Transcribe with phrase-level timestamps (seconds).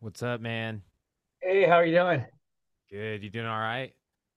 [0.00, 0.82] What's up, man?
[1.40, 2.24] Hey, how are you doing?
[2.90, 3.22] Good.
[3.22, 3.92] You doing all right?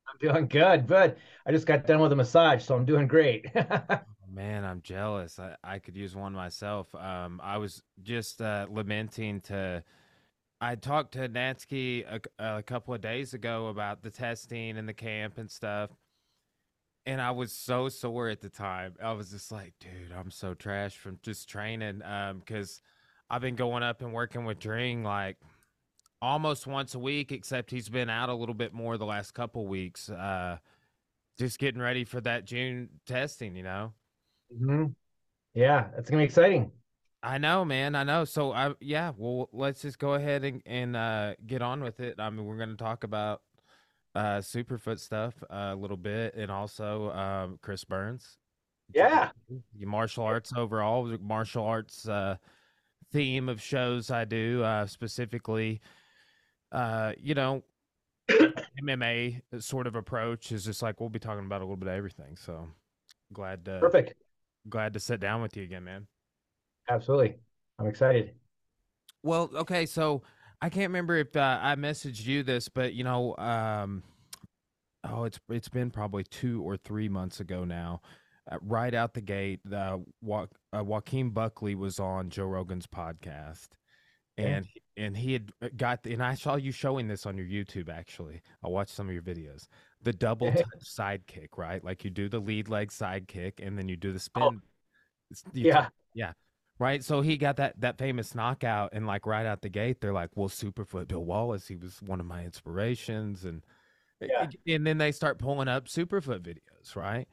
[0.08, 0.88] I'm doing good.
[0.88, 3.46] but I just got done with a massage, so I'm doing great.
[4.30, 5.40] Man, I'm jealous.
[5.40, 6.94] I, I could use one myself.
[6.96, 9.84] Um, I was just uh, lamenting to.
[10.62, 14.94] I talked to Natsky a, a couple of days ago about the testing and the
[14.94, 15.90] camp and stuff,
[17.06, 18.96] and I was so sore at the time.
[19.04, 22.02] I was just like, dude, I'm so trash from just training.
[22.04, 22.82] Um, because
[23.30, 25.38] I've been going up and working with Dring like
[26.22, 29.68] almost once a week, except he's been out a little bit more the last couple
[29.68, 30.10] weeks.
[30.10, 30.58] Uh,
[31.38, 33.94] just getting ready for that June testing, you know.
[34.54, 34.86] Mm-hmm.
[35.54, 36.72] Yeah, it's gonna be exciting.
[37.26, 37.96] I know, man.
[37.96, 38.24] I know.
[38.24, 42.20] So I yeah, well let's just go ahead and, and uh, get on with it.
[42.20, 43.42] I mean, we're gonna talk about
[44.14, 48.38] uh, Superfoot stuff uh, a little bit, and also um, Chris Burns.
[48.94, 49.32] Yeah,
[49.80, 52.38] martial arts overall, martial arts uh,
[53.12, 55.82] theme of shows I do uh, specifically.
[56.72, 57.64] Uh, you know,
[58.30, 61.96] MMA sort of approach is just like we'll be talking about a little bit of
[61.96, 62.36] everything.
[62.38, 62.68] So
[63.34, 64.14] glad to perfect
[64.70, 66.08] glad to sit down with you again, man.
[66.90, 67.36] Absolutely.
[67.80, 68.34] I'm excited.
[69.24, 70.22] Well, okay, so
[70.62, 74.04] I can't remember if uh, I messaged you this, but you know, um,
[75.04, 78.02] oh, it's it's been probably two or three months ago now.
[78.52, 83.70] Uh, right out the gate, uh, jo- uh, Joaquin Buckley was on Joe Rogan's podcast,
[84.38, 87.48] and and he had uh, got the, and I saw you showing this on your
[87.48, 87.90] YouTube.
[87.90, 89.68] Actually, I watched some of your videos
[90.06, 91.84] the double touch side kick, right?
[91.84, 94.44] Like you do the lead leg side kick and then you do the spin.
[94.44, 94.52] Oh.
[95.54, 95.90] yeah.
[96.14, 96.32] yeah.
[96.78, 97.04] Right.
[97.04, 100.32] So he got that that famous knockout and like right out the gate, they're like,
[100.36, 103.64] Well, Superfoot Bill Wallace, he was one of my inspirations and
[104.22, 104.48] yeah.
[104.68, 107.28] and then they start pulling up Superfoot videos, right?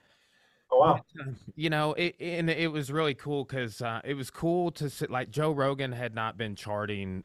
[0.70, 1.00] Oh wow!
[1.14, 4.70] But, uh, you know, it, and it was really cool because uh, it was cool
[4.72, 5.10] to sit.
[5.10, 7.24] Like Joe Rogan had not been charting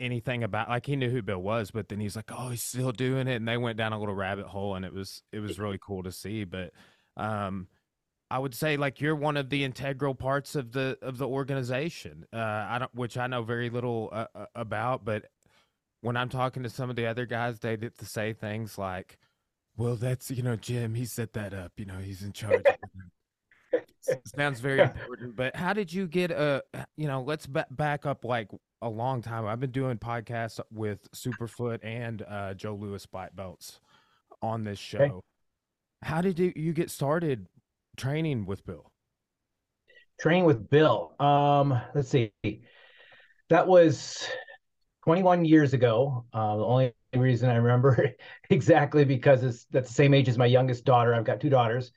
[0.00, 2.92] anything about like he knew who Bill was, but then he's like, oh, he's still
[2.92, 5.58] doing it, and they went down a little rabbit hole, and it was it was
[5.58, 6.44] really cool to see.
[6.44, 6.72] But
[7.16, 7.68] um,
[8.30, 12.26] I would say like you're one of the integral parts of the of the organization.
[12.32, 15.26] Uh, I don't, which I know very little uh, uh about, but
[16.02, 19.18] when I'm talking to some of the other guys, they get to say things like,
[19.76, 21.72] "Well, that's you know Jim, he set that up.
[21.76, 22.64] You know, he's in charge."
[24.24, 26.62] sounds very important but how did you get a
[26.96, 28.48] you know let's b- back up like
[28.82, 29.46] a long time.
[29.46, 33.80] I've been doing podcasts with Superfoot and uh, Joe Lewis Black Belts
[34.42, 34.98] on this show.
[34.98, 35.20] Okay.
[36.02, 37.46] How did you, you get started
[38.00, 38.90] training with Bill?
[40.20, 41.14] Training with Bill.
[41.20, 42.32] Um, let's see.
[43.50, 44.26] That was
[45.04, 46.24] 21 years ago.
[46.32, 48.12] Uh, the only reason I remember
[48.50, 51.14] exactly because it's that's the same age as my youngest daughter.
[51.14, 51.92] I've got two daughters,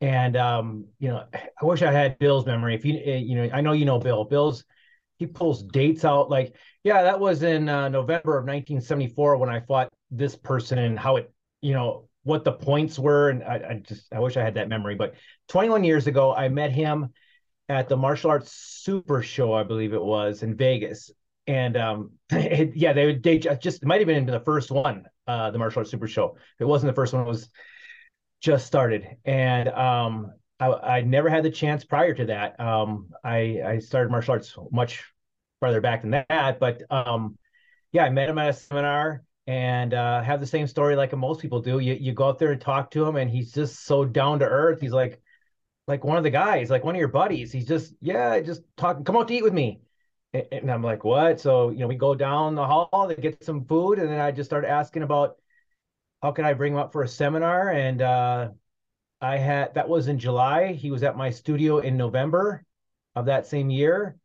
[0.00, 2.74] and um, you know, I wish I had Bill's memory.
[2.74, 4.24] If you, eh, you know, I know you know Bill.
[4.24, 4.64] Bill's
[5.18, 9.60] he pulls dates out like yeah that was in uh, november of 1974 when i
[9.60, 13.82] fought this person and how it you know what the points were and I, I,
[13.86, 15.14] just i wish i had that memory but
[15.48, 17.12] 21 years ago i met him
[17.68, 21.10] at the martial arts super show i believe it was in vegas.
[21.46, 25.06] And um it, yeah they would they just might have been into the first one
[25.28, 26.34] uh the martial arts super show.
[26.36, 27.48] If it wasn't the first one it was
[28.40, 29.06] just started.
[29.24, 32.58] And um I, I never had the chance prior to that.
[32.58, 35.04] Um, I, I started martial arts much
[35.60, 37.36] farther back than that, but um,
[37.92, 41.40] yeah, I met him at a seminar and uh, have the same story like most
[41.40, 41.78] people do.
[41.78, 44.46] You you go out there and talk to him, and he's just so down to
[44.46, 44.80] earth.
[44.80, 45.20] He's like
[45.86, 47.52] like one of the guys, like one of your buddies.
[47.52, 49.04] He's just yeah, just talk.
[49.04, 49.80] Come out to eat with me.
[50.32, 51.40] And, and I'm like, what?
[51.40, 54.32] So you know, we go down the hall to get some food, and then I
[54.32, 55.36] just started asking about
[56.22, 58.50] how can I bring him up for a seminar, and uh,
[59.20, 60.72] I had that was in July.
[60.72, 62.64] He was at my studio in November
[63.14, 64.16] of that same year.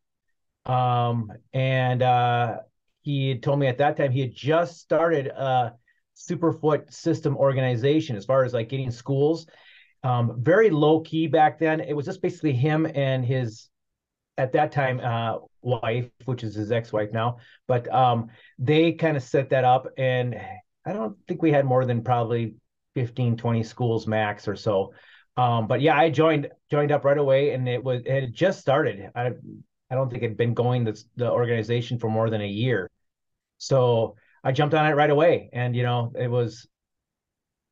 [0.66, 2.58] Um, and uh,
[3.02, 5.74] he had told me at that time he had just started a
[6.16, 9.46] Superfoot system organization as far as like getting schools.
[10.04, 11.80] Um, very low key back then.
[11.80, 13.68] It was just basically him and his
[14.38, 17.38] at that time uh, wife, which is his ex-wife now.
[17.68, 18.28] But um,
[18.58, 20.40] they kind of set that up, and
[20.86, 22.56] I don't think we had more than probably
[22.94, 24.92] 15, 20 schools max or so.
[25.36, 28.60] Um, but yeah, I joined joined up right away, and it was it had just
[28.60, 29.10] started.
[29.14, 29.32] I
[29.92, 32.90] I don't think had been going the the organization for more than a year,
[33.58, 35.50] so I jumped on it right away.
[35.52, 36.68] And you know, it was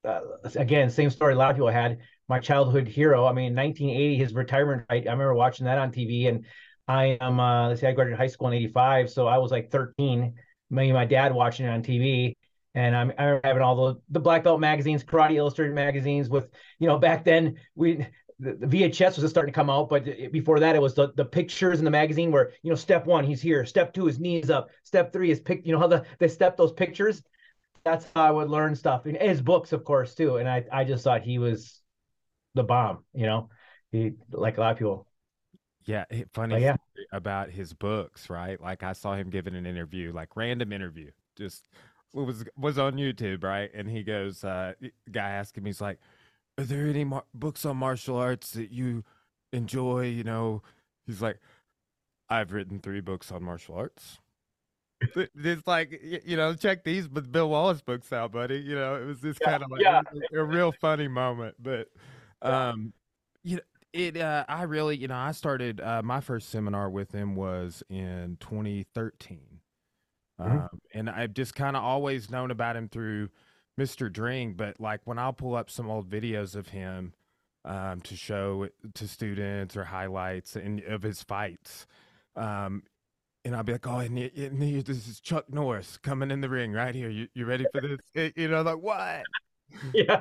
[0.04, 0.20] uh,
[0.56, 1.98] again same story a lot of people had.
[2.28, 3.26] My childhood hero.
[3.26, 4.84] I mean, 1980, his retirement.
[4.88, 6.44] I, I remember watching that on TV, and
[6.86, 7.40] I am.
[7.40, 10.34] Uh, let's see, I graduated high school in '85, so I was like 13.
[10.70, 12.36] Me and my dad watching it on TV
[12.76, 16.86] And I'm, I'm having all the the black belt magazines, karate illustrated magazines with, you
[16.86, 18.06] know, back then we
[18.40, 21.12] the, the VHS was just starting to come out, but before that, it was the,
[21.14, 24.18] the pictures in the magazine where you know step one he's here, step two his
[24.18, 25.66] knees up, step three is pick.
[25.66, 27.22] You know how the, they step those pictures.
[27.84, 29.06] That's how I would learn stuff.
[29.06, 30.38] And his books, of course, too.
[30.38, 31.80] And I I just thought he was
[32.54, 33.04] the bomb.
[33.12, 33.50] You know,
[33.92, 35.06] he like a lot of people.
[35.84, 36.76] Yeah, funny yeah.
[37.12, 38.60] about his books, right?
[38.60, 41.64] Like I saw him giving an interview, like random interview, just
[42.14, 43.70] was was on YouTube, right?
[43.74, 44.72] And he goes, uh,
[45.10, 45.98] guy asking me, he's like
[46.60, 49.02] are there any mar- books on martial arts that you
[49.52, 50.06] enjoy?
[50.06, 50.62] You know,
[51.06, 51.38] he's like,
[52.28, 54.18] I've written three books on martial arts.
[55.16, 58.58] it's like you know, check these, but Bill Wallace books out, buddy.
[58.58, 60.02] You know, it was just yeah, kind of like yeah.
[60.34, 61.88] a, a, real funny moment, but
[62.42, 62.92] um,
[63.42, 63.62] you know,
[63.94, 64.18] it.
[64.18, 68.36] Uh, I really, you know, I started uh, my first seminar with him was in
[68.40, 69.40] 2013,
[70.38, 70.58] mm-hmm.
[70.58, 73.30] um, and I've just kind of always known about him through
[73.80, 74.12] Mr.
[74.12, 77.14] Dring, but like when I'll pull up some old videos of him
[77.64, 81.86] um, to show to students or highlights and of his fights,
[82.36, 82.82] um,
[83.42, 86.72] and I'll be like, "Oh, and, and this is Chuck Norris coming in the ring
[86.72, 87.08] right here.
[87.08, 89.22] You, you ready for this?" It, you know, like what?
[89.94, 90.20] Yeah,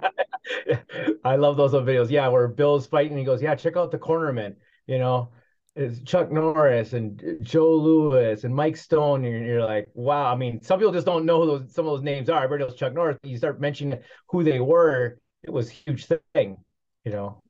[1.26, 2.10] I love those old videos.
[2.10, 4.56] Yeah, where Bill's fighting, he goes, "Yeah, check out the cornerman."
[4.88, 5.30] You know,
[5.75, 9.24] is Chuck Norris and Joe Lewis and Mike Stone.
[9.25, 10.31] And you're, like, wow.
[10.31, 12.44] I mean, some people just don't know who those some of those names are.
[12.44, 13.18] Everybody knows Chuck Norris.
[13.24, 16.57] You start mentioning who they were, it was a huge thing,
[17.06, 17.42] you know.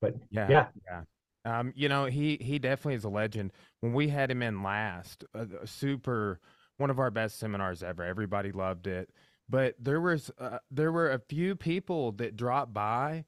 [0.00, 1.02] But yeah, yeah, yeah.
[1.44, 3.52] Um, you know, he he definitely is a legend.
[3.80, 6.40] When we had him in last, a, a super
[6.78, 8.02] one of our best seminars ever.
[8.02, 9.10] Everybody loved it.
[9.48, 13.24] But there was uh, there were a few people that dropped by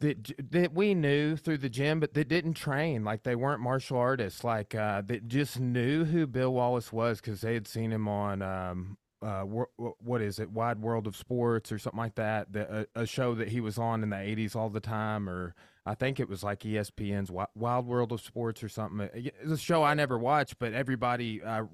[0.00, 3.04] that that we knew through the gym, but that didn't train.
[3.04, 4.44] Like they weren't martial artists.
[4.44, 8.42] Like uh, that just knew who Bill Wallace was because they had seen him on
[8.42, 12.52] um, uh, what is it, Wide World of Sports or something like that.
[12.52, 15.54] The, a, a, show that he was on in the '80s all the time, or
[15.84, 19.08] I think it was like ESPN's Wild World of Sports or something.
[19.14, 21.64] It's a show I never watched, but everybody uh,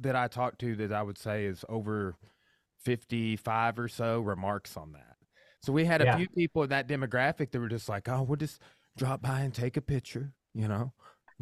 [0.00, 2.16] that I talked to that I would say is over
[2.78, 5.09] 55 or so remarks on that.
[5.62, 6.16] So we had a yeah.
[6.16, 8.60] few people in that demographic that were just like, oh, we'll just
[8.96, 10.92] drop by and take a picture, you know,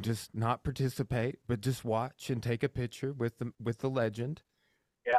[0.00, 4.42] just not participate, but just watch and take a picture with the with the legend.
[5.06, 5.18] Yeah,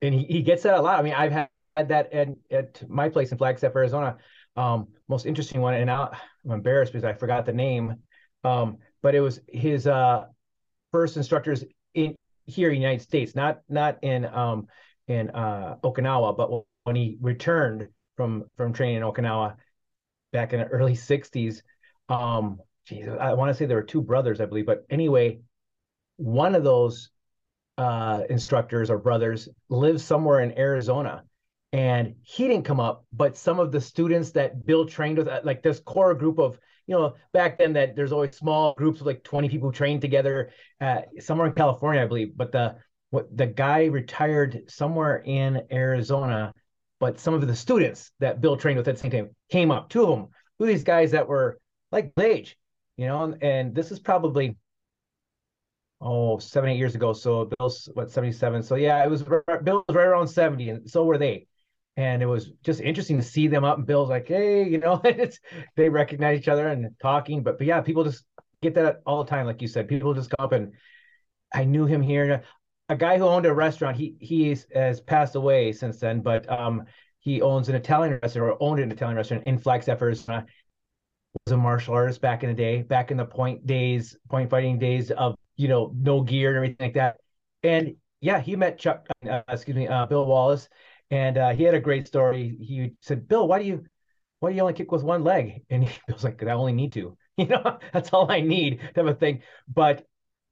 [0.00, 0.98] and he, he gets that a lot.
[0.98, 4.16] I mean, I've had, that at, at my place in Flagstaff, Arizona.
[4.56, 6.12] Um, most interesting one, and now
[6.44, 7.96] I'm embarrassed because I forgot the name.
[8.44, 10.24] Um, but it was his uh
[10.90, 11.64] first instructors
[11.94, 12.14] in
[12.46, 14.66] here in the United States, not not in um
[15.08, 19.56] in uh Okinawa, but when he returned from from training in Okinawa
[20.32, 21.62] back in the early 60s.
[22.08, 25.40] Um, geez, I want to say there were two brothers, I believe, but anyway,
[26.16, 27.10] one of those
[27.78, 31.24] uh, instructors or brothers lives somewhere in Arizona.
[31.74, 35.40] And he didn't come up, but some of the students that Bill trained with, uh,
[35.42, 39.06] like this core group of, you know, back then that there's always small groups of
[39.06, 40.50] like 20 people trained together,
[40.82, 42.36] uh, somewhere in California, I believe.
[42.36, 42.76] But the
[43.08, 46.52] what the guy retired somewhere in Arizona
[47.02, 49.88] but some of the students that Bill trained with at the same time came up,
[49.88, 51.58] two of them, who these guys that were
[51.90, 52.56] like age,
[52.96, 54.56] you know, and this is probably
[56.00, 57.12] oh seven eight years ago.
[57.12, 58.62] So Bill's what seventy seven.
[58.62, 61.48] So yeah, it was Bill was right around seventy, and so were they.
[61.96, 63.78] And it was just interesting to see them up.
[63.78, 65.40] And Bill's like, hey, you know, it's
[65.74, 67.42] they recognize each other and talking.
[67.42, 68.24] But but yeah, people just
[68.62, 69.88] get that all the time, like you said.
[69.88, 70.74] People just come up and
[71.52, 72.44] I knew him here
[72.92, 73.96] a guy who owned a restaurant.
[73.96, 76.84] He he has passed away since then, but um,
[77.20, 80.44] he owns an Italian restaurant or owned an Italian restaurant in Flagstaff, Arizona.
[81.46, 84.78] Was a martial artist back in the day, back in the point days, point fighting
[84.78, 87.16] days of you know no gear and everything like that.
[87.62, 90.68] And yeah, he met Chuck, uh, excuse me, uh, Bill Wallace,
[91.10, 92.58] and uh, he had a great story.
[92.60, 93.86] He said, "Bill, why do you
[94.40, 96.92] why do you only kick with one leg?" And he was like, "I only need
[96.92, 97.16] to.
[97.38, 99.40] You know, that's all I need." Type of thing.
[99.66, 100.04] But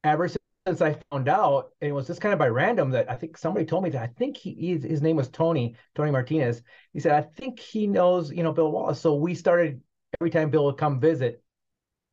[0.02, 3.16] ever since since I found out, it was just kind of by random that I
[3.16, 6.62] think somebody told me that I think he his name was Tony Tony Martinez.
[6.92, 9.00] He said I think he knows you know Bill Wallace.
[9.00, 9.80] So we started
[10.20, 11.42] every time Bill would come visit,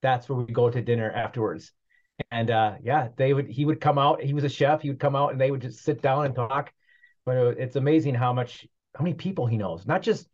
[0.02, 1.72] that's where we go to dinner afterwards.
[2.32, 4.22] And uh, yeah, they would he would come out.
[4.22, 4.82] He was a chef.
[4.82, 6.72] He would come out and they would just sit down and talk.
[7.26, 9.86] But it's amazing how much how many people he knows.
[9.86, 10.28] Not just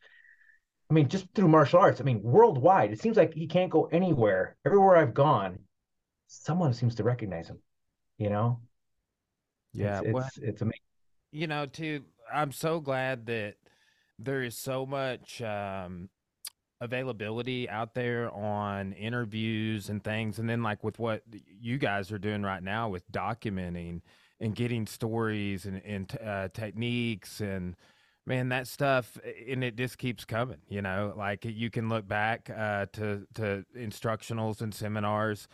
[0.90, 2.00] I mean just through martial arts.
[2.00, 2.92] I mean worldwide.
[2.92, 4.56] It seems like he can't go anywhere.
[4.66, 5.60] Everywhere I've gone,
[6.28, 7.60] someone seems to recognize him
[8.24, 8.60] you know?
[9.74, 10.80] Yeah it's well, it's, it's amazing
[11.34, 13.56] you know too i'm so glad that
[14.20, 16.10] there is so much um
[16.80, 21.24] availability out there on interviews and things and then like with what
[21.60, 24.02] you guys are doing right now with documenting
[24.40, 27.76] and getting stories and, and uh, techniques and
[28.26, 29.18] man that stuff
[29.50, 31.14] and it just keeps coming you know?
[31.18, 35.48] Like you can look back uh, to to instructionals and seminars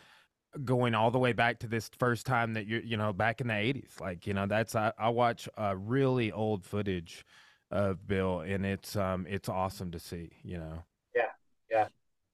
[0.64, 3.48] going all the way back to this first time that you're, you know back in
[3.48, 7.24] the 80s like you know that's i, I watch uh, really old footage
[7.70, 10.82] of bill and it's um it's awesome to see you know?
[11.14, 11.22] Yeah
[11.70, 11.86] yeah.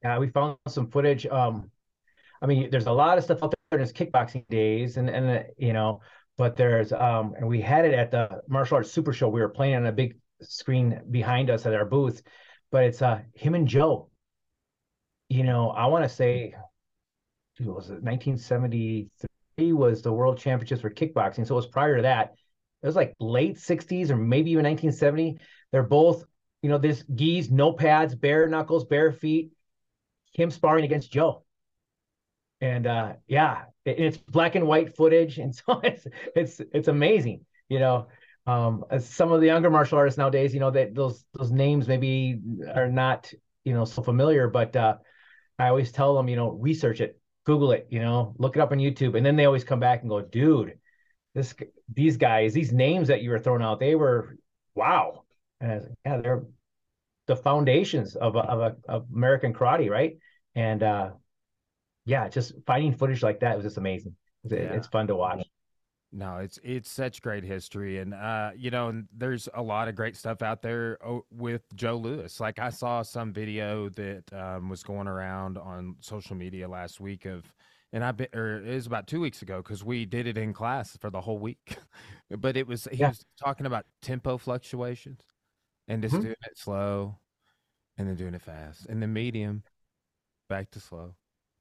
[0.03, 1.71] Yeah we found some footage um
[2.41, 5.31] i mean there's a lot of stuff out there in his kickboxing days and and
[5.31, 6.01] uh, you know
[6.39, 9.29] but there's um and we had it at the martial arts super show.
[9.29, 12.23] We were playing on a big screen behind us at our booth
[12.71, 14.09] but it's uh him and joe.
[15.29, 16.55] You know i want to say
[17.61, 21.47] was it 1973 was the world championships for kickboxing.
[21.47, 22.35] So it was prior to that.
[22.83, 25.39] It was like late 60s or maybe even 1970.
[25.73, 26.25] They're both,
[26.63, 29.53] you know, this geese, no pads, bare knuckles, bare feet,
[30.33, 31.45] him sparring against Joe.
[32.61, 35.39] And uh yeah, it, it's black and white footage.
[35.39, 38.09] And so it's it's it's amazing, you know.
[38.49, 42.41] Um, some of the younger martial artists nowadays, you know, that those those names maybe
[42.75, 43.33] are not,
[43.65, 44.97] you know, so familiar, but uh
[45.59, 48.73] I always tell them, you know, research it, Google it, you know, look it up
[48.73, 49.17] on YouTube.
[49.17, 50.79] And then they always come back and go, dude,
[51.35, 51.55] this
[51.95, 54.37] these guys, these names that you were throwing out, they were
[54.75, 55.23] wow.
[55.61, 56.45] And I was like, yeah, they're
[57.27, 60.19] the foundations of, of, a, of American karate, right?
[60.55, 61.11] And uh,
[62.05, 64.17] yeah, just finding footage like that was just amazing.
[64.45, 64.73] It's, yeah.
[64.73, 65.46] it's fun to watch.
[66.13, 69.97] No, it's it's such great history, and uh, you know, and there's a lot of
[69.97, 72.39] great stuff out there oh, with Joe Lewis.
[72.39, 77.25] Like I saw some video that um, was going around on social media last week
[77.27, 77.45] of,
[77.93, 80.53] and I been, or it was about two weeks ago because we did it in
[80.53, 81.77] class for the whole week.
[82.39, 83.09] but it was he yeah.
[83.09, 85.21] was talking about tempo fluctuations,
[85.89, 86.23] and just mm-hmm.
[86.23, 87.19] doing it slow,
[87.99, 89.65] and then doing it fast, and then medium,
[90.49, 91.17] back to slow,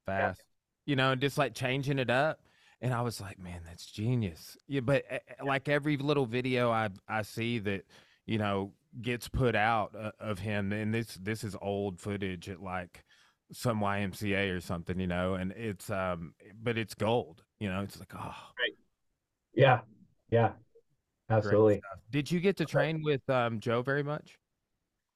[0.06, 0.38] fast.
[0.38, 0.90] Yeah.
[0.92, 2.38] You know, just like changing it up
[2.80, 4.56] and I was like, man, that's genius.
[4.68, 7.84] Yeah, but uh, like every little video I I see that
[8.26, 12.62] you know gets put out uh, of him, and this this is old footage at
[12.62, 13.04] like
[13.52, 17.80] some YMCA or something, you know, and it's um, but it's gold, you know.
[17.82, 18.76] It's like, oh, right.
[19.54, 19.80] yeah,
[20.30, 20.52] yeah,
[21.30, 21.80] absolutely.
[22.10, 24.38] Did you get to train with um Joe very much?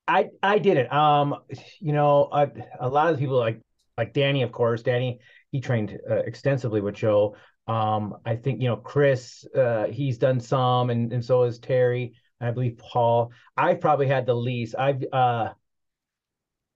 [0.07, 0.93] I I did it.
[0.93, 1.37] Um,
[1.79, 2.49] you know, a,
[2.81, 3.61] a lot of people like
[3.97, 4.83] like Danny, of course.
[4.83, 5.21] Danny,
[5.53, 7.37] he trained uh, extensively with Joe.
[7.67, 12.15] Um, I think you know Chris, uh, he's done some, and and so has Terry.
[12.41, 13.33] I believe Paul.
[13.57, 14.75] I've probably had the least.
[14.79, 15.51] I've uh,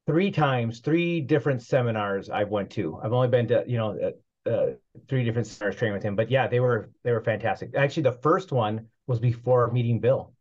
[0.07, 2.99] three times, three different seminars I've went to.
[3.03, 4.13] I've only been to you know
[4.47, 4.67] uh, uh,
[5.09, 7.75] three different seminars training with him, but yeah, they were they were fantastic.
[7.75, 10.33] Actually, the first one was before meeting Bill,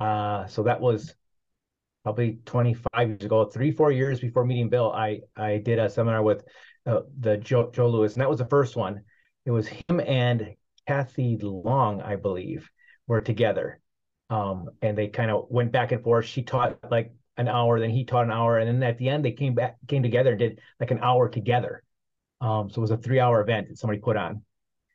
[0.00, 1.14] uh, so that was
[2.04, 4.92] probably 25 years ago, three four years before meeting Bill.
[4.92, 6.44] I I did a seminar with
[6.86, 9.02] uh, the Joe Joe Lewis, and that was the first one
[9.44, 10.54] it was him and
[10.86, 12.70] Kathy Long, I believe,
[13.06, 13.80] were together.
[14.30, 16.24] Um, and they kind of went back and forth.
[16.24, 19.24] She taught like an hour, then he taught an hour, and then at the end
[19.24, 21.82] they came back, came together and did like an hour together.
[22.40, 24.42] Um, so it was a three-hour event that somebody put on,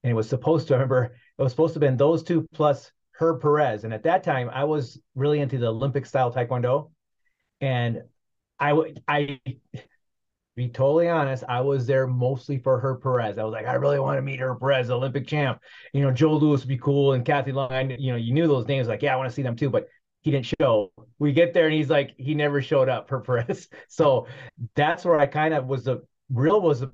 [0.04, 0.74] and it was supposed to.
[0.74, 4.04] I remember it was supposed to have been those two plus Herb Perez, and at
[4.04, 6.92] that time I was really into the Olympic style Taekwondo,
[7.62, 8.04] and
[8.60, 9.40] I would I
[10.60, 13.38] be totally honest, I was there mostly for Herb Perez.
[13.38, 15.62] I was like, I really want to meet Herb Perez, Olympic champ.
[15.94, 17.92] You know, Joe Lewis would be cool, and Kathy Long.
[17.92, 18.90] You know, you knew those names.
[18.90, 19.88] Like, yeah, I want to see them too, but
[20.22, 20.92] he didn't show.
[21.18, 23.70] We get there, and he's like, he never showed up for Perez.
[23.88, 24.28] So
[24.76, 26.92] that's where I kind of was the real was a,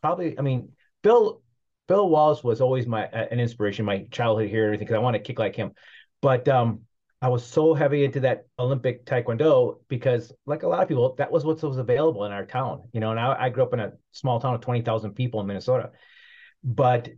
[0.00, 0.38] probably.
[0.38, 0.70] I mean,
[1.02, 1.42] Bill
[1.88, 5.14] Bill Wallace was always my an inspiration, my childhood hero, and everything, because I want
[5.14, 5.72] to kick like him.
[6.22, 6.82] But um,
[7.20, 11.32] I was so heavy into that Olympic Taekwondo because, like a lot of people, that
[11.32, 12.82] was what was available in our town.
[12.92, 15.46] You know, and I, I grew up in a small town of 20,000 people in
[15.46, 15.90] Minnesota.
[16.62, 17.08] But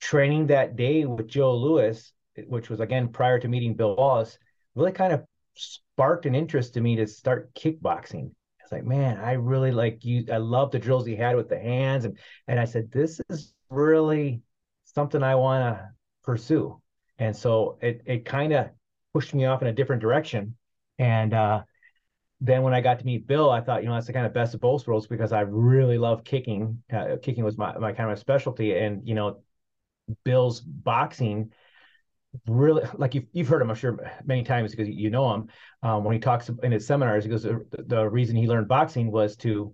[0.00, 2.12] training that day with Joe Lewis,
[2.46, 4.38] which was again prior to meeting Bill Wallace,
[4.74, 5.24] really kind of
[5.54, 8.30] sparked an interest to me to start kickboxing.
[8.60, 10.24] It's like, man, I really like you.
[10.32, 12.04] I love the drills he had with the hands.
[12.04, 14.42] And, and I said, this is really
[14.84, 15.90] something I want to
[16.22, 16.80] pursue.
[17.18, 18.70] And so it, it kind of
[19.14, 20.56] pushed me off in a different direction.
[20.98, 21.62] And uh,
[22.40, 24.34] then when I got to meet Bill, I thought, you know, that's the kind of
[24.34, 26.82] best of both worlds because I really love kicking.
[26.92, 28.76] Uh, kicking was my, my kind of specialty.
[28.76, 29.38] And, you know,
[30.24, 31.52] Bill's boxing
[32.48, 35.48] really like you've, you've heard him i'm sure many times because you know him
[35.84, 39.10] um, when he talks in his seminars he goes the, the reason he learned boxing
[39.10, 39.72] was to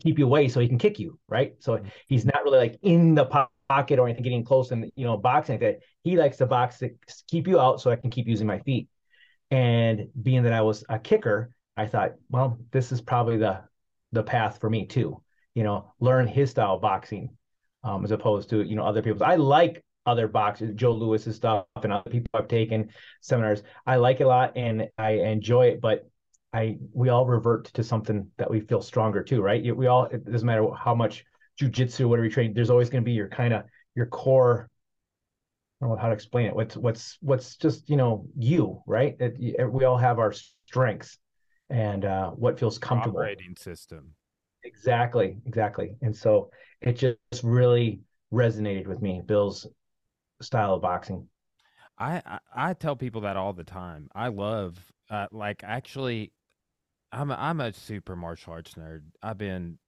[0.00, 1.86] keep you away so he can kick you right so mm-hmm.
[2.08, 3.24] he's not really like in the
[3.68, 6.90] pocket or anything getting close and you know boxing that he likes to box to
[7.28, 8.88] keep you out so I can keep using my feet.
[9.50, 13.60] And being that I was a kicker, I thought, well, this is probably the
[14.12, 15.22] the path for me too.
[15.54, 17.36] You know, learn his style of boxing
[17.84, 19.22] um, as opposed to you know other people's.
[19.22, 23.62] I like other boxers, Joe Lewis's stuff, and other people I've taken seminars.
[23.86, 26.08] I like it a lot and I enjoy it, but
[26.52, 29.76] I we all revert to something that we feel stronger too, right?
[29.76, 31.24] We all it doesn't matter how much
[31.60, 34.68] jujitsu, whatever you train, there's always going to be your kind of your core.
[35.80, 36.54] I don't know how to explain it.
[36.54, 39.16] What's what's what's just you know you right?
[39.20, 41.18] It, we all have our strengths
[41.68, 43.18] and uh, what feels comfortable.
[43.18, 44.14] Operating system.
[44.64, 45.96] Exactly, exactly.
[46.02, 48.00] And so it just really
[48.32, 49.66] resonated with me, Bill's
[50.40, 51.28] style of boxing.
[51.98, 54.08] I, I, I tell people that all the time.
[54.14, 56.32] I love uh, like actually
[57.12, 59.02] I'm a, I'm a super martial arts nerd.
[59.22, 59.78] I've been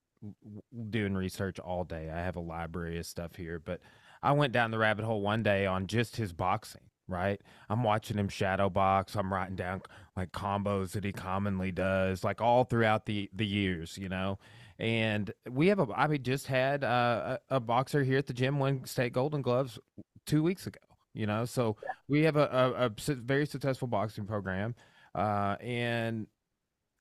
[0.91, 2.11] doing research all day.
[2.11, 3.81] I have a library of stuff here, but
[4.23, 6.83] I went down the rabbit hole one day on just his boxing.
[7.11, 9.17] Right, I'm watching him shadow box.
[9.17, 9.81] I'm writing down
[10.15, 14.39] like combos that he commonly does, like all throughout the the years, you know.
[14.79, 18.35] And we have a, I mean, just had uh, a, a boxer here at the
[18.35, 19.79] gym win state Golden Gloves
[20.27, 20.81] two weeks ago.
[21.15, 21.77] You know, so
[22.09, 24.75] we have a, a, a very successful boxing program,
[25.15, 26.27] uh, and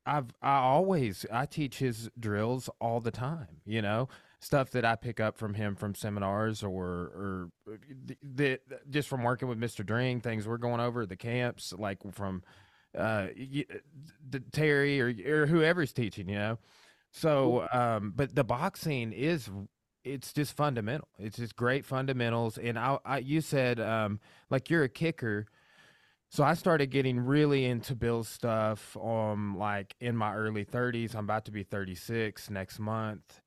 [0.07, 3.61] I've I always I teach his drills all the time.
[3.65, 4.07] You know,
[4.39, 8.59] stuff that I pick up from him from seminars or or the, the
[8.89, 9.85] just from working with Mr.
[9.85, 12.41] Dring, things we're going over at the camps, like from
[12.97, 13.27] uh,
[14.29, 16.29] the Terry or or whoever's teaching.
[16.29, 16.59] You know,
[17.11, 19.49] so um, but the boxing is
[20.05, 21.09] it's just fundamental.
[21.19, 22.57] It's just great fundamentals.
[22.57, 25.47] And I, I you said um, like you're a kicker
[26.29, 31.15] so I started getting really into Bill's stuff um like in my early 30s.
[31.15, 33.41] I'm about to be 36 next month.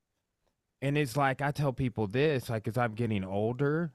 [0.83, 3.93] And it's like I tell people this, like as I'm getting older,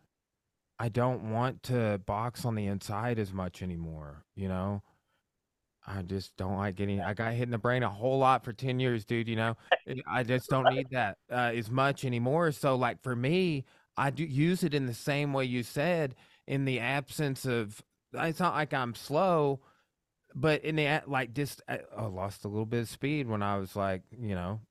[0.78, 4.84] I don't want to box on the inside as much anymore, you know?
[5.88, 8.54] I just don't like getting I got hit in the brain a whole lot for
[8.54, 9.56] 10 years, dude, you know.
[10.08, 12.52] I just don't need that uh, as much anymore.
[12.52, 13.66] So like for me,
[13.98, 16.16] I do use it in the same way you said
[16.48, 17.82] in the absence of
[18.18, 19.60] it's not like I'm slow,
[20.34, 23.76] but in the like just I, lost a little bit of speed when I was
[23.76, 24.62] like you know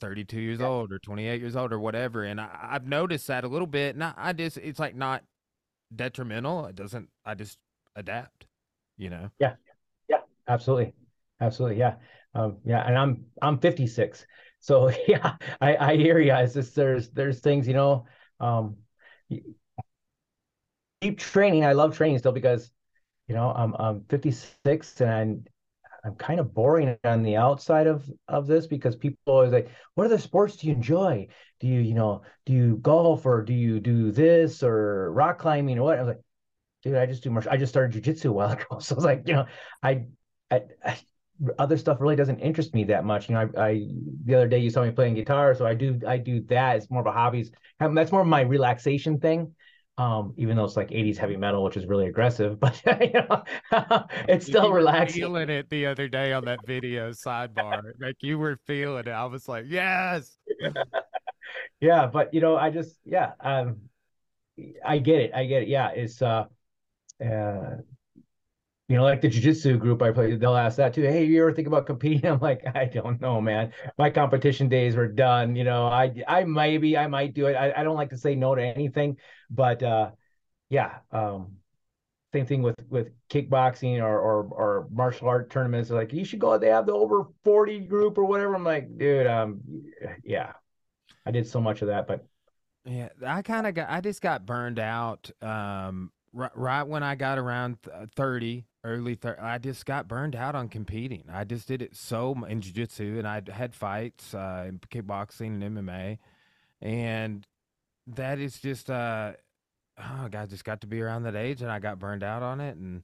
[0.00, 0.66] 32 years yeah.
[0.66, 3.96] old or 28 years old or whatever, and I, I've noticed that a little bit.
[3.96, 5.24] Not I just it's like not
[5.94, 6.66] detrimental.
[6.66, 7.08] It doesn't.
[7.24, 7.58] I just
[7.96, 8.46] adapt.
[8.96, 9.30] You know.
[9.38, 9.54] Yeah.
[10.08, 10.18] Yeah.
[10.48, 10.92] Absolutely.
[11.40, 11.78] Absolutely.
[11.78, 11.94] Yeah.
[12.34, 12.86] Um, yeah.
[12.86, 14.26] And I'm I'm 56.
[14.60, 16.34] So yeah, I I hear you.
[16.34, 18.06] It's just there's there's things you know.
[18.38, 18.76] Um,
[21.00, 21.64] keep training.
[21.64, 22.70] I love training still because
[23.30, 25.44] you know, I'm I'm 56 and I'm,
[26.04, 30.04] I'm kind of boring on the outside of of this because people always like, what
[30.04, 31.28] other sports do you enjoy?
[31.60, 35.78] Do you, you know, do you golf or do you do this or rock climbing
[35.78, 35.98] or what?
[35.98, 36.24] I was like,
[36.82, 37.52] dude, I just do martial.
[37.52, 39.46] I just started jujitsu a while ago, so I was like, you know,
[39.80, 40.06] I,
[40.50, 40.98] I, I
[41.56, 43.28] other stuff really doesn't interest me that much.
[43.28, 43.86] You know, I, I
[44.24, 46.78] the other day you saw me playing guitar, so I do I do that.
[46.78, 47.52] It's more of a hobbies.
[47.78, 49.54] That's more of my relaxation thing
[50.00, 53.42] um, even though it's like 80s heavy metal, which is really aggressive, but you know,
[54.28, 55.20] it's still you relaxing.
[55.20, 59.08] Feeling it the other day on that video sidebar, like you were feeling it.
[59.08, 60.38] I was like, yes.
[61.80, 63.76] yeah, but you know, I just yeah, um,
[64.82, 65.32] I get it.
[65.34, 65.68] I get it.
[65.68, 66.46] Yeah, it's uh,
[67.22, 67.76] uh,
[68.90, 71.02] you know, like the jujitsu group I play, they'll ask that too.
[71.02, 72.26] Hey, you ever think about competing?
[72.30, 73.72] I'm like, I don't know, man.
[73.96, 75.54] My competition days were done.
[75.54, 77.54] You know, I I maybe I might do it.
[77.54, 79.16] I, I don't like to say no to anything,
[79.48, 80.10] but uh,
[80.70, 80.98] yeah.
[81.12, 81.52] Um,
[82.32, 85.90] same thing with with kickboxing or or or martial art tournaments.
[85.90, 86.58] Like you should go.
[86.58, 88.56] They have the over forty group or whatever.
[88.56, 89.60] I'm like, dude, um,
[90.24, 90.54] yeah.
[91.24, 92.26] I did so much of that, but
[92.84, 93.88] yeah, I kind of got.
[93.88, 95.30] I just got burned out.
[95.40, 100.34] Um, right, right when I got around uh, 30, early 30, I just got burned
[100.34, 101.24] out on competing.
[101.32, 105.76] I just did it so in jiu-jitsu and I had fights uh, in kickboxing and
[105.76, 106.18] MMA.
[106.80, 107.46] And
[108.06, 109.32] that is just, uh,
[109.98, 112.60] oh, I just got to be around that age and I got burned out on
[112.60, 112.76] it.
[112.76, 113.02] And,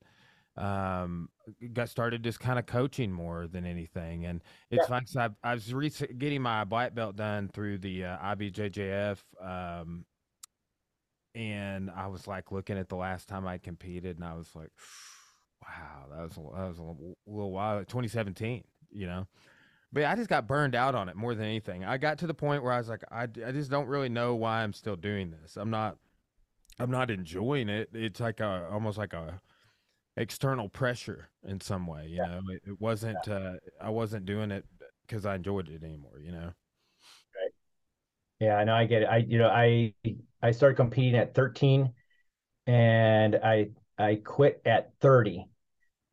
[0.56, 1.28] um,
[1.72, 4.24] got started just kind of coaching more than anything.
[4.24, 5.00] And it's yeah.
[5.18, 10.04] I, I was re- getting my black belt done through the uh, IBJJF, um,
[11.34, 14.70] and I was like looking at the last time I competed, and I was like,
[15.62, 19.26] wow, that was that was a little while, 2017, you know.
[19.92, 21.84] But I just got burned out on it more than anything.
[21.84, 24.34] I got to the point where I was like, I, I just don't really know
[24.34, 25.56] why I'm still doing this.
[25.56, 25.96] I'm not
[26.78, 27.90] I'm not enjoying it.
[27.94, 29.40] It's like a almost like a
[30.16, 32.06] external pressure in some way.
[32.08, 32.26] You yeah.
[32.26, 33.18] know, it, it wasn't.
[33.26, 33.34] Yeah.
[33.34, 34.64] Uh, I wasn't doing it
[35.06, 36.20] because I enjoyed it anymore.
[36.20, 36.52] You know.
[37.34, 37.52] Right.
[38.40, 38.74] Yeah, I know.
[38.74, 39.08] I get it.
[39.10, 39.94] I you know I
[40.42, 41.92] I started competing at 13,
[42.66, 45.46] and I I quit at 30.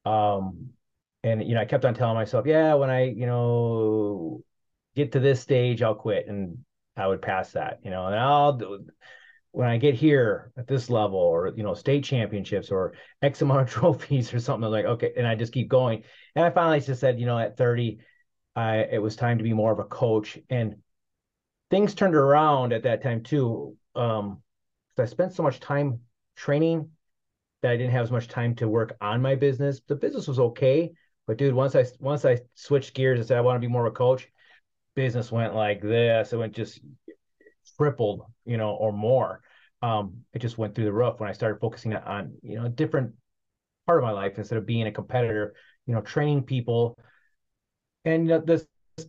[0.06, 0.70] Um,
[1.24, 4.44] and you know I kept on telling myself, yeah, when I you know
[4.96, 6.60] get to this stage, I'll quit, and
[6.98, 7.80] I would pass that.
[7.84, 8.86] You know, and I'll do
[9.52, 13.62] when I get here at this level, or you know, state championships, or X amount
[13.62, 16.04] of trophies, or something like okay, and I just keep going.
[16.36, 18.00] And I finally just said, you know, at 30,
[18.56, 20.76] I it was time to be more of a coach, and
[21.70, 23.78] things turned around at that time too.
[23.96, 24.42] Um,
[24.98, 26.02] I spent so much time
[26.36, 26.90] training
[27.64, 29.82] that I didn't have as much time to work on my business.
[29.88, 30.92] The business was okay,
[31.26, 33.88] but dude, once I once I switched gears and said I want to be more
[33.88, 34.28] of a coach,
[34.96, 36.34] business went like this.
[36.34, 36.82] It went just
[37.78, 39.42] tripled, you know, or more.
[39.82, 42.70] Um, it just went through the roof when I started focusing on, you know, a
[42.70, 43.14] different
[43.86, 46.98] part of my life instead of being a competitor, you know, training people.
[48.06, 48.66] And you know, the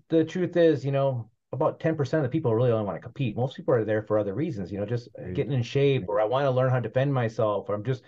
[0.08, 3.36] the truth is, you know, about 10% of the people really only want to compete.
[3.36, 6.24] Most people are there for other reasons, you know, just getting in shape or I
[6.24, 8.02] want to learn how to defend myself or I'm just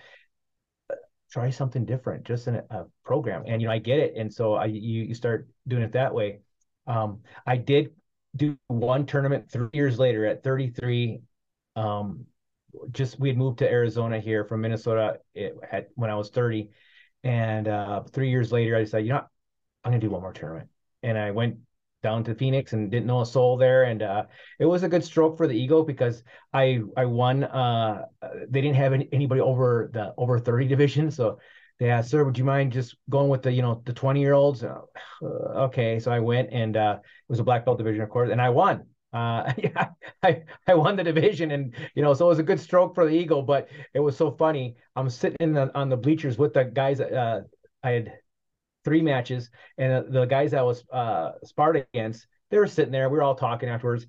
[1.31, 3.45] try something different just in a, a, program.
[3.47, 4.15] And, you know, I get it.
[4.17, 6.41] And so I, you, you start doing it that way.
[6.87, 7.91] Um, I did
[8.37, 11.21] do one tournament three years later at 33.
[11.75, 12.27] Um,
[12.93, 15.19] just we had moved to Arizona here from Minnesota
[15.69, 16.71] had, when I was 30.
[17.25, 19.25] And uh, three years later, I decided, you know,
[19.85, 20.69] I'm to do one more tournament.
[21.03, 21.59] And I went
[22.07, 23.83] down to Phoenix and didn't know a soul there.
[23.91, 24.23] And uh,
[24.61, 27.45] it was a good stroke for the ego because I I won.
[27.45, 28.07] Uh,
[28.49, 31.39] they didn't have any, anybody over the over 30 division, so
[31.79, 34.35] they asked, "Sir, would you mind just going with the you know the 20 year
[34.35, 34.83] olds?" Uh,
[35.67, 38.41] okay, so I went and uh, it was a black belt division, of course, and
[38.41, 38.87] I won.
[39.13, 39.89] Uh, yeah,
[40.23, 43.05] I I won the division, and you know, so it was a good stroke for
[43.05, 43.43] the Eagle.
[43.43, 44.77] But it was so funny.
[44.95, 47.01] I'm sitting the, on the bleachers with the guys.
[47.01, 47.43] Uh,
[47.83, 48.13] I had
[48.87, 53.11] three matches, and the guys I was uh, sparred against, they were sitting there.
[53.11, 54.07] We were all talking afterwards.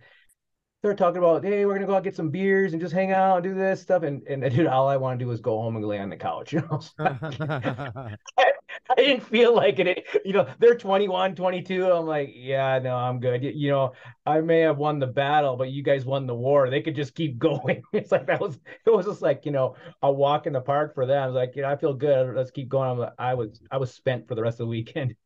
[0.84, 3.38] They're talking about, hey, we're gonna go out get some beers and just hang out
[3.38, 4.04] and do this stuff.
[4.04, 6.16] And and dude, all I want to do is go home and lay on the
[6.16, 6.54] couch.
[6.54, 8.52] You know, I
[8.97, 10.06] didn't feel like it.
[10.23, 11.91] You know, they're 21, 22.
[11.91, 13.43] I'm like, yeah, no, I'm good.
[13.43, 13.93] You, you, know,
[14.26, 16.69] I may have won the battle, but you guys won the war.
[16.69, 17.84] They could just keep going.
[17.93, 20.93] It's like that was it was just like, you know, a walk in the park
[20.93, 21.21] for them.
[21.21, 22.36] I was like, you know, I feel good.
[22.36, 22.97] Let's keep going.
[23.00, 25.15] Like, I was I was spent for the rest of the weekend.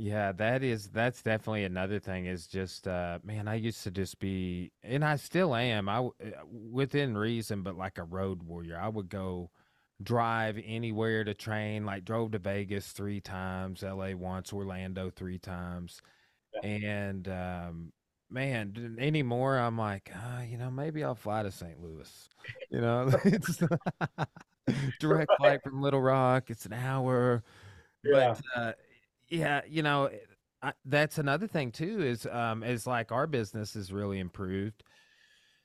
[0.00, 4.20] Yeah, that is that's definitely another thing is just uh man, I used to just
[4.20, 5.88] be and I still am.
[5.88, 6.30] I eh,
[6.70, 8.78] within reason, but like a road warrior.
[8.80, 9.50] I would go
[10.02, 11.84] drive anywhere to train.
[11.84, 16.00] Like drove to Vegas three times, LA once, Orlando three times,
[16.62, 16.70] yeah.
[16.70, 17.92] and um,
[18.30, 21.80] man, anymore I'm like, uh, you know, maybe I'll fly to St.
[21.80, 22.28] Louis.
[22.70, 23.62] You know, it's
[25.00, 26.50] direct flight from Little Rock.
[26.50, 27.42] It's an hour,
[28.04, 28.34] yeah.
[28.54, 28.72] but uh,
[29.28, 30.10] yeah, you know.
[30.60, 34.82] I, that's another thing too is um is like our business is really improved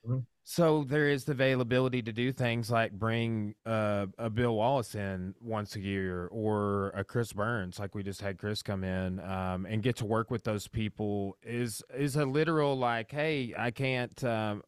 [0.06, 0.20] mm-hmm.
[0.46, 5.34] So there is the availability to do things like bring uh, a Bill Wallace in
[5.40, 9.64] once a year, or a Chris Burns, like we just had Chris come in, um,
[9.64, 11.38] and get to work with those people.
[11.42, 14.22] Is is a literal like, hey, I can't.
[14.22, 14.62] Um,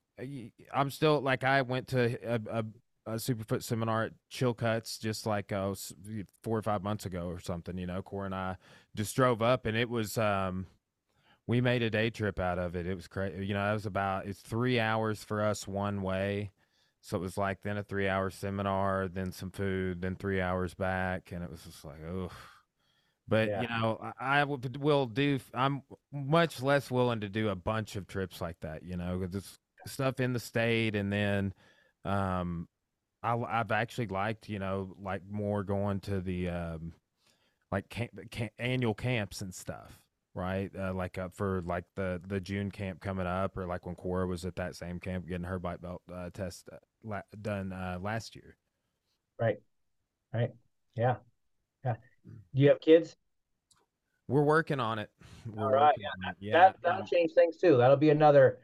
[0.72, 2.64] I'm still like I went to a, a,
[3.04, 5.74] a Superfoot seminar at Chilcuts just like uh,
[6.42, 7.76] four or five months ago or something.
[7.76, 8.56] You know, Cora and I
[8.94, 10.16] just drove up, and it was.
[10.16, 10.68] Um,
[11.46, 12.86] we made a day trip out of it.
[12.86, 13.46] It was crazy.
[13.46, 16.50] You know, it was about it's three hours for us one way.
[17.02, 20.74] So it was like then a three hour seminar, then some food, then three hours
[20.74, 22.30] back, and it was just like, oh.
[23.28, 23.62] But yeah.
[23.62, 25.38] you know, I, I will do.
[25.54, 25.82] I'm
[26.12, 28.82] much less willing to do a bunch of trips like that.
[28.84, 31.52] You know, this stuff in the state, and then,
[32.04, 32.68] um,
[33.22, 36.92] I, I've actually liked you know like more going to the um,
[37.72, 40.00] like camp, camp, annual camps and stuff
[40.36, 40.70] right?
[40.78, 44.26] Uh, like uh, for like the the June camp coming up, or like when Cora
[44.26, 47.98] was at that same camp getting her bike belt uh, test uh, la- done uh,
[48.00, 48.56] last year.
[49.40, 49.56] Right,
[50.32, 50.52] right,
[50.94, 51.16] yeah,
[51.84, 51.94] yeah.
[52.54, 53.16] Do you have kids?
[54.28, 55.10] We're working on it.
[55.52, 56.32] We're All right, yeah.
[56.38, 56.52] yeah.
[56.52, 57.78] That that'll change things too.
[57.78, 58.58] That'll be another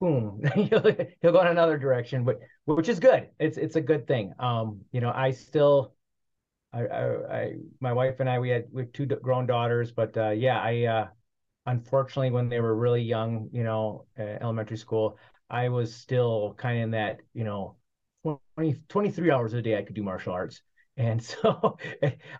[0.00, 0.42] boom.
[0.54, 0.82] he'll,
[1.20, 3.28] he'll go in another direction, but which is good.
[3.38, 4.32] It's it's a good thing.
[4.38, 5.94] Um, you know, I still
[6.72, 10.16] I, I, I, my wife and I, we had we have two grown daughters, but
[10.16, 11.08] uh, yeah, I uh,
[11.66, 15.18] unfortunately when they were really young, you know, uh, elementary school,
[15.50, 17.76] I was still kind of in that, you know,
[18.56, 20.62] 20, 23 hours a day I could do martial arts,
[20.96, 21.76] and so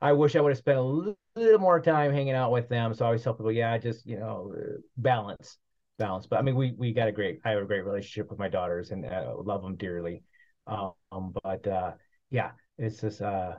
[0.01, 2.95] I wish I would have spent a little, little, more time hanging out with them.
[2.95, 4.55] So I always tell people, yeah, just you know,
[4.97, 5.59] balance,
[5.99, 6.27] balance.
[6.27, 8.49] But I mean, we we got a great, I have a great relationship with my
[8.49, 10.23] daughters and uh, love them dearly.
[10.67, 11.93] Um, but uh,
[12.31, 13.57] yeah, it's just uh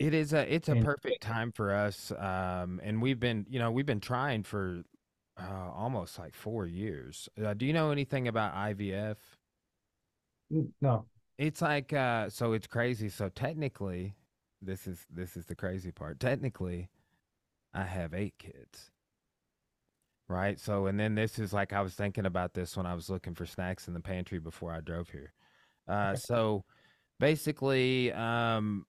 [0.00, 3.70] it is a it's a perfect time for us, um, and we've been you know
[3.70, 4.82] we've been trying for
[5.38, 7.28] uh, almost like four years.
[7.42, 9.16] Uh, do you know anything about IVF?
[10.80, 11.04] No.
[11.36, 13.10] It's like uh, so it's crazy.
[13.10, 14.14] So technically,
[14.62, 16.18] this is this is the crazy part.
[16.18, 16.88] Technically,
[17.74, 18.90] I have eight kids,
[20.28, 20.58] right?
[20.58, 23.34] So, and then this is like I was thinking about this when I was looking
[23.34, 25.34] for snacks in the pantry before I drove here.
[25.86, 26.64] Uh, so
[27.18, 28.86] basically, um,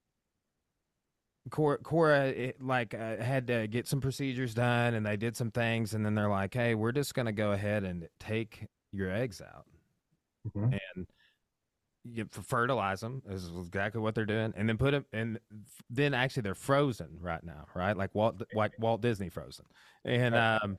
[1.49, 5.51] Cora, Cora it, like uh, had to get some procedures done, and they did some
[5.51, 9.41] things, and then they're like, "Hey, we're just gonna go ahead and take your eggs
[9.41, 9.65] out
[10.47, 10.79] Mhm.
[10.95, 11.07] and
[12.03, 15.39] you fertilize them." Is exactly what they're doing, and then put them, and
[15.89, 17.97] then actually they're frozen right now, right?
[17.97, 19.65] Like Walt, like Walt Disney frozen,
[20.05, 20.77] and um,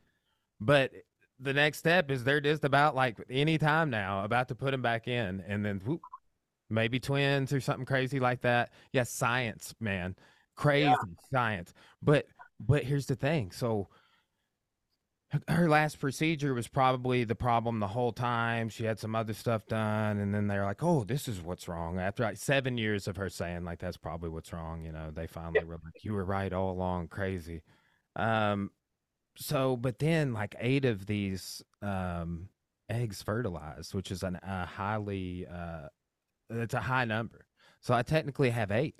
[0.60, 0.92] but
[1.40, 4.82] the next step is they're just about like any time now about to put them
[4.82, 6.02] back in, and then whoop,
[6.70, 8.72] maybe twins or something crazy like that.
[8.92, 10.14] Yes, science, man,
[10.56, 10.94] crazy
[11.32, 11.72] science.
[12.02, 12.26] But
[12.60, 13.50] but here's the thing.
[13.52, 13.88] So
[15.48, 18.68] her- last procedure was probably the problem the whole time.
[18.68, 21.98] She had some other stuff done, and then they're like, "Oh, this is what's wrong."
[21.98, 25.26] After like seven years of her saying like that's probably what's wrong, you know, they
[25.26, 27.62] finally were like, "You were right all along." Crazy.
[28.16, 28.70] Um.
[29.36, 32.48] So, but then like eight of these um
[32.90, 35.88] eggs fertilized, which is an, a highly uh,
[36.50, 37.46] it's a high number.
[37.80, 38.96] So I technically have eight.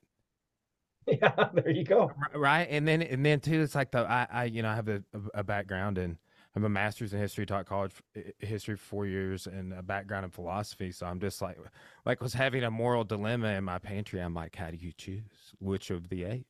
[1.06, 2.10] Yeah, there you go.
[2.34, 4.88] Right and then and then too it's like the i, I you know i have
[4.88, 5.02] a,
[5.34, 6.16] a, background in
[6.54, 7.92] i'm a master's in history taught college
[8.38, 11.58] history for four years and a background in philosophy so i'm just like
[12.06, 14.20] like was having a moral dilemma in my pantry.
[14.20, 16.46] I'm like how do you choose which of the eight?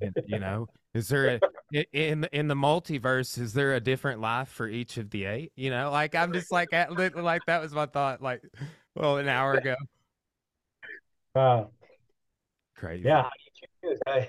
[0.00, 1.40] And, you know is there
[1.72, 5.52] a in in the multiverse is there a different life for each of the eight?
[5.56, 8.42] You know like i'm just like at, like that was my thought like
[8.94, 9.76] well an hour ago.
[11.34, 11.64] Uh,
[12.82, 14.00] crazy yeah, how do you choose?
[14.06, 14.28] I,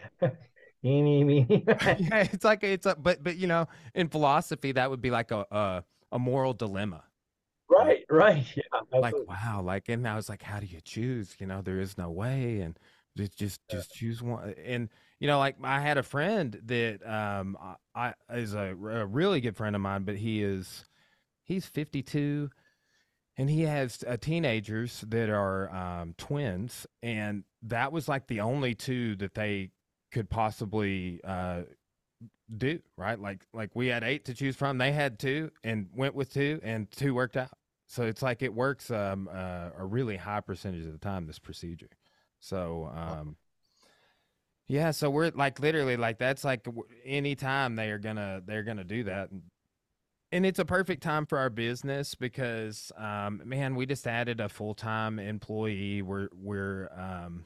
[0.84, 1.66] eeny, meeny.
[1.82, 5.32] yeah, it's like it's a but but you know, in philosophy that would be like
[5.32, 7.04] a a, a moral dilemma.
[7.70, 8.46] right, right.
[8.56, 8.64] Yeah,
[9.00, 11.36] Like wow, like and I was like, how do you choose?
[11.40, 12.78] You know, there is no way, and
[13.18, 14.54] just just just choose one.
[14.64, 14.90] And
[15.20, 17.58] you know, like I had a friend that um
[17.96, 20.86] I, I is a, a really good friend of mine, but he is
[21.44, 22.50] he's fifty two.
[23.36, 28.76] And he has uh, teenagers that are um, twins, and that was like the only
[28.76, 29.72] two that they
[30.12, 31.64] could possibly uh,
[32.56, 33.20] do right?
[33.20, 34.78] Like like we had eight to choose from.
[34.78, 37.58] They had two and went with two and two worked out.
[37.88, 41.40] So it's like it works um uh, a really high percentage of the time this
[41.40, 41.90] procedure.
[42.40, 43.38] So um
[44.68, 46.66] yeah so we're like literally like that's like
[47.06, 49.30] any time they are gonna they're gonna do that
[50.34, 54.50] and, it's a perfect time for our business because um man we just added a
[54.50, 57.46] full-time employee we're we're um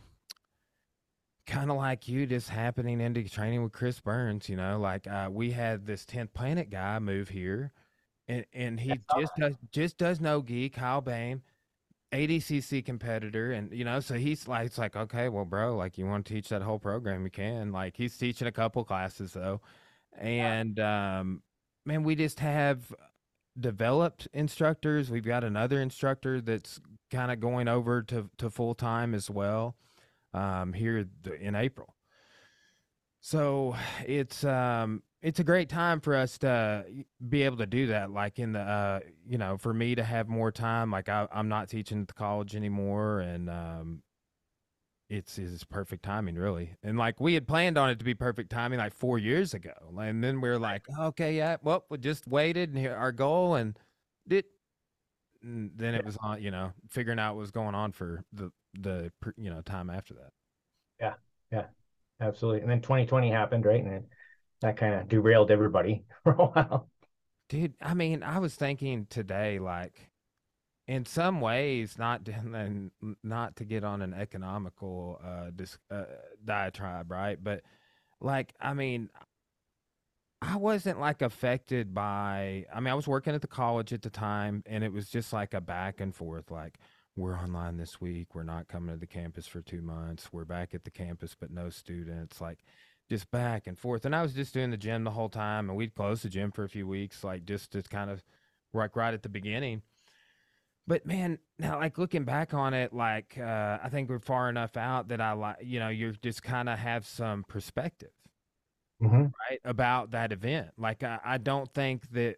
[1.48, 5.30] kind of like you just happening into training with Chris Burns, you know, like uh,
[5.32, 7.72] we had this 10th planet guy move here
[8.28, 11.42] and, and he just does, just does no gi, Kyle Bain,
[12.12, 13.54] ADCC competitor.
[13.54, 16.34] And, you know, so he's like, it's like, okay, well, bro, like you want to
[16.34, 19.62] teach that whole program, you can like, he's teaching a couple classes though.
[20.20, 21.42] And, um,
[21.88, 22.94] man, we just have
[23.60, 25.10] developed instructors.
[25.10, 29.76] We've got another instructor that's kind of going over to, to full time as well
[30.34, 31.08] um, here
[31.40, 31.96] in April.
[33.22, 36.86] So it's um, it's a great time for us to
[37.28, 38.12] be able to do that.
[38.12, 40.92] Like in the uh, you know, for me to have more time.
[40.92, 44.04] Like I, I'm not teaching at the college anymore, and um,
[45.10, 46.72] it's it's perfect timing, really.
[46.84, 49.74] And like we had planned on it to be perfect timing like four years ago,
[49.98, 53.56] and then we are like, okay, yeah, well, we just waited and here our goal,
[53.56, 53.78] and
[54.30, 54.46] it.
[55.44, 58.52] And then it was on, you know, figuring out what was going on for the
[58.74, 60.32] the you know time after that.
[61.00, 61.14] Yeah,
[61.52, 61.66] yeah,
[62.20, 62.62] absolutely.
[62.62, 63.84] And then 2020 happened, right?
[63.84, 64.06] And
[64.62, 66.90] that kind of derailed everybody for a while.
[67.50, 70.10] Dude, I mean, I was thinking today, like,
[70.88, 72.92] in some ways, not to,
[73.24, 76.04] not to get on an economical uh, dis, uh,
[76.44, 77.42] diatribe, right?
[77.42, 77.62] But
[78.22, 79.10] like, I mean,
[80.42, 82.66] I wasn't like affected by.
[82.74, 85.34] I mean, I was working at the college at the time, and it was just
[85.34, 86.78] like a back and forth, like.
[87.20, 88.36] We're online this week.
[88.36, 90.30] We're not coming to the campus for two months.
[90.32, 92.40] We're back at the campus, but no students.
[92.40, 92.60] Like,
[93.10, 94.06] just back and forth.
[94.06, 96.52] And I was just doing the gym the whole time, and we'd close the gym
[96.52, 98.24] for a few weeks, like just to kind of
[98.74, 99.82] like right at the beginning.
[100.88, 104.78] But man, now like looking back on it, like uh, I think we're far enough
[104.78, 108.12] out that I like, you know, you just kind of have some perspective,
[109.00, 109.34] Mhm.
[109.50, 110.72] right, about that event.
[110.78, 112.38] Like I, I don't think that.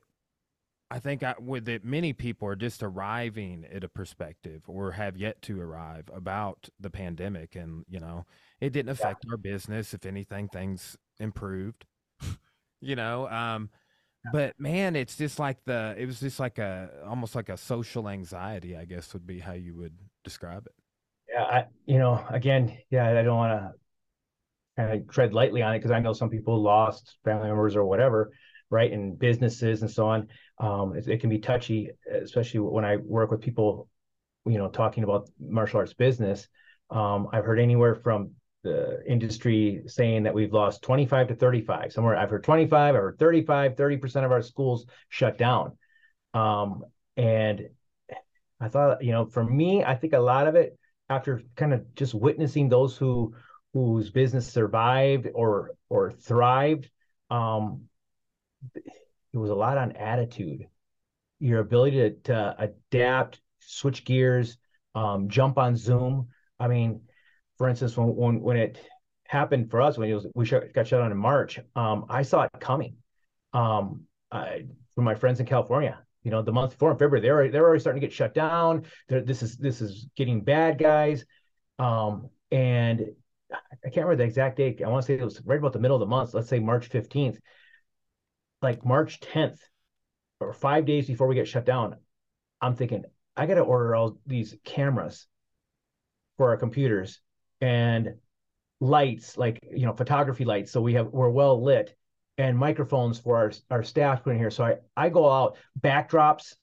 [0.92, 5.18] I think I, with that many people are just arriving at a perspective or have
[5.18, 8.26] yet to arrive about the pandemic, and you know,
[8.62, 9.94] it didn't Yeah, affect our business.
[9.94, 11.86] If anything, things improved.
[12.82, 13.70] you know, um,
[14.32, 18.10] but man, it's just like the it was just like a almost like a social
[18.10, 20.74] anxiety, I guess would be how you would describe it.
[21.32, 21.44] yeah.
[21.44, 23.72] I, you know, again, yeah, I don't want to
[24.78, 27.86] kind of tread lightly on it because I know some people lost family members or
[27.86, 28.32] whatever.
[28.70, 28.92] right?
[28.92, 30.28] And businesses and so on.
[30.60, 31.89] Um, it, it, can be touchy,
[32.24, 33.88] especially when I work with people,
[34.46, 36.48] you know, talking about martial arts business.
[36.92, 38.32] Um, I've heard anywhere from
[38.63, 41.93] the industry saying that we've lost 25 to 35.
[41.93, 45.78] Somewhere I've heard 25 or 35, 30% of our schools shut down.
[46.34, 46.84] Um,
[47.15, 47.69] and
[48.60, 50.78] I thought, you know, for me, I think a lot of it
[51.10, 53.34] after kind of just witnessing those who
[53.74, 56.89] whose business survived or or thrived,
[57.30, 57.84] um,
[58.76, 60.67] it was a lot on attitude,
[61.39, 64.58] your ability to, to adapt, switch gears,
[64.95, 66.30] um, jump on Zoom.
[66.60, 67.02] I mean,
[67.60, 68.80] for instance, when when when it
[69.28, 72.52] happened for us when was we got shut down in March, um, I saw it
[72.60, 72.95] coming.
[73.54, 77.36] Um, I, from my friends in California, you know, the month before in February, they're
[77.36, 78.86] already, they're already starting to get shut down.
[79.10, 81.26] They're, this is this is getting bad, guys.
[81.78, 83.02] Um, and
[83.52, 84.82] I can't remember the exact date.
[84.82, 86.34] I want to say it was right about the middle of the month.
[86.34, 87.39] Let's say March 15th.
[88.62, 89.60] Like March 10th,
[90.39, 91.95] or five days before we get shut down,
[92.62, 93.04] I'm thinking
[93.36, 95.28] I got to order all these cameras
[96.38, 97.19] for our computers
[97.62, 98.15] and
[98.80, 101.95] lights, like you know, photography lights, so we have we're well lit
[102.39, 104.50] and microphones for our, our staff in here.
[104.50, 106.56] So I, I go out, backdrops.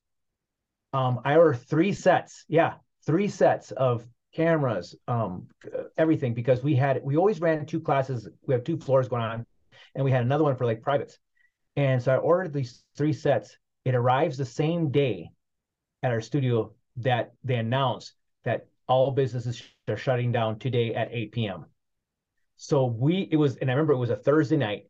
[0.95, 2.47] Um, I order three sets.
[2.49, 5.49] Yeah, three sets of cameras, um,
[5.99, 8.27] everything, because we had, we always ran two classes.
[8.47, 9.47] We have two floors going on,
[9.95, 11.19] and we had another one for like privates.
[11.77, 13.59] And so I ordered these three sets.
[13.85, 15.31] It arrives the same day
[16.03, 21.33] at our studio that they announce that all businesses are shutting down today at 8
[21.33, 21.67] p.m.
[22.57, 24.87] So we, it was, and I remember it was a Thursday night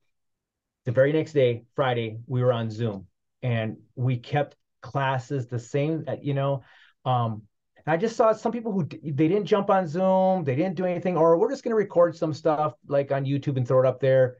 [0.86, 3.06] the very next day, Friday, we were on Zoom
[3.42, 6.62] and we kept classes the same, you know.
[7.04, 7.42] Um,
[7.88, 11.16] I just saw some people who they didn't jump on Zoom, they didn't do anything,
[11.16, 14.00] or we're just going to record some stuff like on YouTube and throw it up
[14.00, 14.38] there.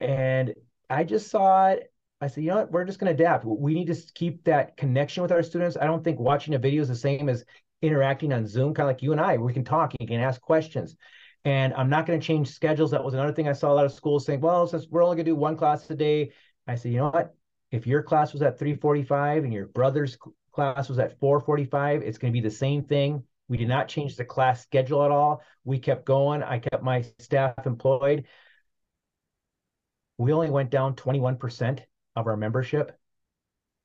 [0.00, 0.54] And
[0.88, 1.92] I just saw it.
[2.20, 2.72] I said, you know what?
[2.72, 3.44] We're just going to adapt.
[3.44, 5.76] We need to keep that connection with our students.
[5.80, 7.44] I don't think watching a video is the same as
[7.82, 9.36] interacting on Zoom, kind of like you and I.
[9.36, 10.96] We can talk, you can ask questions
[11.44, 12.90] and I'm not going to change schedules.
[12.90, 15.16] That was another thing I saw a lot of schools saying, well, since we're only
[15.16, 16.32] going to do one class a day,
[16.66, 17.34] I said, you know what?
[17.70, 20.16] If your class was at 3:45 and your brother's
[20.52, 23.24] class was at 4:45, it's going to be the same thing.
[23.48, 25.42] We did not change the class schedule at all.
[25.64, 26.42] We kept going.
[26.42, 28.26] I kept my staff employed.
[30.16, 31.80] We only went down 21%
[32.16, 32.98] of our membership.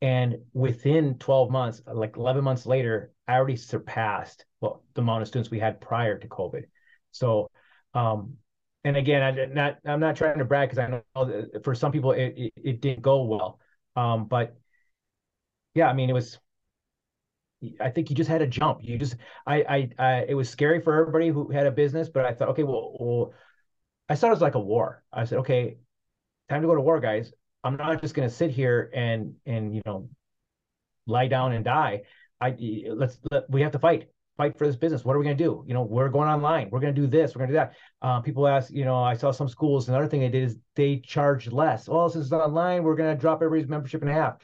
[0.01, 5.27] And within 12 months, like 11 months later, I already surpassed well the amount of
[5.27, 6.63] students we had prior to COVID.
[7.11, 7.49] So,
[7.93, 8.37] um,
[8.83, 11.91] and again, I am not I'm not trying to brag because I know for some
[11.91, 13.59] people it, it, it didn't go well.
[13.95, 14.55] Um, but
[15.73, 16.39] yeah, I mean it was.
[17.81, 18.79] I think you just had to jump.
[18.81, 22.25] You just I, I I it was scary for everybody who had a business, but
[22.25, 23.33] I thought, okay, well, well
[24.09, 25.03] I thought it was like a war.
[25.13, 25.77] I said, okay,
[26.49, 27.33] time to go to war, guys.
[27.63, 30.09] I'm not just gonna sit here and and you know
[31.07, 32.03] lie down and die.
[32.39, 32.55] I
[32.89, 35.03] let's let, we have to fight fight for this business.
[35.03, 35.65] What are we going to do?
[35.67, 36.69] You know, we're going online.
[36.71, 37.35] We're going to do this.
[37.35, 37.73] We're going to do that.
[38.01, 39.89] Uh, people ask, you know, I saw some schools.
[39.89, 41.89] Another thing they did is they charged less.
[41.89, 44.37] Well, since it's online, we're going to drop everybody's membership in half.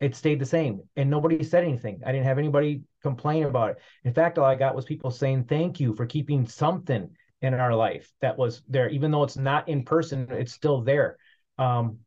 [0.00, 2.00] It stayed the same, and nobody said anything.
[2.06, 3.76] I didn't have anybody complain about it.
[4.04, 7.10] In fact, all I got was people saying thank you for keeping something
[7.42, 10.26] in our life that was there, even though it's not in person.
[10.30, 11.18] It's still there.
[11.58, 11.98] Um,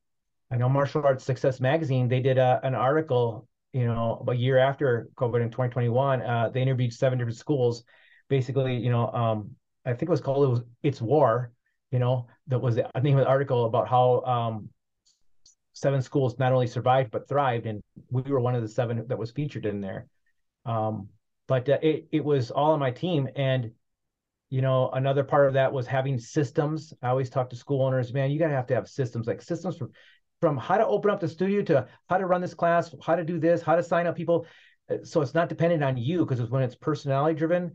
[0.52, 2.08] I know Martial Arts Success Magazine.
[2.08, 6.62] They did a, an article you know, a year after COVID in 2021, uh, they
[6.62, 7.84] interviewed seven different schools.
[8.30, 9.52] Basically, you know, um,
[9.86, 11.52] I think it was called it was It's War.
[11.92, 14.70] You know, that was the name of the article about how um,
[15.74, 19.18] seven schools not only survived but thrived, and we were one of the seven that
[19.18, 20.08] was featured in there.
[20.66, 21.10] Um,
[21.48, 23.72] but uh, it it was all on my team, and
[24.50, 26.94] you know, another part of that was having systems.
[27.02, 29.78] I always talk to school owners, man, you gotta have to have systems like systems
[29.78, 29.90] for
[30.40, 33.24] from how to open up the studio to how to run this class, how to
[33.24, 34.46] do this, how to sign up people.
[34.90, 37.72] Uh, so it's not dependent on you because it's when it's personality driven,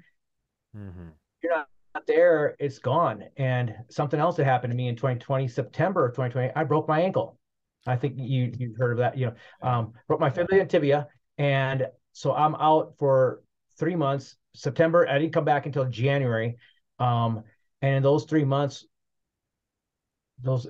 [0.77, 1.09] mm-hmm.
[1.43, 3.25] you're not, not there, it's gone.
[3.37, 7.01] And something else that happened to me in 2020, September of 2020, I broke my
[7.01, 7.39] ankle.
[7.87, 9.19] I think you you've heard of that.
[9.19, 9.35] You know,
[9.69, 13.43] um, broke my fibula and tibia, and so I'm out for
[13.77, 14.37] three months.
[14.55, 16.59] September, I didn't come back until January,
[17.01, 17.43] um,
[17.81, 18.87] and in those three months,
[20.41, 20.69] those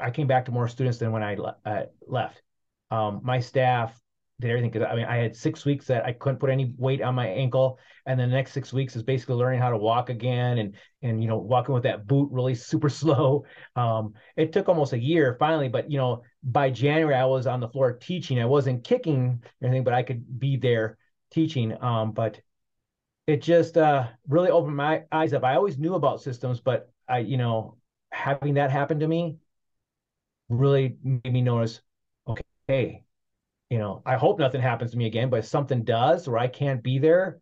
[0.00, 2.42] I came back to more students than when I uh, left.
[2.90, 4.00] Um, my staff
[4.40, 7.02] did everything because I mean I had six weeks that I couldn't put any weight
[7.02, 10.58] on my ankle, and the next six weeks is basically learning how to walk again
[10.58, 13.44] and and you know walking with that boot really super slow.
[13.76, 17.60] Um, it took almost a year finally, but you know by January I was on
[17.60, 18.40] the floor teaching.
[18.40, 20.96] I wasn't kicking or anything, but I could be there
[21.30, 21.76] teaching.
[21.82, 22.40] Um, but
[23.26, 25.44] it just uh, really opened my eyes up.
[25.44, 27.76] I always knew about systems, but I you know
[28.10, 29.36] having that happen to me
[30.50, 31.80] really made me notice,
[32.28, 33.04] okay, hey,
[33.70, 36.48] you know, I hope nothing happens to me again, but if something does or I
[36.48, 37.40] can't be there,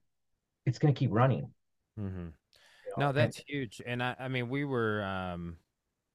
[0.66, 1.50] it's going to keep running.
[1.98, 2.18] Mm-hmm.
[2.18, 3.06] You know?
[3.06, 3.82] No, that's and, huge.
[3.84, 5.56] And I, I mean, we were, um,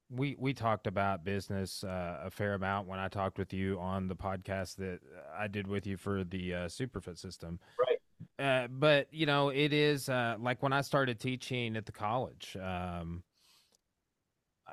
[0.09, 4.07] we we talked about business uh, a fair amount when I talked with you on
[4.07, 4.99] the podcast that
[5.35, 7.59] I did with you for the uh, Superfoot system.
[7.79, 7.97] Right.
[8.37, 12.55] Uh, but you know, it is uh, like when I started teaching at the college.
[12.61, 13.23] Um,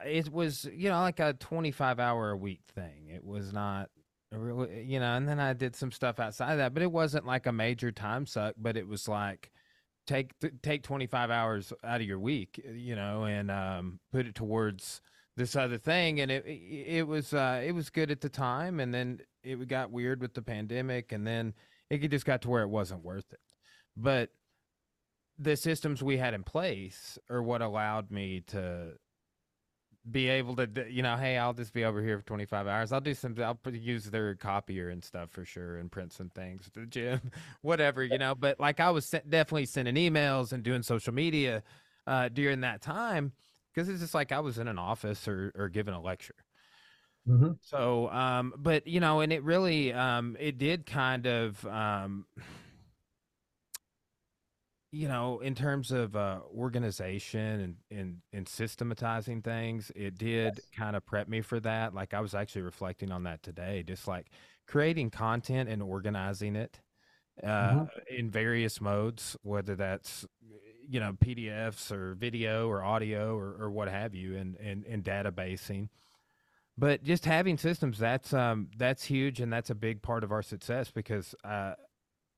[0.04, 3.08] it was you know like a 25 hour a week thing.
[3.08, 3.90] It was not
[4.32, 7.26] really you know, and then I did some stuff outside of that, but it wasn't
[7.26, 8.54] like a major time suck.
[8.58, 9.50] But it was like
[10.06, 10.32] take
[10.62, 15.00] take 25 hours out of your week, you know, and um, put it towards
[15.36, 18.92] this other thing and it it was uh it was good at the time and
[18.92, 21.54] then it got weird with the pandemic and then
[21.88, 23.40] it just got to where it wasn't worth it
[23.96, 24.30] but
[25.38, 28.92] the systems we had in place are what allowed me to
[30.10, 33.02] be able to you know hey i'll just be over here for 25 hours i'll
[33.02, 36.80] do some i'll use their copier and stuff for sure and print some things to
[36.80, 37.20] the gym
[37.60, 41.62] whatever you know but like i was definitely sending emails and doing social media
[42.06, 43.32] uh, during that time
[43.72, 46.34] because it's just like I was in an office or or giving a lecture.
[47.28, 47.52] Mm-hmm.
[47.60, 52.24] So, um, but you know, and it really, um, it did kind of, um,
[54.92, 60.66] you know, in terms of uh, organization and, and and systematizing things, it did yes.
[60.76, 61.94] kind of prep me for that.
[61.94, 64.26] Like I was actually reflecting on that today, just like
[64.66, 66.80] creating content and organizing it
[67.42, 68.14] uh, mm-hmm.
[68.16, 70.26] in various modes, whether that's
[70.88, 75.04] you know PDFs or video or audio or, or what have you, and and and
[75.04, 75.88] databasing.
[76.76, 80.42] But just having systems that's um that's huge and that's a big part of our
[80.42, 81.74] success because uh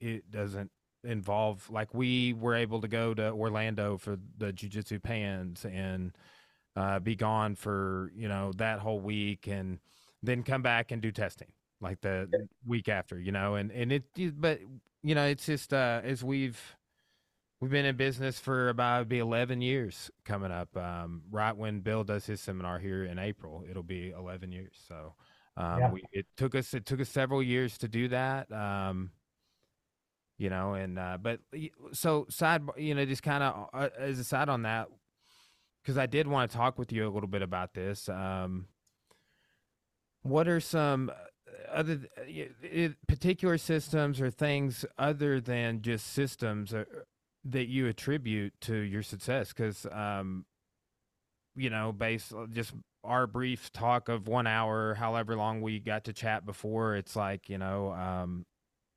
[0.00, 0.70] it doesn't
[1.04, 6.12] involve like we were able to go to Orlando for the Jiu-Jitsu pans and
[6.76, 9.78] uh, be gone for you know that whole week and
[10.22, 11.48] then come back and do testing
[11.80, 12.28] like the
[12.66, 14.04] week after you know and and it
[14.40, 14.60] but
[15.02, 16.60] you know it's just uh as we've
[17.62, 20.76] We've been in business for about be 11 years coming up.
[20.76, 24.72] Um, right when Bill does his seminar here in April, it'll be 11 years.
[24.88, 25.14] So
[25.56, 25.92] um, yeah.
[25.92, 28.50] we, it took us it took us several years to do that.
[28.50, 29.12] Um,
[30.42, 31.40] you know, and uh, but
[31.92, 34.88] so side, you know, just kind of uh, as a side on that,
[35.82, 38.08] because I did want to talk with you a little bit about this.
[38.08, 38.66] Um,
[40.22, 46.74] what are some uh, other uh, particular systems or things other than just systems
[47.44, 50.44] that you attribute to your success because um
[51.56, 52.72] you know based just
[53.02, 57.48] our brief talk of one hour however long we got to chat before it's like
[57.48, 58.46] you know um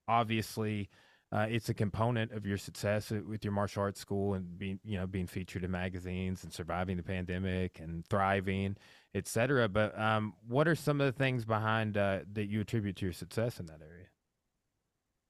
[0.07, 0.89] obviously
[1.31, 4.97] uh, it's a component of your success with your martial arts school and being you
[4.97, 8.75] know being featured in magazines and surviving the pandemic and thriving
[9.13, 13.05] etc but um, what are some of the things behind uh, that you attribute to
[13.05, 14.05] your success in that area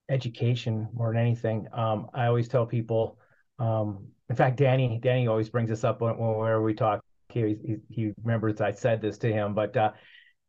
[0.10, 1.68] education more than anything.
[1.74, 3.18] Um, I always tell people,
[3.60, 7.02] um, in fact, Danny, Danny always brings this up when, whenever we talk.
[7.30, 9.92] He, he, he remembers I said this to him, but uh,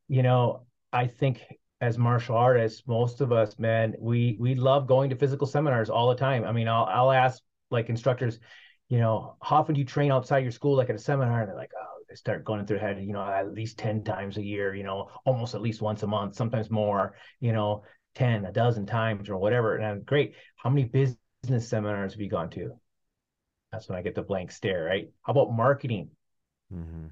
[0.09, 1.43] you know, I think
[1.81, 6.09] as martial artists, most of us, man, we we love going to physical seminars all
[6.09, 6.45] the time.
[6.45, 8.39] I mean, I'll I'll ask like instructors,
[8.89, 11.41] you know, how often do you train outside your school, like at a seminar?
[11.41, 14.05] And they're like, oh, they start going through their head, you know, at least 10
[14.05, 17.83] times a year, you know, almost at least once a month, sometimes more, you know,
[18.15, 19.77] 10, a dozen times or whatever.
[19.77, 20.35] And I'm great.
[20.57, 22.73] How many business seminars have you gone to?
[23.73, 25.11] That's when I get the blank stare, right?
[25.23, 26.11] How about marketing?
[26.73, 27.09] Mm-hmm.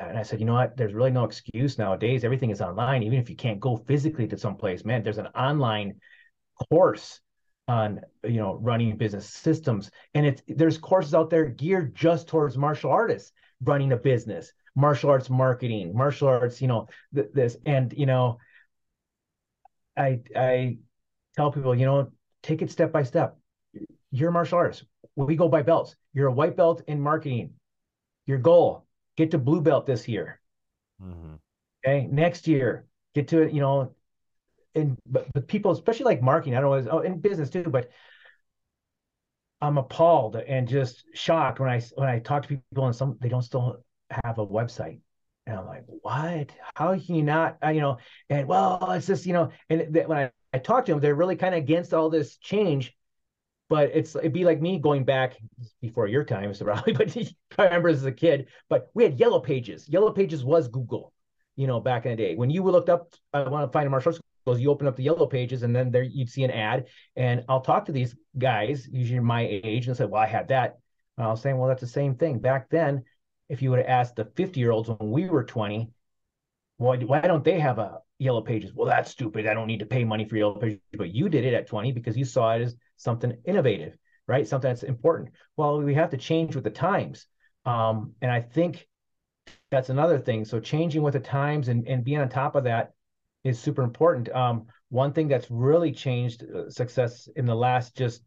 [0.00, 0.76] And I said, you know what?
[0.76, 2.24] There's really no excuse nowadays.
[2.24, 3.02] Everything is online.
[3.02, 6.00] Even if you can't go physically to some place, man, there's an online
[6.70, 7.20] course
[7.68, 12.56] on you know running business systems and it's there's courses out there geared just towards
[12.56, 17.92] martial artists running a business martial arts marketing martial arts you know th- this and
[17.96, 18.38] you know
[19.96, 20.78] I I
[21.36, 23.38] tell people, you know, take it step by step.
[24.10, 24.84] You're a martial artist.
[25.16, 25.96] We go by belts.
[26.12, 27.54] You're a white belt in marketing.
[28.26, 28.85] Your goal:
[29.16, 30.40] get to blue belt this year.
[31.02, 31.34] Mm-hmm.
[31.84, 33.52] Okay, next year get to it.
[33.52, 33.94] You know,
[34.74, 37.90] and but, but people, especially like marketing, I don't know, oh, in business too, but
[39.60, 43.28] I'm appalled and just shocked when I when I talk to people and some they
[43.28, 43.84] don't still
[44.24, 45.00] have a website.
[45.46, 46.50] And I'm like, what?
[46.74, 47.98] How can you not, uh, you know?
[48.28, 51.14] And well, it's just, you know, and th- when I, I talk to them, they're
[51.14, 52.95] really kind of against all this change.
[53.68, 55.36] But it's it'd be like me going back
[55.80, 57.16] before your time, probably, but
[57.58, 58.46] I remember as a kid.
[58.68, 59.88] But we had yellow pages.
[59.88, 61.12] Yellow pages was Google,
[61.56, 62.34] you know, back in the day.
[62.36, 64.94] When you looked up, I want to find a martial arts schools, you open up
[64.96, 66.86] the yellow pages, and then there you'd see an ad.
[67.16, 70.78] And I'll talk to these guys, usually my age, and say, "Well, I had that."
[71.18, 73.04] And I was saying, "Well, that's the same thing." Back then,
[73.48, 75.90] if you would have asked the 50 year olds when we were 20,
[76.78, 78.72] why, why don't they have a yellow pages?
[78.72, 79.46] Well, that's stupid.
[79.46, 81.92] I don't need to pay money for yellow pages, but you did it at 20
[81.92, 84.46] because you saw it as something innovative, right?
[84.46, 85.30] Something that's important.
[85.56, 87.26] Well, we have to change with the times.
[87.64, 88.86] Um, and I think
[89.70, 90.44] that's another thing.
[90.44, 92.92] So changing with the times and, and being on top of that
[93.44, 94.28] is super important.
[94.34, 98.22] Um, one thing that's really changed uh, success in the last just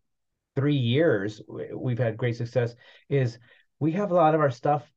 [0.56, 1.42] three years,
[1.74, 2.76] we've had great success,
[3.10, 3.40] is
[3.80, 4.90] we have a lot of our stuff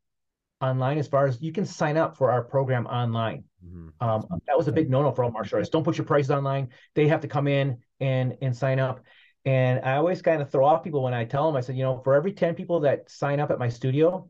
[0.61, 3.45] online as far as you can sign up for our program online.
[3.65, 4.09] Mm-hmm.
[4.09, 5.73] Um, that was a big no-no for all martial artists.
[5.73, 6.69] Don't put your prices online.
[6.95, 9.01] They have to come in and and sign up.
[9.45, 11.83] And I always kind of throw off people when I tell them, I said, you
[11.83, 14.29] know, for every 10 people that sign up at my studio,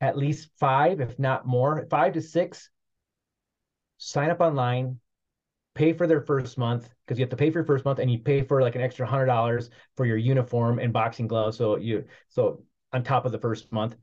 [0.00, 2.70] at least five, if not more, five to six,
[3.98, 4.98] sign up online,
[5.74, 8.10] pay for their first month because you have to pay for your first month and
[8.10, 11.56] you pay for like an extra hundred dollars for your uniform and boxing gloves.
[11.56, 13.96] So you so on top of the first month,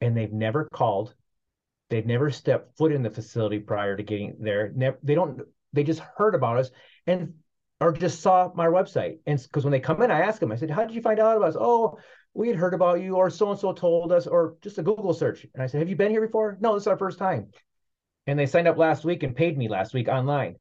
[0.00, 1.14] and they've never called.
[1.90, 4.72] They've never stepped foot in the facility prior to getting there.
[4.74, 5.40] Never, they don't.
[5.72, 6.70] They just heard about us
[7.06, 7.34] and
[7.80, 9.18] or just saw my website.
[9.26, 10.52] And because when they come in, I ask them.
[10.52, 11.98] I said, "How did you find out about us?" Oh,
[12.34, 15.14] we had heard about you, or so and so told us, or just a Google
[15.14, 15.46] search.
[15.54, 17.50] And I said, "Have you been here before?" No, this is our first time.
[18.26, 20.56] And they signed up last week and paid me last week online.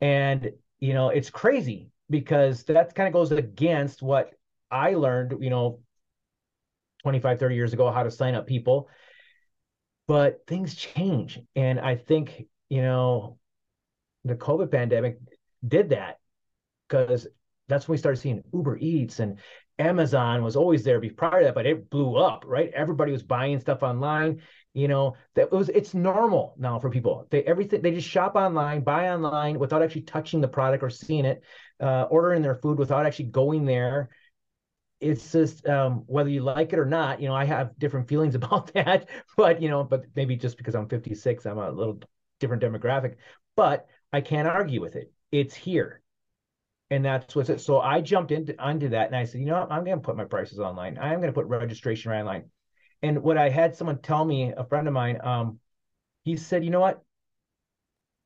[0.00, 4.32] And you know, it's crazy because that kind of goes against what
[4.70, 5.80] I learned, you know,
[7.02, 8.88] 25, 30 years ago, how to sign up people.
[10.06, 11.40] But things change.
[11.54, 13.38] And I think, you know,
[14.24, 15.18] the COVID pandemic
[15.66, 16.18] did that
[16.88, 17.26] because
[17.68, 19.38] that's when we started seeing Uber Eats and
[19.78, 22.70] Amazon was always there prior to that, but it blew up, right?
[22.74, 24.42] Everybody was buying stuff online.
[24.74, 27.26] You know, that was it's normal now for people.
[27.30, 31.24] They everything they just shop online, buy online without actually touching the product or seeing
[31.24, 31.42] it,
[31.80, 34.08] uh, ordering their food without actually going there
[35.00, 37.20] it's just um, whether you like it or not.
[37.20, 40.74] You know, I have different feelings about that, but you know, but maybe just because
[40.74, 42.00] I'm 56, I'm a little
[42.40, 43.16] different demographic.
[43.56, 45.12] But I can't argue with it.
[45.30, 46.00] It's here,
[46.90, 47.60] and that's what's it.
[47.60, 49.66] So I jumped into onto that, and I said, you know.
[49.70, 50.98] I'm going to put my prices online.
[50.98, 52.44] I am going to put registration online.
[53.02, 55.60] And what I had someone tell me, a friend of mine, um,
[56.24, 57.02] he said, you know what?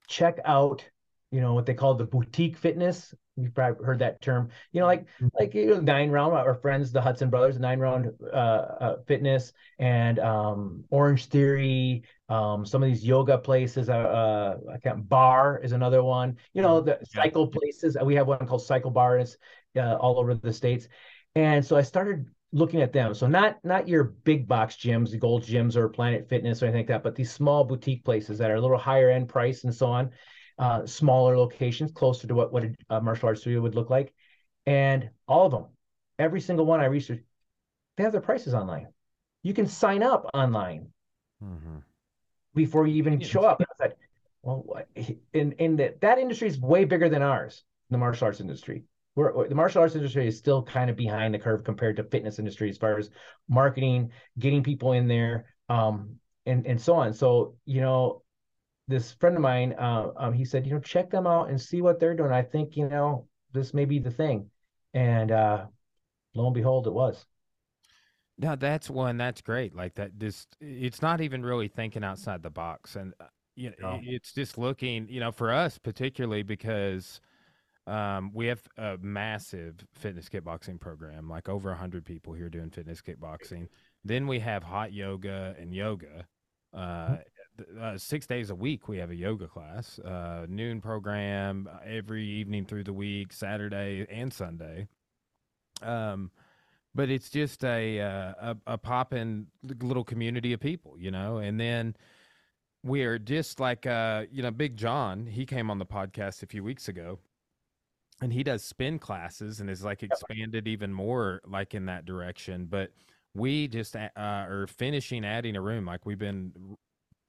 [0.09, 0.85] Check out
[1.33, 4.51] you know what they call the boutique fitness you've probably heard that term.
[4.73, 5.29] You know like mm-hmm.
[5.39, 9.53] like you know, nine round our friends the hudson brothers nine round uh, uh, fitness
[9.79, 15.61] and um, orange theory um, some of these yoga places uh, uh, i can't bar
[15.63, 16.37] is another one.
[16.53, 17.01] You know mm-hmm.
[17.01, 19.37] the cycle places we have one called cycle bar and it's
[19.77, 20.89] uh, all over the states.
[21.35, 23.15] And so i started looking at them.
[23.15, 26.81] So not not your big box gyms the gold gyms or planet fitness or anything
[26.81, 29.75] like that but these small boutique places that are a little higher end price and
[29.75, 30.11] so on
[30.59, 34.13] uh, smaller locations closer to what, what a, martial arts studio would look like.
[34.67, 35.67] And all of them,
[36.19, 37.25] every single one I researched,
[37.97, 38.89] they have their prices online.
[39.43, 40.89] You can sign up online
[41.43, 41.79] mm-hmm.
[42.55, 43.61] before you even show up.
[43.61, 43.95] I said,
[44.43, 44.89] well, what?
[45.33, 48.85] in in the, that industry is way bigger than ours, the martial arts industry.
[49.15, 52.39] We're, the martial arts industry is still kind of behind the curve compared to fitness
[52.39, 53.11] industry as far as
[53.49, 57.13] marketing, getting people in there, um, and and so on.
[57.13, 58.23] So you know,
[58.89, 61.83] this friend of mine, uh, um, he said, you know, check them out and see
[61.83, 62.33] what they're doing.
[62.33, 64.51] I think, you know, this may be the thing.
[64.95, 65.67] And uh,
[66.35, 67.25] lo and behold, it was.
[68.39, 69.17] No, that's one.
[69.17, 69.75] That's great.
[69.75, 70.19] Like that.
[70.19, 74.01] This, it's not even really thinking outside the box, and uh, you know, no.
[74.03, 75.07] it's just looking.
[75.09, 77.21] You know, for us particularly because
[77.87, 82.71] um, we have a massive fitness kickboxing program, like over a hundred people here doing
[82.71, 83.69] fitness kickboxing.
[84.05, 86.27] Then we have hot yoga and yoga.
[86.73, 87.19] Uh,
[87.81, 92.25] uh, six days a week we have a yoga class, uh, noon program uh, every
[92.25, 94.89] evening through the week, Saturday and Sunday.
[95.83, 96.31] Um,
[96.95, 99.47] but it's just a uh, a, a popping
[99.81, 101.39] little community of people, you know.
[101.39, 101.97] And then
[102.85, 105.27] we're just like uh, you know, Big John.
[105.27, 107.19] He came on the podcast a few weeks ago,
[108.21, 112.67] and he does spin classes and is like expanded even more like in that direction.
[112.67, 112.91] But
[113.35, 115.87] we just uh, are finishing adding a room.
[115.87, 116.77] Like we've been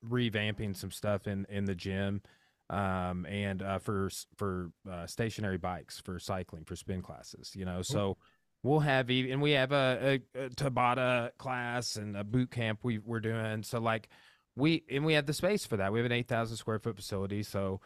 [0.08, 2.22] revamping some stuff in in the gym
[2.70, 7.82] um, and uh, for for uh, stationary bikes for cycling for spin classes you know?
[7.82, 8.18] So
[8.64, 12.98] we'll have and we have a, a, a, tabata class and a boot camp we,
[12.98, 13.64] we're doing.
[13.64, 14.10] So like
[14.56, 15.92] we and we have the space for that.
[15.92, 17.82] We have an 8000 square foot facility so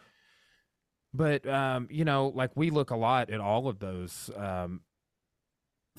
[1.14, 4.80] but um, you know like we look a lot at all of those um,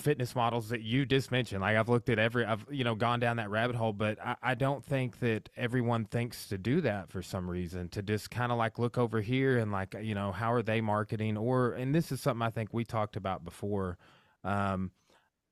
[0.02, 1.62] fitness models that you just mentioned.
[1.62, 4.36] Like I've looked at every, I've you know gone down that rabbit hole, but I,
[4.42, 7.90] I don't think that everyone thinks to do that for some reason.
[7.90, 10.82] To just kind of like look over here and like you know how are they
[10.82, 13.98] marketing or and this is something I think we talked about before.
[14.44, 14.92] Um,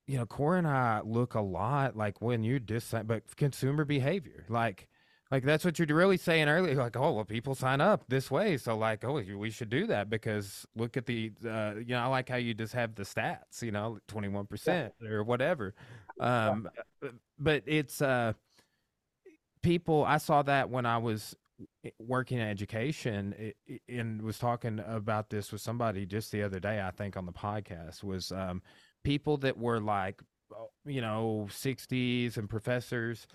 [0.08, 4.46] you know, Cora and I look a lot like when you're just but consumer behavior,
[4.50, 4.88] like
[5.30, 6.76] Like that's what you're really saying earlier.
[6.76, 10.10] Like, oh well, people sign up this way, so like, oh, we should do that
[10.10, 13.62] because look at the, uh, you know, I like how you just have the stats,
[13.62, 15.76] you know, twenty one percent or whatever.
[16.20, 16.70] Um,
[17.04, 18.34] uh, but it's uh,
[19.62, 20.06] people.
[20.06, 21.36] I saw that when I was
[22.00, 23.52] working in education
[23.90, 26.82] and was talking about this with somebody just the other day.
[26.82, 28.62] I think on the podcast was um,
[29.04, 30.22] people that were like,
[30.56, 33.28] oh, you know, sixties and professors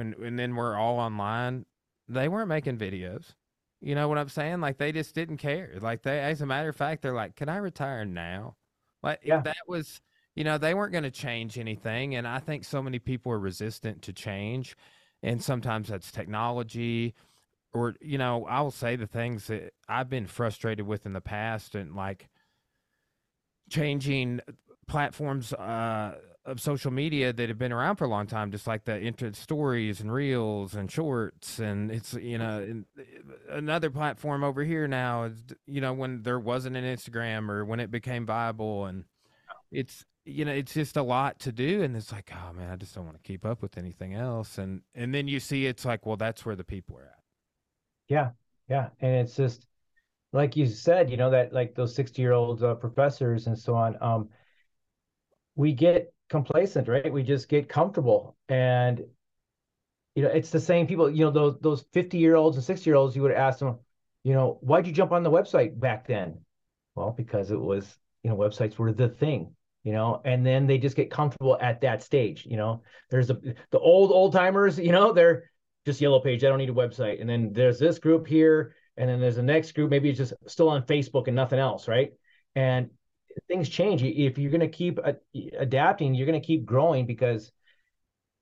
[0.00, 1.66] and and then we're all online.
[2.08, 3.34] They weren't making videos.
[3.80, 4.60] You know what I'm saying?
[4.60, 5.78] Like they just didn't care.
[5.80, 8.56] Like they, as a matter of fact, they're like, "Can I retire now?"
[9.02, 9.40] Like yeah.
[9.40, 10.00] that was,
[10.34, 12.14] you know, they weren't going to change anything.
[12.14, 14.76] And I think so many people are resistant to change,
[15.22, 17.14] and sometimes that's technology,
[17.72, 21.20] or you know, I will say the things that I've been frustrated with in the
[21.22, 22.28] past, and like
[23.70, 24.40] changing
[24.86, 25.54] platforms.
[25.54, 29.32] Uh, of social media that have been around for a long time, just like the
[29.34, 33.02] stories and reels and shorts, and it's you know uh,
[33.50, 35.34] another platform over here now is
[35.66, 39.04] you know when there wasn't an Instagram or when it became viable, and
[39.70, 42.76] it's you know it's just a lot to do, and it's like oh man, I
[42.76, 45.84] just don't want to keep up with anything else, and and then you see it's
[45.84, 47.18] like well that's where the people are at.
[48.08, 48.30] Yeah,
[48.68, 49.66] yeah, and it's just
[50.32, 53.74] like you said, you know that like those sixty year old uh, professors and so
[53.74, 53.98] on.
[54.00, 54.30] Um,
[55.54, 57.12] we get complacent, right?
[57.12, 58.36] We just get comfortable.
[58.48, 59.04] And
[60.14, 62.88] you know, it's the same people, you know, those those 50 year olds and 60
[62.88, 63.78] year olds, you would ask them,
[64.24, 66.38] you know, why'd you jump on the website back then?
[66.94, 69.54] Well, because it was, you know, websites were the thing,
[69.84, 72.46] you know, and then they just get comfortable at that stage.
[72.46, 73.38] You know, there's a,
[73.70, 75.50] the old old timers, you know, they're
[75.86, 76.44] just yellow page.
[76.44, 77.20] I don't need a website.
[77.20, 79.90] And then there's this group here, and then there's the next group.
[79.90, 82.12] Maybe it's just still on Facebook and nothing else, right?
[82.54, 82.90] And
[83.48, 84.02] things change.
[84.02, 84.98] If you're going to keep
[85.58, 87.52] adapting, you're going to keep growing because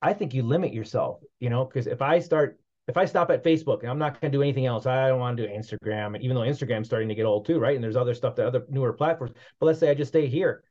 [0.01, 3.43] I think you limit yourself, you know, because if I start, if I stop at
[3.43, 6.15] Facebook and I'm not going to do anything else, I don't want to do Instagram.
[6.15, 7.75] And even though Instagram's starting to get old too, right?
[7.75, 9.33] And there's other stuff that other newer platforms.
[9.59, 10.63] But let's say I just stay here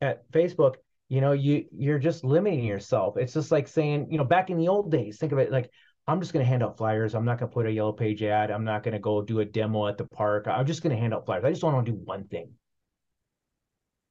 [0.00, 0.74] at Facebook,
[1.08, 3.16] you know, you you're just limiting yourself.
[3.16, 5.70] It's just like saying, you know, back in the old days, think of it like
[6.06, 7.14] I'm just going to hand out flyers.
[7.14, 8.50] I'm not going to put a yellow page ad.
[8.50, 10.46] I'm not going to go do a demo at the park.
[10.46, 11.44] I'm just going to hand out flyers.
[11.44, 12.52] I just want to do one thing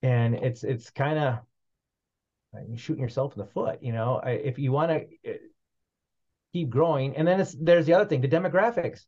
[0.05, 1.39] and it's it's kind of
[2.67, 4.21] you're shooting yourself in the foot you know?
[4.23, 5.37] If you want to eh,
[6.53, 9.05] keep growing and then it's there's the other thing the demographics.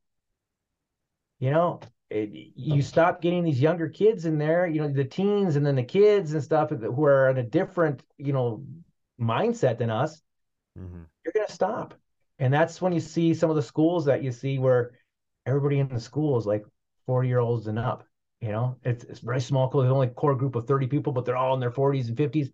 [1.39, 1.79] You know
[2.09, 5.75] it, you stop getting these younger kids in there you know the teens and then
[5.75, 8.63] the kids and stuff who are in a different you know
[9.19, 10.21] mindset than us
[10.77, 11.03] mm-hmm.
[11.23, 11.93] you're going to stop.
[12.39, 14.91] And that's when you see some of the schools that you see where
[15.45, 16.65] everybody in the school is like
[17.05, 18.06] four year olds and up
[18.41, 19.69] you know, it's it's very small.
[19.69, 22.17] There's only a core group of 30 people, but they're all in their 40s and
[22.17, 22.51] 50s.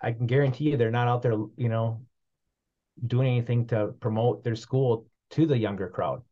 [0.00, 2.02] I can guarantee you they're not out there, you know,
[3.06, 6.22] doing anything to promote their school to the younger crowd.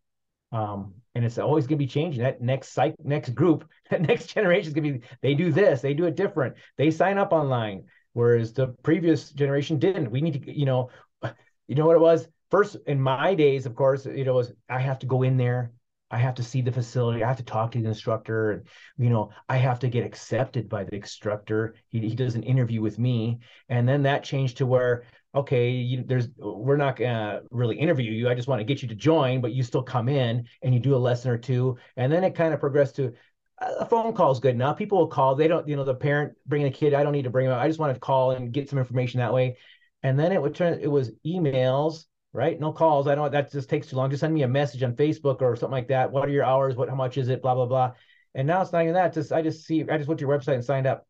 [0.53, 2.23] Um, and it's always going to be changing.
[2.23, 5.07] That next psych, next group, that next generation is going to be.
[5.21, 6.57] They do this, they do it different.
[6.79, 10.11] They sign up online, whereas the previous generation didn't.
[10.11, 10.91] We need to, you know,
[11.69, 12.29] you know what it was.
[12.51, 15.73] First, in my days, of course, you know, was I have to go in there
[16.11, 17.25] I have to see the facility.
[17.25, 20.69] I have to talk to the instructor, and you know, I have to get accepted
[20.69, 21.75] by the instructor.
[21.89, 25.05] He he does an interview with me, and then that changed to where
[25.35, 28.29] okay, you, there's we're not gonna really interview you.
[28.29, 30.81] I just want to get you to join, but you still come in and you
[30.81, 33.13] do a lesson or two, and then it kind of progressed to
[33.61, 34.79] uh, a phone call is good enough.
[34.79, 35.35] People will call.
[35.35, 36.95] They don't, you know, the parent bringing a kid.
[36.95, 37.59] I don't need to bring them.
[37.59, 39.57] I just want to call and get some information that way.
[40.03, 40.79] And then it would turn.
[40.81, 42.05] It was emails
[42.37, 42.61] right?
[42.61, 43.09] No calls.
[43.09, 43.33] I don't.
[43.33, 44.11] That just takes too long.
[44.11, 46.13] Just send me a message on Facebook or something like that.
[46.13, 46.77] What are your hours?
[46.77, 46.89] What?
[46.89, 47.41] How much is it?
[47.41, 47.93] Blah blah blah.
[48.35, 49.15] And now it's not even that.
[49.15, 49.83] Just I just see.
[49.89, 51.07] I just went to your website and signed up,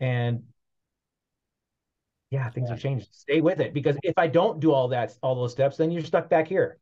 [0.00, 0.44] and
[2.30, 2.74] yeah, things yeah.
[2.74, 3.14] have changed.
[3.14, 6.02] Stay with it because if I don't do all that, all those steps, then you're
[6.02, 6.78] stuck back here.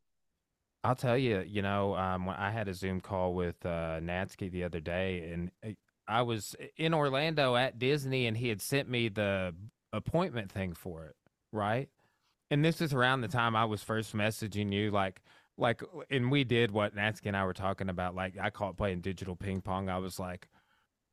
[0.85, 1.41] I'll tell you.
[1.41, 5.51] You know, um, I had a Zoom call with uh, Natsky the other day, and
[6.07, 9.55] I was in Orlando at Disney, and he had sent me the
[9.93, 11.17] appointment thing for it.
[11.51, 11.89] Right
[12.51, 15.21] and this is around the time I was first messaging you, like,
[15.57, 18.15] like, and we did what Natsky and I were talking about.
[18.15, 19.89] Like, I call it playing digital ping pong.
[19.89, 20.49] I was like,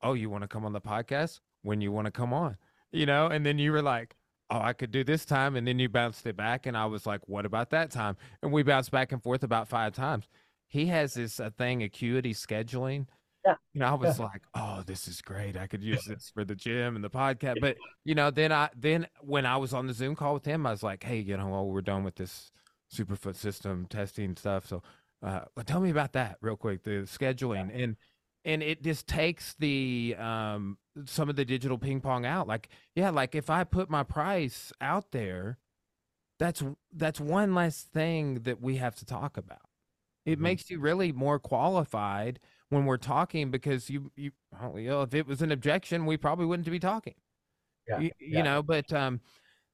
[0.02, 1.40] "Oh, you want to come on the podcast?
[1.64, 2.58] When you want to come on?"
[2.92, 4.16] You know, and then you were like,
[4.50, 7.06] "Oh, I could do this time," and then you bounced it back, and I was
[7.06, 10.30] like, "What about that time?" And we bounced back and forth about five times.
[10.68, 13.08] He has this uh, thing, acuity scheduling,
[13.46, 13.56] yeah.
[13.74, 14.26] You know, I was yeah.
[14.26, 15.58] like, oh, this is great.
[15.58, 17.60] I could use this for the gym and the podcast.
[17.62, 20.66] But, you know, then I then when I was on the Zoom call with him,
[20.66, 22.52] I was like, hey, you know, well, we're done with this
[22.93, 24.66] Superfoot system testing stuff.
[24.68, 24.82] So
[25.24, 27.70] uh, tell me about that real quick, the scheduling.
[27.70, 27.84] Yeah.
[27.84, 27.98] And
[28.46, 32.48] and it just takes the um some of the digital ping pong out.
[32.48, 35.58] Like, yeah, like if I put my price out there,
[36.39, 39.62] that's that's one less thing that we have to talk about.
[40.26, 40.41] It Mhm.
[40.41, 42.39] makes you really more qualified
[42.70, 44.32] when we're talking because you you
[44.76, 47.16] you know, if it was an objection, we probably wouldn't be talking.
[47.88, 49.22] Yeah, You, you know, but um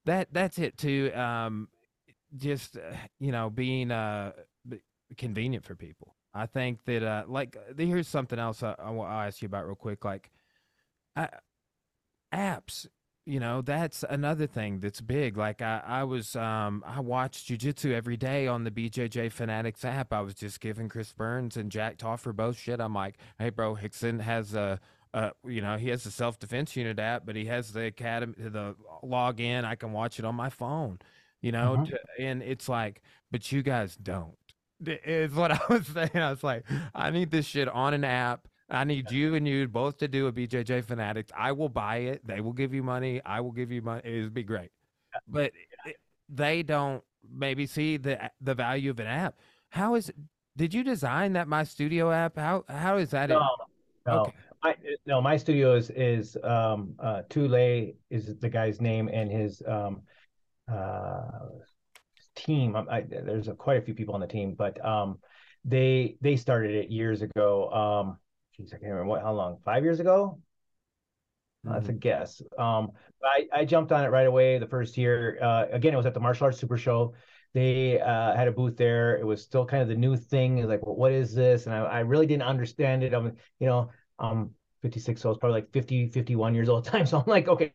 [0.04, 1.12] that that's it too.
[1.14, 1.68] Um
[2.36, 2.80] just uh,
[3.20, 4.32] you know, being uh
[5.16, 6.16] convenient for people.
[6.34, 9.66] I think that uh like uh, here's something else I, I will ask you about
[9.66, 10.30] real quick like
[11.16, 11.28] uh,
[12.32, 12.86] apps
[13.24, 17.92] you know that's another thing that's big like i i was um i watched jujitsu
[17.92, 21.96] every day on the bjj fanatics app i was just giving chris burns and jack
[21.98, 24.80] toffer both shit i'm like hey bro Rickson has a
[25.14, 28.32] uh, you know, he has the self defense unit app, but he has the academy,
[28.38, 29.62] the login.
[29.62, 31.00] I can watch it on my phone,
[31.42, 31.88] you know, Mhm.
[31.90, 34.38] to, and it's like, but you guys don't.
[34.82, 36.16] Is what I was saying.
[36.16, 36.64] I was like,
[36.94, 38.48] I need this shit on an app.
[38.72, 41.30] I need you and you both to do a BJJ Fanatics.
[41.36, 42.26] I will buy it.
[42.26, 43.20] They will give you money.
[43.24, 44.02] I will give you money.
[44.04, 44.70] It'd be great.
[45.28, 45.52] But
[46.28, 49.34] they don't maybe see the the value of an app.
[49.68, 50.10] How is?
[50.56, 52.36] Did you design that My Studio app?
[52.36, 53.28] How how is that?
[53.28, 53.46] No,
[54.06, 54.12] no.
[54.20, 54.32] Okay.
[54.64, 59.62] My, no, my studio is is um uh Tule is the guy's name and his
[59.66, 60.02] um
[60.72, 61.22] uh
[62.36, 62.76] team.
[62.76, 65.18] I, I, there's a, quite a few people on the team, but um
[65.64, 67.70] they they started it years ago.
[67.70, 68.18] Um,
[68.56, 69.58] geez, I can't remember what how long.
[69.64, 70.38] Five years ago.
[71.64, 72.42] That's a guess.
[72.58, 72.90] Um,
[73.20, 75.38] but I, I jumped on it right away the first year.
[75.40, 77.14] Uh, again, it was at the Martial Arts Super Show.
[77.54, 79.16] They uh, had a booth there.
[79.16, 80.66] It was still kind of the new thing.
[80.66, 81.66] Like, well, what is this?
[81.66, 83.14] And I, I really didn't understand it.
[83.14, 84.50] I'm, you know, I'm
[84.80, 87.06] 56, so I was probably like 50, 51 years old at the time.
[87.06, 87.72] So I'm like, okay,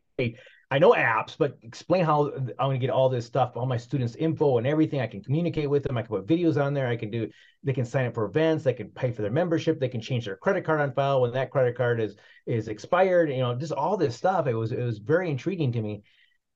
[0.70, 3.78] I know apps, but explain how I'm going to get all this stuff, all my
[3.78, 5.00] students' info and everything.
[5.00, 5.98] I can communicate with them.
[5.98, 6.88] I can put videos on there.
[6.88, 7.30] I can do,
[7.64, 8.66] they can sign up for events.
[8.66, 9.80] They can pay for their membership.
[9.80, 13.30] They can change their credit card on file when that credit card is is expired.
[13.30, 14.46] You know, just all this stuff.
[14.46, 16.04] It was it was very intriguing to me,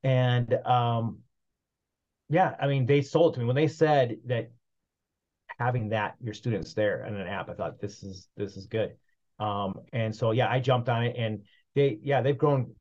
[0.04, 1.20] and um,
[2.30, 4.52] yeah, I mean, they sold to me when they said that
[5.58, 7.50] having that your students there in an app.
[7.50, 8.96] I thought this is this is good,
[9.40, 11.44] um, and so yeah, I jumped on it, and
[11.76, 12.76] they yeah they've grown.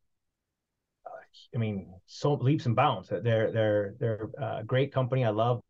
[1.55, 3.09] Uh, I mean, so leaps and bounds.
[3.09, 5.25] They're they're they're a great company.
[5.25, 5.61] I love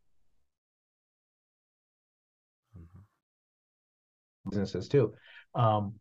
[4.49, 5.13] businesses too.
[5.55, 5.95] Um,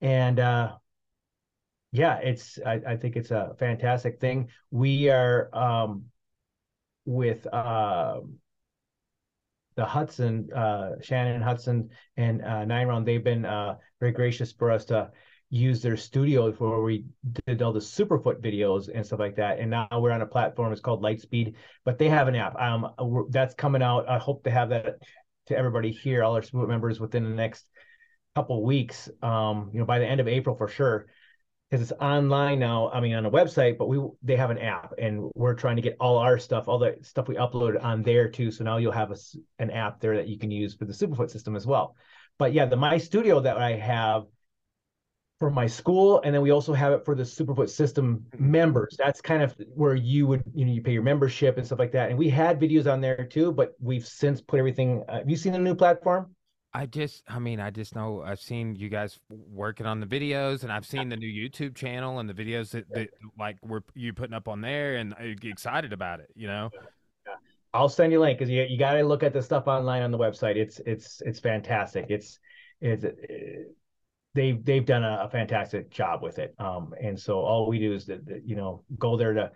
[0.00, 0.76] and uh,
[1.92, 4.48] yeah, it's I, I think it's a fantastic thing.
[4.70, 6.06] We are um,
[7.04, 8.20] with uh,
[9.76, 13.06] the Hudson, uh, Shannon Hudson and uh, Nine Round.
[13.06, 15.10] They've been uh, very gracious for us to
[15.50, 17.04] use their studio where we
[17.46, 19.58] did all the Superfoot videos and stuff like that.
[19.58, 20.72] And now we're on a platform.
[20.72, 22.60] It's called Lightspeed, but they have an app.
[22.60, 22.88] Um,
[23.30, 24.08] that's coming out.
[24.08, 24.96] I hope to have that
[25.46, 27.64] to everybody here, all our Superfoot members, within the next
[28.34, 29.08] couple weeks.
[29.22, 31.06] Um, you know, by the end of April for sure,
[31.70, 32.90] because it's online now.
[32.90, 35.82] I mean, on a website, but we they have an app, and we're trying to
[35.82, 38.50] get all our stuff, all the stuff we uploaded on there too.
[38.50, 39.16] So now you'll have a
[39.60, 41.94] an app there that you can use for the Superfoot system as well.
[42.38, 44.24] But yeah, the My Studio that I have
[45.38, 48.96] for my school, and then we also have it for the Superfoot system members.
[48.98, 51.92] That's kind of where you would, you know, you pay your membership and stuff like
[51.92, 52.08] that.
[52.08, 55.04] And we had videos on there too, but we've since put everything.
[55.08, 56.34] Uh, have you seen the new platform?
[56.72, 60.62] I just, I mean, I just know I've seen you guys working on the videos,
[60.62, 63.08] and I've seen the new YouTube channel and the videos that, that
[63.38, 66.28] like were you putting up on there, and I get excited about it.
[66.34, 66.70] You know,
[67.72, 70.02] I'll send you a link because you you got to look at the stuff online
[70.02, 70.56] on the website.
[70.56, 72.06] It's it's it's fantastic.
[72.10, 72.38] It's
[72.82, 73.10] it's uh,
[74.36, 76.54] they've they've done a, a fantastic job with it.
[76.58, 79.50] Um, and so all we do is that that, you know go there to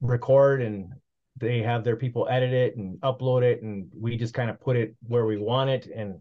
[0.00, 0.92] record and
[1.36, 4.76] they have their people edit it and upload it and we just kind of put
[4.76, 6.20] it where we want it and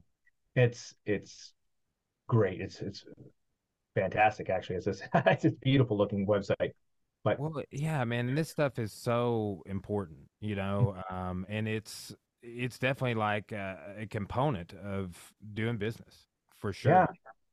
[0.55, 1.53] it's it's
[2.28, 2.61] great.
[2.61, 3.03] It's it's
[3.95, 4.78] fantastic actually.
[4.78, 6.72] It's just it's a beautiful looking website.
[7.24, 12.14] But well, yeah, man, and this stuff is so important, you know, um, and it's
[12.41, 16.91] it's definitely like a, a component of doing business for sure.
[16.91, 17.05] yeah,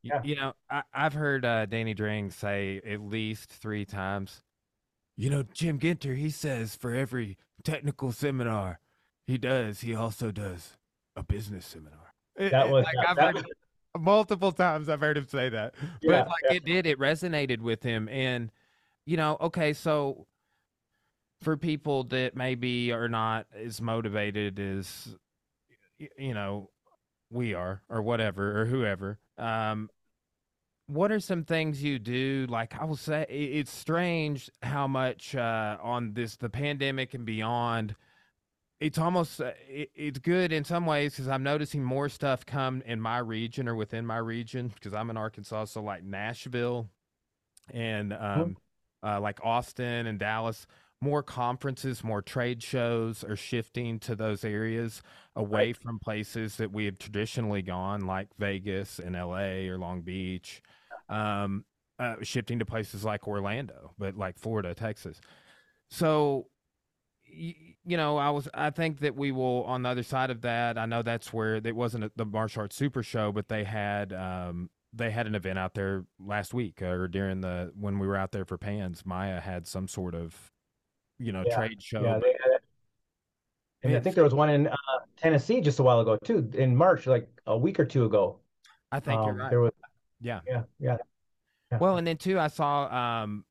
[0.02, 0.20] yeah.
[0.24, 4.42] You know, I, I've heard uh, Danny Dring say at least three times,
[5.16, 8.80] you know, Jim Ginter, he says for every technical seminar
[9.26, 10.76] he does, he also does
[11.14, 12.14] a business seminar.
[12.36, 13.44] That was like that I've heard was-
[13.98, 14.88] multiple times.
[14.88, 18.08] I've heard him say that, yeah, but like it did, it resonated with him.
[18.08, 18.50] And,
[19.04, 20.26] you know, okay, so
[21.42, 25.16] for people that maybe are not as motivated as,
[26.16, 26.70] you know,
[27.30, 29.90] we are or whatever or whoever, um,
[30.86, 32.46] what are some things you do?
[32.48, 37.94] Like i will say it's strange how much uh on this the pandemic and beyond
[38.80, 42.82] it's almost uh, it, it's good in some ways because i'm noticing more stuff come
[42.86, 46.88] in my region or within my region because i'm in arkansas so like nashville
[47.72, 48.56] and um
[49.02, 50.66] uh, like austin and dallas
[51.02, 55.02] more conferences, more trade shows are shifting to those areas
[55.34, 55.76] away right.
[55.76, 60.62] from places that we have traditionally gone, like Vegas and LA or Long Beach,
[61.08, 61.64] um,
[61.98, 65.20] uh, shifting to places like Orlando, but like Florida, Texas.
[65.90, 66.48] So,
[67.24, 70.42] you, you know, I was, I think that we will on the other side of
[70.42, 70.76] that.
[70.76, 74.12] I know that's where it wasn't a, the martial arts super show, but they had,
[74.12, 78.16] um, they had an event out there last week or during the when we were
[78.16, 80.50] out there for pans maya had some sort of
[81.20, 81.56] you know, yeah.
[81.56, 82.02] trade show.
[82.02, 82.34] Yeah, they
[83.82, 84.76] And I think there was one in uh,
[85.16, 88.40] Tennessee just a while ago too, in March, like a week or two ago.
[88.90, 89.50] I think um, you're right.
[89.50, 89.72] There was,
[90.20, 90.96] yeah, yeah, yeah,
[91.70, 91.78] yeah.
[91.78, 93.44] Well, and then too, I saw um,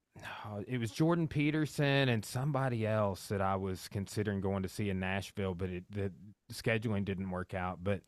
[0.67, 4.99] it was Jordan Peterson and somebody else that I was considering going to see in
[4.99, 6.11] Nashville, but it, the
[6.51, 7.79] scheduling didn't work out.
[7.83, 8.01] But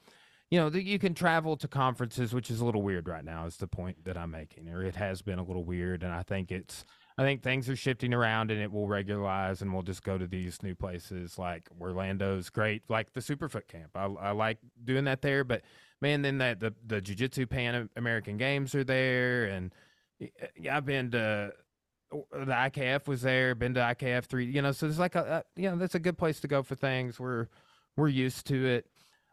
[0.49, 3.45] you know, the, you can travel to conferences, which is a little weird right now.
[3.45, 6.23] Is the point that I'm making, or it has been a little weird, and I
[6.23, 6.83] think it's
[7.21, 10.25] I think things are shifting around and it will regularize and we'll just go to
[10.25, 13.91] these new places like Orlando's great, like the Superfoot camp.
[13.93, 15.61] I, I like doing that there, but
[16.01, 19.45] man, then that the, the Jiu Jitsu Pan American Games are there.
[19.45, 19.71] And
[20.57, 21.53] yeah, I've been to
[22.09, 25.61] the IKF was there, been to IKF three, you know, so it's like a, a,
[25.61, 27.19] you know, that's a good place to go for things.
[27.19, 27.49] We're,
[27.97, 28.87] we're used to it.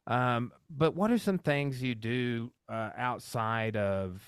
[0.06, 4.22] Um, but what are some things you do uh, outside of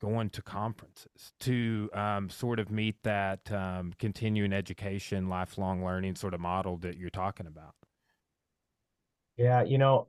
[0.00, 6.34] going to conferences to um, sort of meet that um, continuing education, lifelong learning sort
[6.34, 7.74] of model that you're talking about?
[9.36, 10.08] Yeah, you know,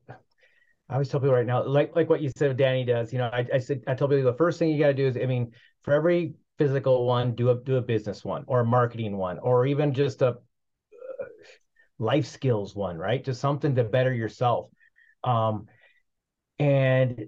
[0.90, 3.14] I always tell people right now, like like what you said, Danny does.
[3.14, 5.08] You know, I, I said I tell people the first thing you got to do
[5.08, 5.52] is, I mean,
[5.84, 9.68] for every physical one, do a do a business one or a marketing one, or
[9.68, 11.26] even just a uh,
[12.00, 13.24] life skills one, right?
[13.24, 14.70] Just something to better yourself.
[15.24, 15.68] Um,
[16.58, 17.28] and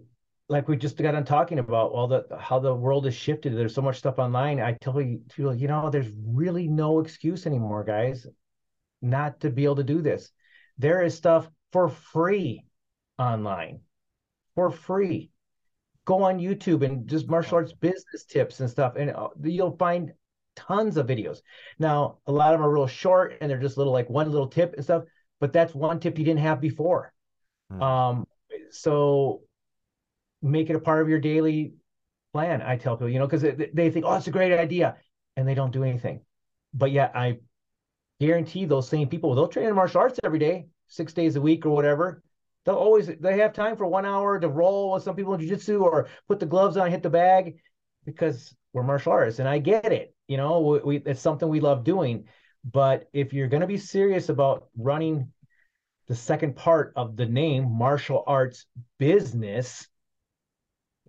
[0.52, 3.58] like we just got on talking about all the how the world has shifted.
[3.58, 4.60] There's so much stuff online.
[4.60, 8.28] I tell people you know there's really no excuse anymore guys
[9.02, 10.32] not to be able to do this.
[10.78, 12.66] There is stuff for free
[13.18, 13.80] online
[14.56, 15.32] for free.
[16.06, 20.12] Go on youtube and just martial arts business tips and stuff and uh, you'll find
[20.56, 21.40] tons of videos.
[21.80, 24.48] Now a lot of them are real short and they're just little like one little
[24.48, 25.04] tip and stuff
[25.40, 27.14] but that's one tip you didn't have before.
[27.70, 27.82] Hmm.
[27.82, 28.28] um
[28.72, 29.42] so
[30.42, 31.74] make it a part of your daily
[32.34, 32.62] plan.
[32.62, 34.98] I tell people, you know, because they think, oh, it's a great idea,
[35.36, 36.22] and they don't do anything.
[36.74, 37.40] But yet, I
[38.20, 41.66] guarantee those same people, they'll train in martial arts every day, six days a week
[41.66, 42.24] or whatever.
[42.64, 45.84] They'll always they have time for one hour to roll with some people in jiu-jitsu
[45.84, 47.58] or put the gloves on, hit the bag,
[48.06, 50.14] because we're martial artists, and I get it.
[50.28, 52.26] You know, we, we it's something we love doing.
[52.64, 55.32] But if you're going to be serious about running
[56.08, 58.68] the second part of the name martial arts
[59.00, 59.88] business,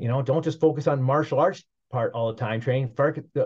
[0.03, 2.93] you know, don't just focus on martial arts part all the time training,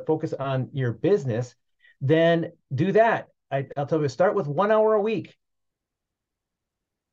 [0.06, 1.54] focus on your business,
[2.00, 3.28] then do that.
[3.50, 5.36] I, will tell you, start with one hour a week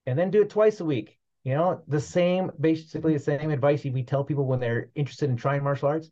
[0.06, 1.20] and then do it twice a week.
[1.44, 5.36] You know, the same, basically the same advice we tell people when they're interested in
[5.36, 6.10] trying martial arts.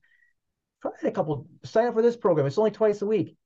[0.82, 2.48] Try a couple, sign up for this program.
[2.48, 3.38] It's only twice a week.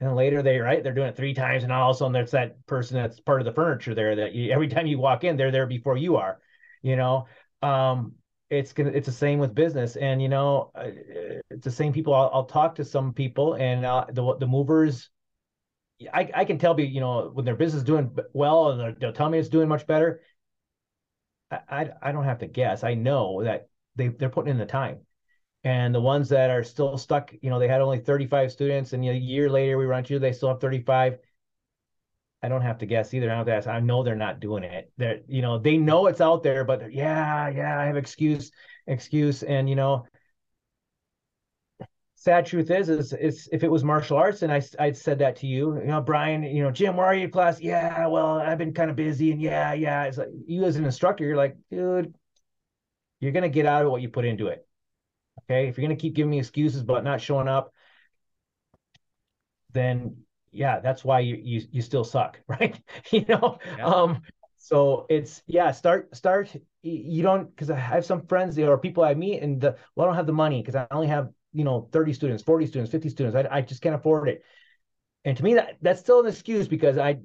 [0.00, 1.62] And later they, right, they're doing it three times.
[1.62, 4.34] And all of a sudden there's that person that's part of the furniture there that
[4.34, 6.40] you, every time you walk in, they're there before you are,
[6.82, 7.28] you know.
[7.62, 8.14] Um,
[8.50, 9.96] it's gonna it's the same with business.
[9.96, 12.14] And you know it's the same people.
[12.14, 15.08] I'll, I'll talk to some people and uh, the the movers
[16.12, 19.12] I, I can tell you you know when their business is doing well and they'll
[19.12, 20.20] tell me it's doing much better.
[21.50, 22.84] I, I, I don't have to guess.
[22.84, 25.00] I know that they they're putting in the time.
[25.62, 29.04] And the ones that are still stuck you know they had only 35 students and
[29.04, 31.18] a year later we run to they still have 35
[32.42, 33.26] I don't have to guess either.
[33.26, 33.68] I don't have to ask.
[33.68, 34.90] I know they're not doing it.
[34.96, 38.50] They're, you know, they know it's out there, but yeah, yeah, I have excuse,
[38.86, 39.42] excuse.
[39.42, 40.06] And, you know,
[42.14, 45.36] sad truth is, is, is if it was martial arts and I, I said that
[45.36, 47.60] to you, you know, Brian, you know, Jim, where are you class?
[47.60, 50.04] Yeah, well, I've been kind of busy and yeah, yeah.
[50.04, 52.14] It's like you as an instructor, you're like, dude,
[53.20, 54.66] you're going to get out of what you put into it.
[55.42, 55.68] Okay.
[55.68, 57.72] If you're going to keep giving me excuses but not showing up,
[59.72, 60.16] then
[60.52, 62.80] yeah, that's why you you you still suck, right?
[63.10, 63.86] you know, yeah.
[63.86, 64.22] um,
[64.56, 66.54] so it's yeah, start start.
[66.82, 70.08] You don't because I have some friends or people I meet and the, well, I
[70.08, 73.08] don't have the money because I only have you know 30 students, 40 students, 50
[73.08, 73.36] students.
[73.36, 74.42] I I just can't afford it.
[75.24, 77.18] And to me, that that's still an excuse because I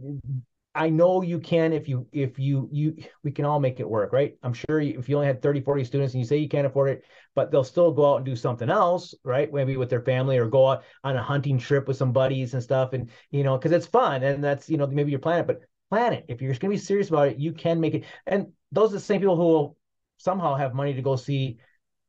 [0.75, 4.11] I know you can if you if you you we can all make it work,
[4.11, 4.37] right?
[4.43, 6.89] I'm sure if you only had 30, 40 students and you say you can't afford
[6.89, 9.51] it, but they'll still go out and do something else, right?
[9.51, 12.61] Maybe with their family or go out on a hunting trip with some buddies and
[12.61, 15.61] stuff, and you know, because it's fun and that's you know maybe your planet, but
[15.89, 16.25] plan it.
[16.27, 18.03] If you're just going to be serious about it, you can make it.
[18.27, 19.77] And those are the same people who will
[20.17, 21.57] somehow have money to go see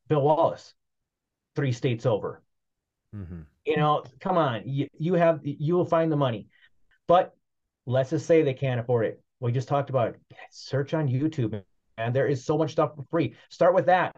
[0.09, 0.73] Bill Wallace
[1.55, 2.43] three states over.
[3.15, 3.41] Mm-hmm.
[3.65, 6.47] You know, come on, you, you have you will find the money,
[7.07, 7.36] but
[7.87, 9.21] let's just say they can't afford it.
[9.39, 10.19] We just talked about it.
[10.51, 11.59] Search on YouTube,
[11.97, 13.35] and there is so much stuff for free.
[13.49, 14.15] Start with that.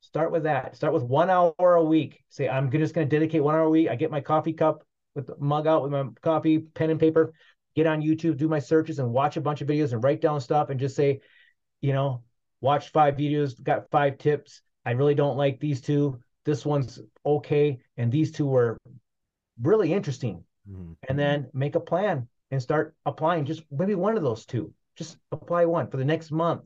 [0.00, 0.74] Start with that.
[0.74, 2.24] Start with one hour a week.
[2.30, 3.88] Say, I'm just going to dedicate one hour a week.
[3.88, 4.84] I get my coffee cup
[5.14, 7.32] with the mug out with my coffee, pen and paper,
[7.76, 10.40] get on YouTube, do my searches, and watch a bunch of videos and write down
[10.40, 11.20] stuff and just say,
[11.80, 12.22] you know,
[12.60, 14.62] watch five videos, got five tips.
[14.86, 16.20] I really don't like these two.
[16.44, 17.78] This one's okay.
[17.96, 18.78] And these two were
[19.60, 20.44] really interesting.
[20.70, 20.92] Mm-hmm.
[21.08, 24.72] And then make a plan and start applying just maybe one of those two.
[24.96, 26.62] Just apply one for the next month,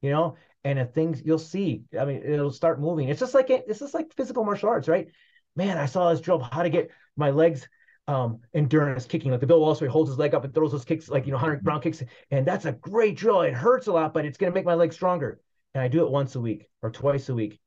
[0.00, 3.08] you know, and if things you'll see, I mean, it'll start moving.
[3.08, 5.08] It's just like it's just like physical martial arts, right?
[5.54, 7.68] Man, I saw this drill how to get my legs
[8.08, 9.30] um, endurance kicking.
[9.30, 11.36] Like the Bill he holds his leg up and throws those kicks, like you know,
[11.36, 13.42] 100 ground kicks, and that's a great drill.
[13.42, 15.40] It hurts a lot, but it's going to make my legs stronger.
[15.74, 17.60] And I do it once a week or twice a week.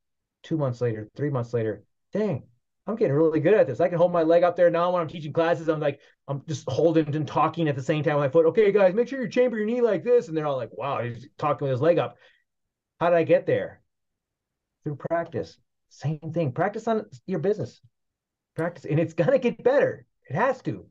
[0.43, 1.83] Two months later, three months later,
[2.13, 2.43] dang,
[2.87, 3.79] I'm getting really good at this.
[3.79, 5.67] I can hold my leg up there now when I'm teaching classes.
[5.69, 8.47] I'm like, I'm just holding and talking at the same time with my foot.
[8.47, 10.27] Okay, guys, make sure you chamber your knee like this.
[10.27, 12.17] And they're all like, wow, he's talking with his leg up.
[12.99, 13.81] How did I get there?
[14.83, 15.57] Through practice.
[15.89, 16.51] Same thing.
[16.53, 17.81] Practice on your business.
[18.55, 20.05] Practice, and it's gonna get better.
[20.29, 20.85] It has to.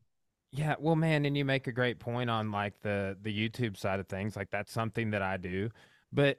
[0.52, 4.00] Yeah, well, man, and you make a great point on like the the YouTube side
[4.00, 4.36] of things.
[4.36, 5.70] Like that's something that I do,
[6.12, 6.38] but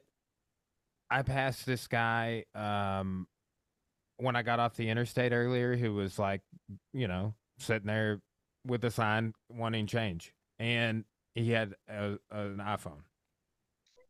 [1.09, 3.27] I passed this guy um,
[4.21, 6.41] when I got off the interstate earlier, who was like,
[6.93, 8.21] you know, sitting there
[8.65, 11.03] with a sign wanting change, and
[11.35, 13.01] he had a, an iPhone.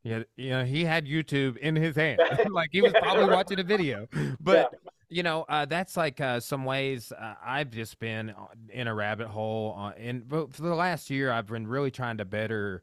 [0.03, 3.59] He had, you know, he had YouTube in his hand, like he was probably watching
[3.59, 4.07] a video,
[4.39, 4.69] but.
[4.71, 4.77] Yeah
[5.13, 8.33] you know, uh, that's like uh, some ways uh, I've just been
[8.69, 9.73] in a rabbit hole.
[9.75, 12.81] On, and for the last year, I've been really trying to better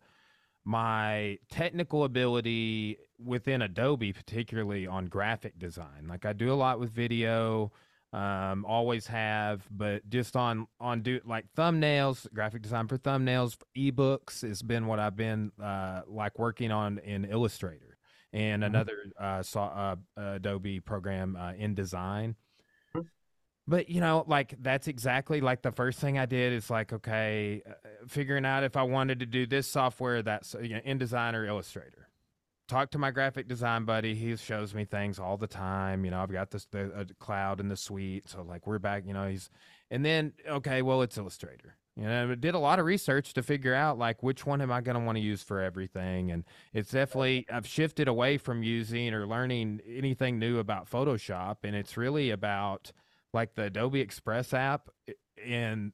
[0.68, 6.06] my technical ability within Adobe, particularly on graphic design.
[6.06, 7.72] Like I do a lot with video,
[8.12, 13.64] um, always have, but just on on do like thumbnails, graphic design for thumbnails, for
[13.78, 17.96] ebooks has been what I've been uh, like working on in Illustrator
[18.34, 18.74] and mm-hmm.
[18.74, 22.34] another uh, saw, uh, Adobe program, uh, InDesign.
[23.68, 27.62] But you know, like that's exactly like the first thing I did is like, okay,
[27.68, 27.72] uh,
[28.06, 32.08] figuring out if I wanted to do this software that's you know, InDesign or Illustrator.
[32.66, 34.14] Talk to my graphic design buddy.
[34.14, 36.04] He shows me things all the time.
[36.06, 39.04] You know, I've got this the uh, cloud in the suite, so like we're back.
[39.06, 39.50] You know, he's
[39.90, 43.74] and then okay, well, it's Illustrator you know, did a lot of research to figure
[43.74, 46.30] out like which one am I going to want to use for everything.
[46.30, 51.56] And it's definitely, I've shifted away from using or learning anything new about Photoshop.
[51.64, 52.92] And it's really about
[53.32, 54.88] like the Adobe Express app
[55.44, 55.92] in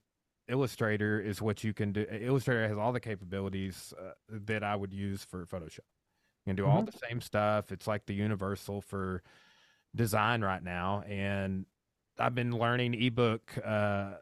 [0.48, 2.06] Illustrator is what you can do.
[2.10, 5.80] Illustrator has all the capabilities uh, that I would use for Photoshop.
[6.44, 6.72] You can do mm-hmm.
[6.72, 7.72] all the same stuff.
[7.72, 9.22] It's like the universal for
[9.96, 11.02] design right now.
[11.08, 11.64] And
[12.18, 14.12] I've been learning ebook, uh,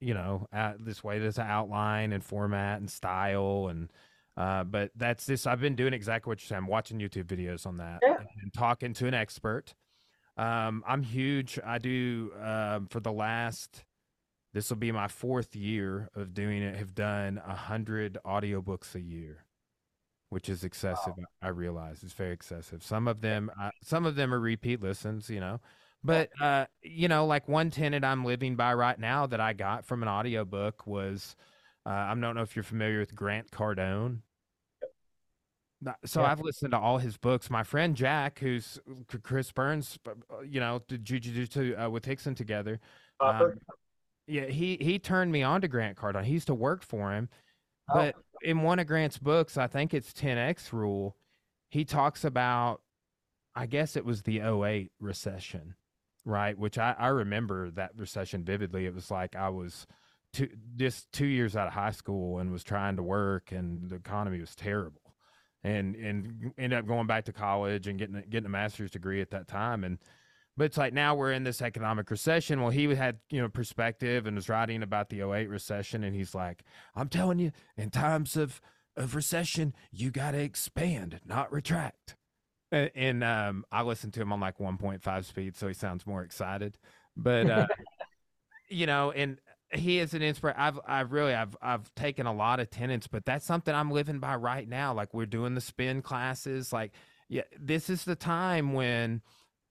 [0.00, 3.90] you know, at this way, there's an outline and format and style and.
[4.38, 5.46] Uh, but that's this.
[5.46, 6.58] I've been doing exactly what you're saying.
[6.58, 8.16] I'm watching YouTube videos on that yeah.
[8.42, 9.74] and talking to an expert.
[10.36, 11.58] Um, I'm huge.
[11.64, 13.84] I do um, for the last.
[14.52, 16.76] This will be my fourth year of doing it.
[16.76, 19.44] Have done a hundred audiobooks a year,
[20.30, 21.14] which is excessive.
[21.16, 21.24] Wow.
[21.42, 22.82] I realize it's very excessive.
[22.82, 25.28] Some of them, uh, some of them are repeat listens.
[25.28, 25.60] You know,
[26.04, 29.84] but uh, you know, like one tenant I'm living by right now that I got
[29.84, 31.36] from an audiobook was
[31.84, 34.20] uh, I don't know if you're familiar with Grant Cardone.
[36.04, 36.32] So yeah.
[36.32, 37.50] I've listened to all his books.
[37.50, 38.78] My friend Jack, who's
[39.22, 42.80] Chris Burns, uh, you know, did jujitsu uh, with Rickson together.
[43.20, 43.54] Um,
[44.26, 46.24] yeah, he he turned me on to Grant Cardone.
[46.24, 47.28] He used to work for him,
[47.90, 47.94] oh.
[47.94, 51.16] but in one of Grant's books, I think it's 10x rule.
[51.70, 52.80] He talks about,
[53.54, 55.74] I guess it was the 08 recession,
[56.24, 56.58] right?
[56.58, 58.86] Which I, I remember that recession vividly.
[58.86, 59.86] It was like I was
[60.32, 63.96] two, just two years out of high school and was trying to work, and the
[63.96, 65.00] economy was terrible.
[65.66, 69.30] And and ended up going back to college and getting getting a master's degree at
[69.30, 69.82] that time.
[69.84, 69.98] And
[70.56, 72.60] but it's like now we're in this economic recession.
[72.60, 76.34] Well, he had you know perspective and was writing about the 08 recession, and he's
[76.34, 76.62] like,
[76.94, 78.60] I'm telling you, in times of
[78.96, 82.16] of recession, you got to expand, not retract
[82.72, 86.78] and um, I listened to him on like 1.5 speed, so he sounds more excited.
[87.16, 87.66] But uh,
[88.68, 89.38] you know, and
[89.72, 90.60] he is an inspiration.
[90.60, 94.18] I've I've really I've I've taken a lot of tenants, but that's something I'm living
[94.18, 94.94] by right now.
[94.94, 96.72] Like we're doing the spin classes.
[96.72, 96.92] Like
[97.28, 99.22] yeah, this is the time when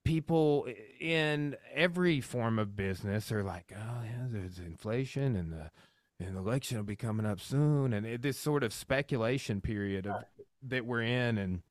[0.04, 0.68] people
[1.00, 5.72] in every form of business are like, oh yeah, there's inflation and the
[6.20, 10.08] and the election will be coming up soon, and it, this sort of speculation period
[10.08, 10.24] of
[10.68, 11.62] that we're in, and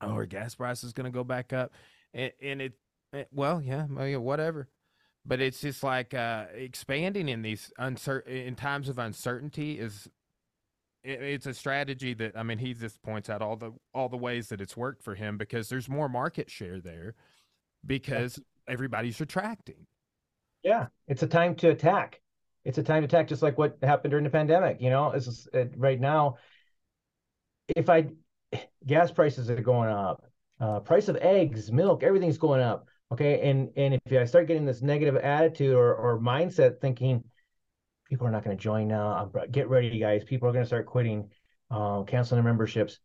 [0.00, 1.72] oh, our gas price is going to go back up,
[2.14, 2.72] and, and it,
[3.12, 4.68] eh, it, well, yeah, whatever.
[5.24, 10.08] But it's just like uh, expanding in these uncertain in times of uncertainty is
[11.04, 14.16] it, it's a strategy that I mean he just points out all the all the
[14.16, 17.14] ways that it's worked for him because there's more market share there
[17.86, 19.86] because everybody's retracting.
[20.62, 22.20] Yeah, it's a time to attack.
[22.64, 24.80] It's a time to attack, just like what happened during the pandemic.
[24.80, 26.36] You know, it's it, right now.
[27.74, 28.08] If I
[28.86, 30.24] gas prices are going up,
[30.60, 32.86] uh, price of eggs, milk, everything's going up.
[33.12, 37.22] Okay, and and if I start getting this negative attitude or or mindset, thinking
[38.08, 40.24] people are not going to join now, get ready, guys.
[40.24, 41.30] People are going to start quitting,
[41.70, 42.98] uh, canceling their memberships.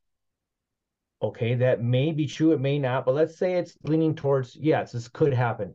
[1.22, 2.53] Okay, that may be true.
[2.53, 5.74] It may not, but let's say it's leaning towards yes, this could happen.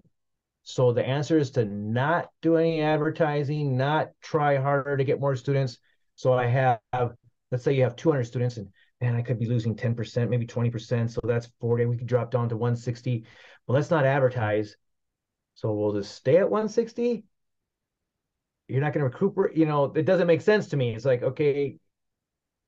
[0.62, 5.36] So the answer is to not do any advertising, not try harder to get more
[5.36, 5.76] students.
[6.14, 6.78] So I have,
[7.50, 8.68] let's say you have 200 students and
[9.02, 11.10] man, I could be losing 10%, maybe 20%.
[11.10, 11.86] So that's 40.
[11.86, 13.24] We could drop down to 160.
[13.66, 14.76] But let's not advertise.
[15.54, 17.24] So we'll just stay at 160.
[18.68, 19.56] You're not going to recuperate.
[19.56, 20.94] You know, it doesn't make sense to me.
[20.94, 21.78] It's like, okay,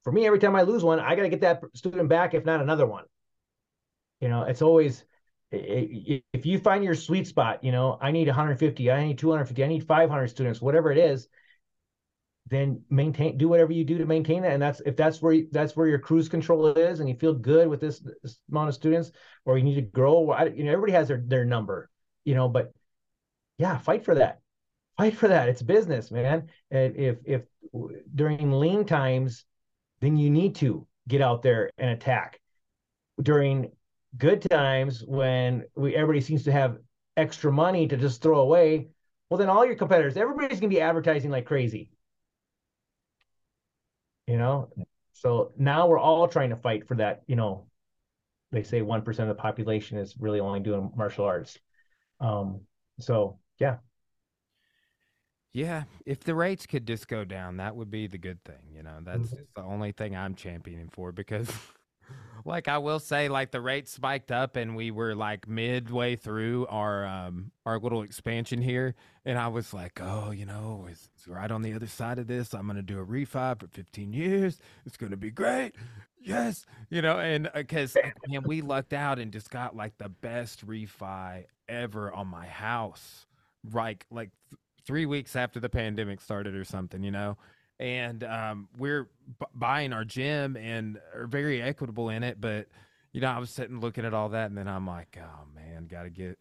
[0.03, 2.45] for me, every time I lose one, I got to get that student back, if
[2.45, 3.05] not another one.
[4.21, 5.05] You know, it's always,
[5.51, 9.67] if you find your sweet spot, you know, I need 150, I need 250, I
[9.67, 11.29] need 500 students, whatever it is,
[12.49, 14.53] then maintain, do whatever you do to maintain that.
[14.53, 17.35] And that's if that's where you, that's where your cruise control is, and you feel
[17.35, 19.13] good with this, this amount of students,
[19.45, 20.31] or you need to grow.
[20.31, 21.91] I, you know, everybody has their their number,
[22.25, 22.73] you know, but
[23.57, 24.41] yeah, fight for that,
[24.99, 25.49] fight for that.
[25.49, 26.49] It's business, man.
[26.71, 27.43] And if if
[28.15, 29.45] during lean times,
[30.01, 32.41] then you need to get out there and attack.
[33.23, 33.71] During
[34.19, 36.79] good times when we everybody seems to have
[37.17, 38.89] extra money to just throw away,
[39.31, 41.91] well then all your competitors, everybody's gonna be advertising like crazy.
[44.27, 44.71] You know,
[45.13, 47.23] so now we're all trying to fight for that.
[47.27, 47.67] You know,
[48.53, 51.59] they say one percent of the population is really only doing martial arts.
[52.21, 52.61] Um,
[53.01, 53.77] so yeah.
[55.53, 58.75] Yeah, if the rates could just go down, that would be the good thing.
[58.75, 59.45] You know, that's mm-hmm.
[59.55, 61.49] the only thing I'm championing for because
[62.45, 66.67] like I will say, like the rate spiked up, and we were like midway through
[66.69, 68.95] our um our little expansion here,
[69.25, 72.27] and I was like, oh, you know, it's, it's right on the other side of
[72.27, 72.53] this.
[72.53, 74.59] I'm gonna do a refi for 15 years.
[74.85, 75.73] It's gonna be great.
[76.21, 80.09] Yes, you know, and because uh, man, we lucked out and just got like the
[80.09, 83.27] best refi ever on my house,
[83.71, 84.03] right?
[84.11, 87.37] Like th- three weeks after the pandemic started or something, you know
[87.79, 92.41] and um, we're b- buying our gym and are very equitable in it.
[92.41, 92.69] But
[93.13, 95.87] you know, I was sitting looking at all that, and then I'm like, oh man,
[95.87, 96.39] got to get,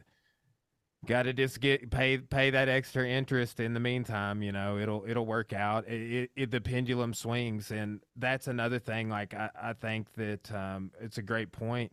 [1.05, 3.59] got to just get pay pay that extra interest.
[3.59, 5.87] In the meantime, you know, it'll it'll work out.
[5.87, 9.09] It, it, it the pendulum swings, and that's another thing.
[9.09, 11.91] Like I, I think that um, it's a great point.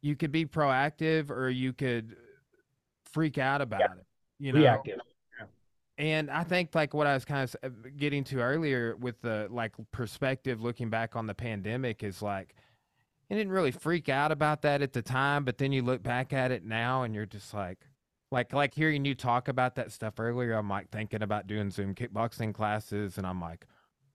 [0.00, 2.16] You could be proactive, or you could
[3.12, 3.86] freak out about yeah.
[3.86, 4.06] it.
[4.38, 5.00] You know, reactive
[5.98, 9.48] and I think like what I was kind of uh, getting to earlier with the
[9.50, 12.54] like perspective looking back on the pandemic is like
[13.30, 16.32] I didn't really freak out about that at the time, but then you look back
[16.32, 17.78] at it now and you're just like
[18.30, 21.94] like like hearing you talk about that stuff earlier, I'm like thinking about doing Zoom
[21.94, 23.66] kickboxing classes and I'm like,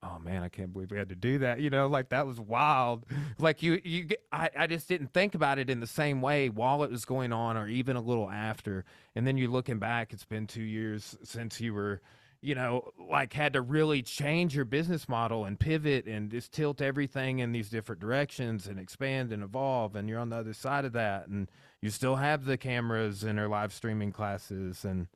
[0.03, 1.59] oh man, I can't believe we had to do that.
[1.59, 3.05] You know, like that was wild.
[3.39, 6.83] Like you, you, I, I just didn't think about it in the same way while
[6.83, 8.85] it was going on, or even a little after.
[9.15, 12.01] And then you're looking back, it's been two years since you were,
[12.41, 16.81] you know, like had to really change your business model and pivot and just tilt
[16.81, 19.95] everything in these different directions and expand and evolve.
[19.95, 21.49] And you're on the other side of that, and
[21.81, 25.07] you still have the cameras and our live streaming classes and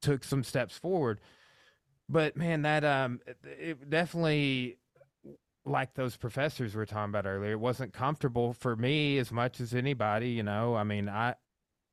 [0.00, 1.20] took some steps forward
[2.08, 4.78] but man, that um, it definitely
[5.66, 7.52] like those professors we were talking about earlier.
[7.52, 10.30] It wasn't comfortable for me as much as anybody.
[10.30, 11.34] You know, I mean, I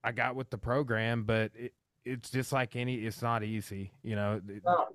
[0.03, 1.73] I got with the program, but it,
[2.03, 2.95] it's just like any.
[2.95, 3.93] It's not easy.
[4.03, 4.41] You know.
[4.65, 4.87] No,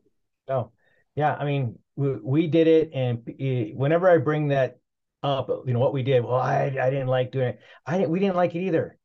[0.48, 0.72] no.
[1.14, 4.78] Yeah, I mean, we, we did it, and eh, whenever I bring that
[5.22, 6.22] up, you know what we did.
[6.22, 7.60] Well, I I didn't like doing it.
[7.86, 8.10] I didn't.
[8.10, 8.98] We didn't like it either.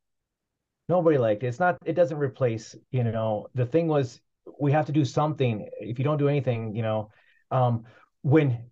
[0.88, 1.46] Nobody liked it.
[1.46, 1.78] It's not.
[1.86, 2.76] It doesn't replace.
[2.90, 4.20] You know, the thing was
[4.60, 5.68] we have to do something.
[5.80, 7.10] If you don't do anything, you know,
[7.50, 7.84] um,
[8.22, 8.70] when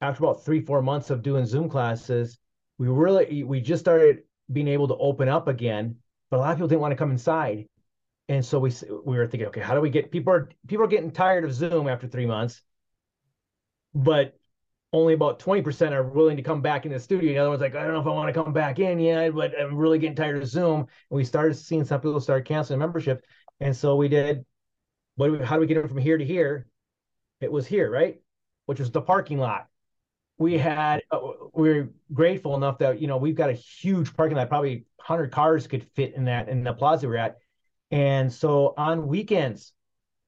[0.00, 2.38] after about three, four months of doing Zoom classes,
[2.78, 4.20] we really we just started
[4.52, 5.96] being able to open up again,
[6.30, 7.66] but a lot of people didn't want to come inside.
[8.28, 8.72] And so we
[9.04, 11.52] we were thinking, okay, how do we get people are people are getting tired of
[11.52, 12.62] Zoom after three months,
[13.94, 14.34] but
[14.92, 17.32] only about 20% are willing to come back in the studio.
[17.32, 19.34] The other one's like, I don't know if I want to come back in yet,
[19.34, 20.80] but I'm really getting tired of Zoom.
[20.80, 23.24] And we started seeing some people start canceling membership.
[23.60, 24.44] And so we did
[25.20, 26.66] what how do we get it from here to here?
[27.42, 28.20] It was here, right?
[28.64, 29.66] Which was the parking lot.
[30.38, 31.20] We had uh,
[31.52, 35.30] we are grateful enough that you know we've got a huge parking lot, probably 100
[35.30, 37.36] cars could fit in that in the plaza we're at.
[37.90, 39.74] And so on weekends,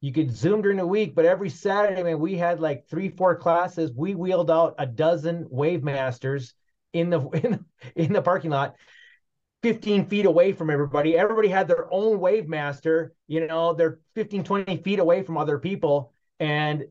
[0.03, 3.35] you could Zoom during the week, but every Saturday, man, we had like three, four
[3.37, 3.93] classes.
[3.97, 6.53] We wheeled out a dozen wave masters
[6.93, 7.65] in the in,
[7.97, 8.75] in the parking lot
[9.63, 11.17] 15 feet away from everybody.
[11.17, 15.59] Everybody had their own wave master, you know, they're 15, 20 feet away from other
[15.59, 16.13] people.
[16.41, 16.85] And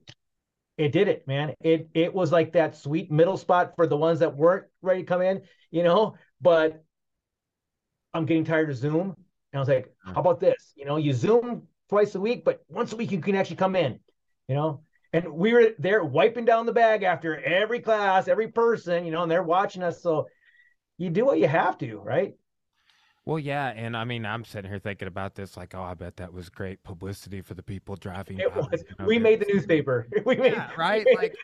[0.77, 1.53] it did it, man.
[1.61, 5.05] It it was like that sweet middle spot for the ones that weren't ready to
[5.05, 6.15] come in, you know.
[6.39, 6.83] But
[8.13, 9.15] I'm getting tired of Zoom.
[9.53, 10.73] And I was like, how about this?
[10.75, 13.75] You know, you Zoom twice a week, but once a week you can actually come
[13.75, 13.99] in,
[14.47, 14.81] you know.
[15.13, 19.23] And we were there wiping down the bag after every class, every person, you know,
[19.23, 20.01] and they're watching us.
[20.01, 20.29] So
[20.97, 22.35] you do what you have to, right?
[23.25, 26.17] Well, yeah, and I mean, I'm sitting here thinking about this, like, oh, I bet
[26.17, 28.39] that was great publicity for the people driving.
[28.39, 28.83] It by, was.
[28.89, 30.07] You know, we made the newspaper.
[30.25, 31.05] we made, yeah, right.
[31.15, 31.35] Like,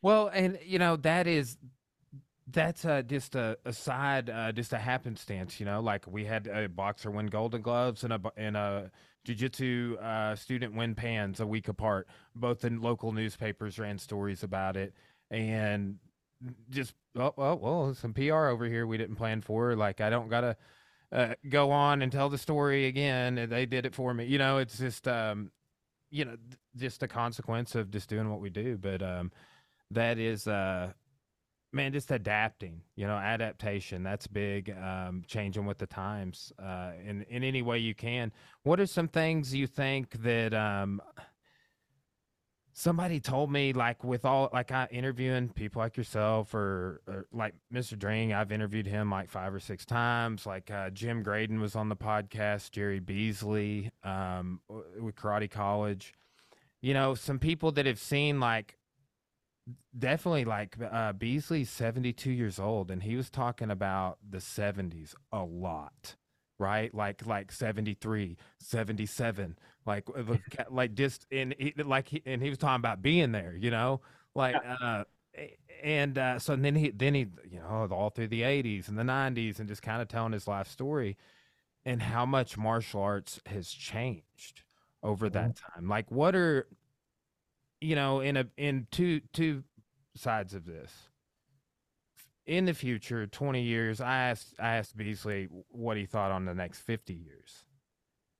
[0.00, 1.58] well, and you know, that is
[2.46, 5.58] that's uh, just a, a side, uh, just a happenstance.
[5.58, 8.92] You know, like we had a boxer win Golden Gloves and a and a
[9.24, 12.06] jiu-jitsu uh, student win pans a week apart.
[12.36, 14.94] Both in local newspapers ran stories about it,
[15.32, 15.96] and
[16.70, 19.74] just oh, oh well, some PR over here we didn't plan for.
[19.74, 20.56] Like, I don't gotta
[21.14, 23.46] uh, go on and tell the story again.
[23.48, 24.24] They did it for me.
[24.24, 25.52] You know, it's just, um,
[26.10, 26.36] you know,
[26.76, 28.76] just a consequence of just doing what we do.
[28.76, 29.30] But um,
[29.92, 30.92] that is, uh,
[31.72, 32.82] man, just adapting.
[32.96, 34.02] You know, adaptation.
[34.02, 34.70] That's big.
[34.70, 38.32] Um, changing with the times uh, in in any way you can.
[38.64, 41.00] What are some things you think that um,
[42.76, 47.54] somebody told me like with all like I interviewing people like yourself or, or like
[47.72, 47.96] Mr.
[47.96, 50.44] Dring, I've interviewed him like five or six times.
[50.44, 54.60] Like uh, Jim Graydon was on the podcast, Jerry Beasley um,
[55.00, 56.12] with Karate College.
[56.82, 58.76] You know, some people that have seen like
[59.96, 65.42] definitely like uh, Beasley's 72 years old and he was talking about the 70s a
[65.42, 66.16] lot
[66.58, 69.56] right like like 73 77
[69.86, 70.08] like
[70.70, 71.54] like just in
[71.84, 74.00] like he, and he was talking about being there you know
[74.34, 75.04] like uh
[75.82, 79.02] and uh so then he then he you know all through the 80s and the
[79.02, 81.16] 90s and just kind of telling his life story
[81.84, 84.62] and how much martial arts has changed
[85.02, 85.80] over that mm-hmm.
[85.80, 86.66] time like what are
[87.80, 89.62] you know in a in two two
[90.14, 91.08] sides of this
[92.46, 96.54] in the future, 20 years, I asked I asked Beasley what he thought on the
[96.54, 97.64] next 50 years.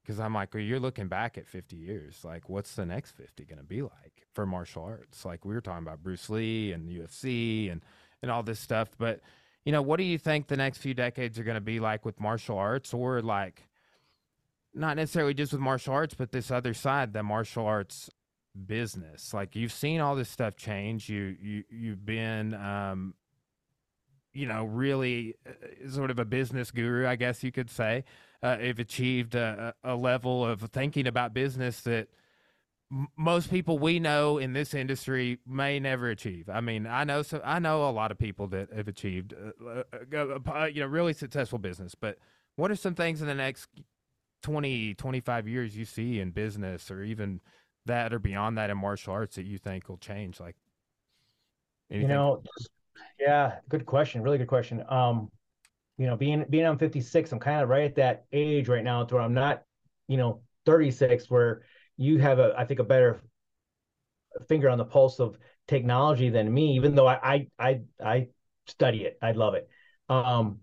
[0.05, 2.25] Because I'm like, well, you're looking back at 50 years.
[2.25, 5.25] Like, what's the next 50 going to be like for martial arts?
[5.25, 7.81] Like, we were talking about Bruce Lee and UFC and,
[8.21, 8.91] and all this stuff.
[8.99, 9.21] But,
[9.65, 12.05] you know, what do you think the next few decades are going to be like
[12.05, 13.63] with martial arts or like,
[14.75, 18.11] not necessarily just with martial arts, but this other side, the martial arts
[18.67, 19.33] business?
[19.33, 21.09] Like, you've seen all this stuff change.
[21.09, 23.15] You, you, you've been, um,
[24.35, 28.05] you know, really uh, sort of a business guru, I guess you could say.
[28.45, 32.09] Uh, have achieved a, a, level of thinking about business that
[32.93, 36.51] m- most people we know in this industry may never achieve.
[36.51, 39.83] I mean, I know so I know a lot of people that have achieved, uh,
[40.15, 41.95] uh, uh you know, really successful business.
[41.95, 42.19] But
[42.57, 43.67] what are some things in the next
[44.43, 47.41] 20, 25 years you see in business, or even
[47.87, 50.39] that, or beyond that in martial arts that you think will change?
[50.39, 50.57] Like,
[51.91, 52.11] anything?
[52.11, 52.43] you know,
[53.19, 54.21] yeah, good question.
[54.21, 54.85] Really good question.
[54.91, 55.31] Um,
[55.97, 59.05] you know, being being on 56, I'm kind of right at that age right now
[59.05, 59.63] to where I'm not,
[60.09, 61.63] you know, 36, where
[61.97, 63.21] you have a, I think, a better
[64.49, 65.39] finger on the pulse of
[65.69, 68.29] technology than me, even though I I I, I
[68.67, 69.19] study it.
[69.23, 69.69] I love it.
[70.09, 70.61] Um,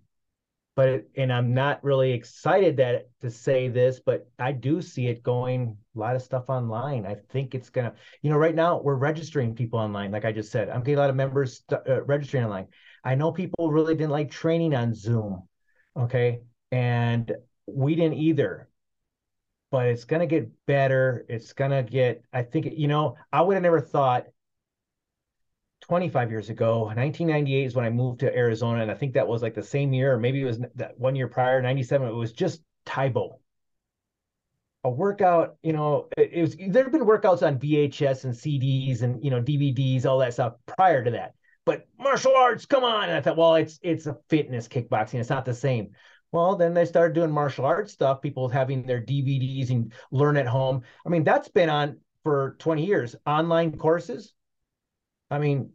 [0.76, 5.22] but and I'm not really excited that to say this, but I do see it
[5.24, 7.06] going a lot of stuff online.
[7.06, 10.52] I think it's gonna, you know, right now we're registering people online, like I just
[10.52, 10.70] said.
[10.70, 12.68] I'm getting a lot of members uh, registering online.
[13.03, 15.48] I know people really didn't like training on Zoom,
[15.98, 16.41] okay,
[16.72, 17.32] and
[17.68, 18.68] we didn't either.
[19.72, 21.26] But it's gonna get better.
[21.30, 22.23] It's gonna get.
[22.34, 23.15] I think you know.
[23.32, 24.26] I would have never thought
[25.82, 29.41] 25 years ago 1998 is when i moved to arizona and i think that was
[29.41, 32.32] like the same year or maybe it was that one year prior 97 it was
[32.32, 33.40] just Tae Bo
[34.84, 39.02] a workout you know it, it was there have been workouts on vhs and cds
[39.02, 41.34] and you know dvds all that stuff prior to that
[41.66, 45.30] but martial arts come on and i thought well it's it's a fitness kickboxing it's
[45.30, 45.92] not the same
[46.32, 50.48] well then they started doing martial arts stuff people having their dvds and learn at
[50.48, 54.34] home i mean that's been on for 20 years online courses
[55.32, 55.72] I mean,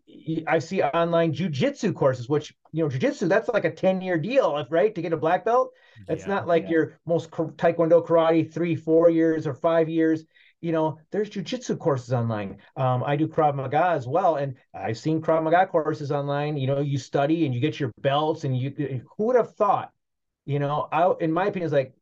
[0.47, 4.63] I see online jujitsu courses, which you know, jujitsu that's like a ten year deal,
[4.69, 5.71] right, to get a black belt.
[6.07, 6.71] That's yeah, not like yeah.
[6.71, 10.25] your most taekwondo karate three, four years or five years.
[10.61, 12.59] You know, there's jujitsu courses online.
[12.77, 16.57] Um, I do Krav Maga as well, and I've seen Krav Maga courses online.
[16.57, 19.93] You know, you study and you get your belts, and you who would have thought?
[20.47, 21.95] You know, I, in my opinion, is like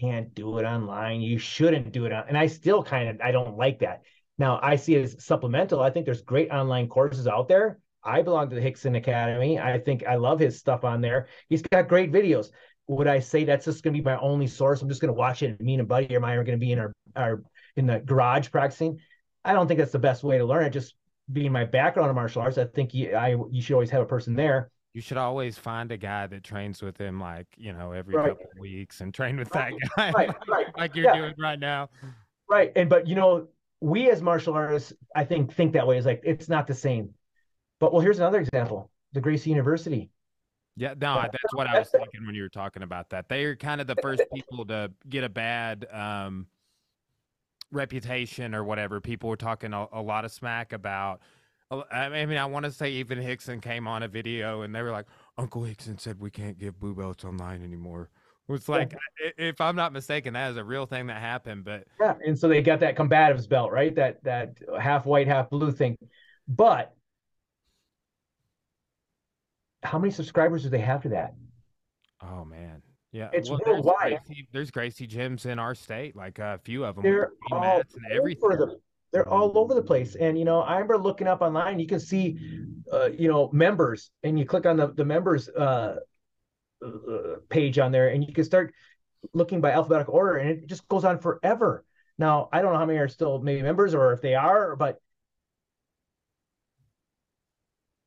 [0.00, 1.20] can't do it online.
[1.20, 2.24] You shouldn't do it on.
[2.28, 4.02] And I still kind of I don't like that.
[4.38, 5.80] Now I see it as supplemental.
[5.80, 7.78] I think there's great online courses out there.
[8.04, 9.60] I belong to the Rickson Academy.
[9.60, 11.28] I think I love his stuff on there.
[11.48, 12.48] He's got great videos.
[12.88, 14.82] Would I say that's just going to be my only source?
[14.82, 15.60] I'm just going to watch it.
[15.60, 17.44] Me and a Buddy or mine are going to be in our, our
[17.76, 18.98] in the garage practicing.
[19.44, 20.70] I don't think that's the best way to learn it.
[20.70, 20.94] Just
[21.32, 24.06] being my background in martial arts, I think you, I you should always have a
[24.06, 24.70] person there.
[24.94, 28.28] You should always find a guy that trains with him, like you know, every right.
[28.30, 29.74] couple of weeks, and train with right.
[29.80, 30.48] that guy, right.
[30.48, 31.16] like, like you're yeah.
[31.16, 31.88] doing right now.
[32.48, 33.48] Right, and but you know,
[33.80, 35.96] we as martial artists, I think, think that way.
[35.96, 37.14] Is like it's not the same.
[37.80, 40.10] But well, here's another example: the Gracie University.
[40.76, 43.28] Yeah, no, that's what I was thinking when you were talking about that.
[43.28, 46.46] They are kind of the first people to get a bad um,
[47.72, 49.00] reputation or whatever.
[49.00, 51.20] People were talking a, a lot of smack about.
[51.90, 54.90] I mean, I want to say even Rickson came on a video and they were
[54.90, 55.06] like,
[55.38, 58.10] Uncle Rickson said we can't give blue belts online anymore.
[58.48, 59.30] It's like, yeah.
[59.38, 61.64] if I'm not mistaken, that is a real thing that happened.
[61.64, 63.94] But yeah, and so they got that combatives belt, right?
[63.94, 65.96] That that half white, half blue thing.
[66.46, 66.94] But
[69.82, 71.34] how many subscribers do they have to that?
[72.20, 72.82] Oh man,
[73.12, 74.12] yeah, it's well, worldwide.
[74.12, 77.04] There's Gracie, there's Gracie gyms in our state, like a few of them.
[77.04, 78.48] They're all and everything.
[78.50, 78.80] The,
[79.12, 81.78] they're all over the place, and you know, I remember looking up online.
[81.78, 82.38] You can see,
[82.90, 85.96] uh, you know, members, and you click on the the members uh,
[86.82, 86.88] uh,
[87.50, 88.72] page on there, and you can start
[89.34, 91.84] looking by alphabetical order, and it just goes on forever.
[92.18, 95.00] Now, I don't know how many are still maybe members, or if they are, but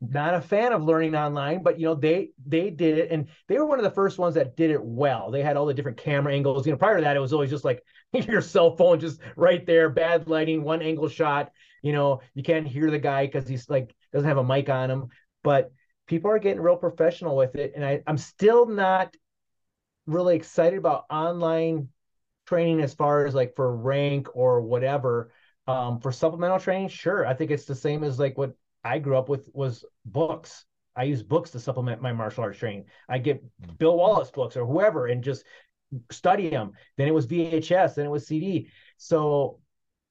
[0.10, 3.58] not a fan of learning online, but you know they they did it, and they
[3.58, 5.32] were one of the first ones that did it well.
[5.32, 6.66] They had all the different camera angles.
[6.66, 7.84] You know, prior to that, it was always just like
[8.14, 11.52] your cell phone just right there, bad lighting, one angle shot.
[11.82, 14.90] You know, you can't hear the guy because he's like doesn't have a mic on
[14.90, 15.08] him.
[15.44, 15.72] But
[16.08, 19.16] people are getting real professional with it, and I, I'm still not
[20.08, 21.90] really excited about online
[22.46, 25.32] training as far as like for rank or whatever.
[25.68, 28.54] Um, for supplemental training, sure, I think it's the same as like what
[28.86, 30.64] I grew up with was books.
[30.96, 32.86] I use books to supplement my martial arts training.
[33.10, 33.78] I get mm.
[33.80, 35.44] Bill Wallace books or whoever and just
[36.12, 36.74] study them.
[36.96, 38.70] Then it was VHS, then it was CD.
[38.98, 39.60] So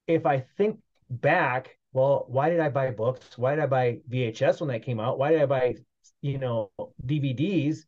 [0.07, 0.79] if I think
[1.09, 3.37] back, well, why did I buy books?
[3.37, 5.17] Why did I buy VHS when that came out?
[5.17, 5.75] Why did I buy,
[6.21, 6.69] you know,
[7.05, 7.85] DVDs?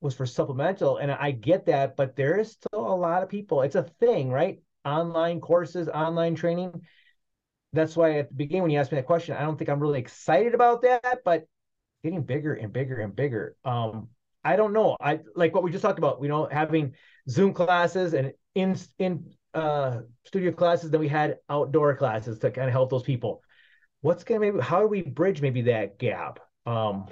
[0.00, 0.96] Was for supplemental.
[0.96, 3.62] And I get that, but there is still a lot of people.
[3.62, 4.60] It's a thing, right?
[4.84, 6.82] Online courses, online training
[7.72, 9.80] that's why at the beginning when you asked me that question, I don't think I'm
[9.80, 11.46] really excited about that, but
[12.04, 13.56] getting bigger and bigger and bigger.
[13.64, 14.08] Um,
[14.44, 14.96] I don't know.
[15.00, 16.20] I like what we just talked about.
[16.22, 16.94] You know, having
[17.28, 20.90] Zoom classes and in in uh, studio classes.
[20.90, 23.42] Then we had outdoor classes to kind of help those people.
[24.00, 26.40] What's gonna maybe how do we bridge maybe that gap?
[26.66, 27.06] Um,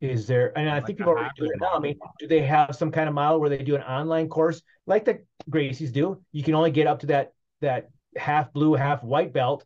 [0.00, 0.56] is there?
[0.56, 1.72] And I like think people are doing it now.
[1.74, 4.62] I mean, do they have some kind of model where they do an online course
[4.86, 6.22] like the Gracies do?
[6.32, 9.64] You can only get up to that that half blue, half white belt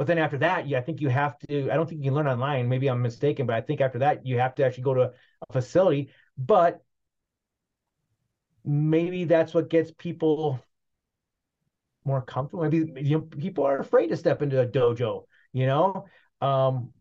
[0.00, 1.70] but then after that, yeah, I think you have to.
[1.70, 2.70] I don't think you can learn online.
[2.70, 5.52] Maybe I'm mistaken, but I think after that you have to actually go to a
[5.52, 6.08] facility.
[6.38, 6.82] But
[8.64, 10.58] maybe that's what gets people
[12.06, 12.62] more comfortable.
[12.64, 15.24] Maybe you know, people are afraid to step into a dojo.
[15.52, 16.06] You know,
[16.40, 16.94] um,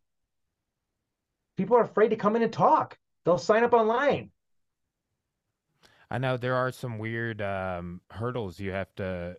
[1.56, 2.98] people are afraid to come in and talk.
[3.24, 4.32] They'll sign up online.
[6.12, 9.38] I know there are some weird um, hurdles you have to,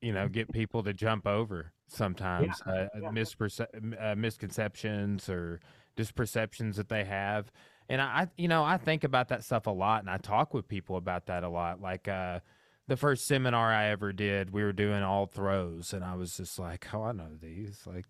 [0.00, 2.72] you know, get people to jump over sometimes yeah.
[2.72, 3.08] Uh, yeah.
[3.10, 5.60] Misperce- uh, misconceptions or
[5.96, 7.52] just perceptions that they have.
[7.88, 10.66] And I, you know i think about that stuff a lot and i talk with
[10.68, 11.80] people about that a lot.
[11.80, 12.40] Like uh,
[12.88, 16.58] the first seminar i ever did we were doing all throws and i was just
[16.58, 17.80] like oh i know these.
[17.86, 18.06] Like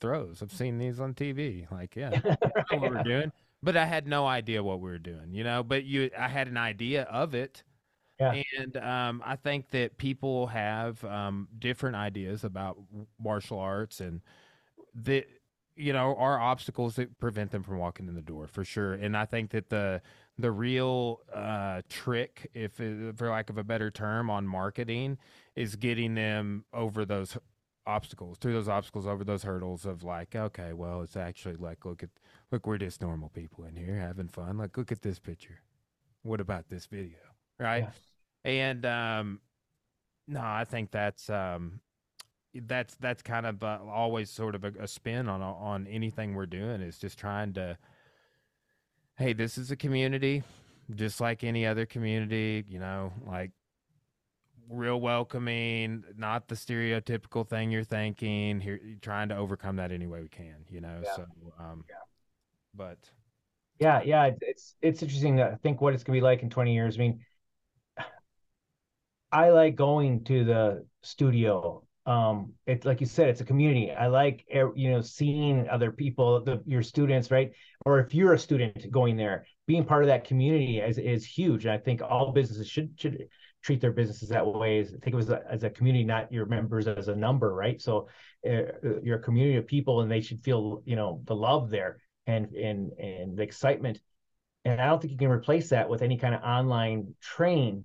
[0.00, 0.42] throws?
[0.42, 2.18] I've seen these on tv like yeah
[2.70, 3.32] what we're doing
[3.62, 5.62] but i had no idea what we were doing you know?
[5.62, 7.62] But you i had an idea of it
[8.20, 8.42] yeah.
[8.58, 12.78] And um, I think that people have um, different ideas about
[13.18, 14.20] martial arts and
[14.94, 15.24] the
[15.76, 18.92] you know are obstacles that prevent them from walking in the door for sure.
[18.92, 20.02] And I think that the
[20.38, 25.18] the real uh, trick, if it, for lack of a better term, on marketing
[25.56, 27.36] is getting them over those
[27.86, 32.02] obstacles through those obstacles over those hurdles of like okay well it's actually like look
[32.02, 32.10] at
[32.52, 35.60] look we're just normal people in here having fun like look at this picture
[36.22, 37.16] what about this video
[37.58, 38.09] right yeah.
[38.44, 39.40] And um,
[40.26, 41.80] no, I think that's um,
[42.54, 46.46] that's that's kind of uh, always sort of a, a spin on on anything we're
[46.46, 47.76] doing is just trying to.
[49.16, 50.42] Hey, this is a community,
[50.94, 52.64] just like any other community.
[52.68, 53.50] You know, like
[54.70, 58.60] real welcoming, not the stereotypical thing you're thinking.
[58.60, 60.64] Here, trying to overcome that any way we can.
[60.70, 61.16] You know, yeah.
[61.16, 61.26] so
[61.58, 61.96] um, yeah.
[62.74, 62.98] but
[63.78, 66.96] yeah, yeah, it's it's interesting to think what it's gonna be like in 20 years.
[66.96, 67.20] I mean,
[69.32, 71.84] I like going to the studio.
[72.06, 73.92] Um, it's like you said, it's a community.
[73.92, 77.52] I like you know seeing other people, the, your students, right?
[77.84, 81.64] Or if you're a student going there, being part of that community is is huge.
[81.66, 83.28] And I think all businesses should should
[83.62, 84.80] treat their businesses that way.
[84.80, 87.80] I think it as a, as a community, not your members as a number, right?
[87.80, 88.08] So
[88.48, 88.62] uh,
[89.02, 92.52] you're a community of people, and they should feel you know the love there and
[92.54, 94.00] and and the excitement.
[94.64, 97.84] And I don't think you can replace that with any kind of online train.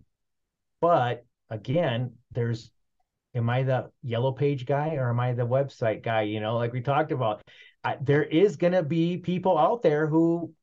[0.82, 2.72] But again, there's
[3.34, 6.24] am I the yellow page guy or am I the website guy?
[6.24, 7.42] You know, like we talked about,
[7.84, 10.54] I, there is going to be people out there who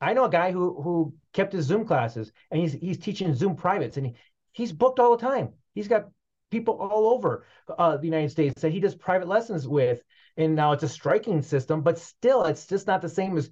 [0.00, 3.56] I know a guy who who kept his Zoom classes and he's he's teaching Zoom
[3.56, 4.14] privates and he,
[4.52, 5.50] he's booked all the time.
[5.74, 6.08] He's got
[6.50, 7.46] people all over
[7.78, 10.02] uh, the United States that he does private lessons with.
[10.36, 13.50] And now it's a striking system, but still, it's just not the same as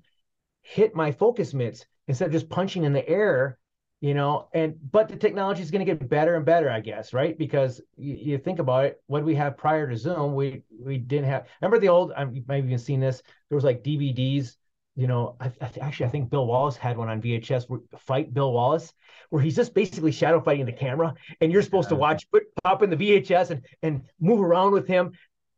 [0.62, 3.58] hit my focus mitts instead of just punching in the air
[4.00, 7.12] you know and but the technology is going to get better and better i guess
[7.12, 7.36] right?
[7.36, 11.26] Because you, you, think about it what we have prior to zoom we we didn't
[11.26, 14.56] have remember the old i you might have even seen this there was like dvds
[14.96, 17.66] you know I, I, actually i think bill wallace had one on vhs
[17.98, 18.92] fight bill wallace
[19.28, 21.96] where he's just basically shadow fighting the camera and you're supposed yeah.
[21.96, 25.12] to watch put pop in the vhs and and move around with him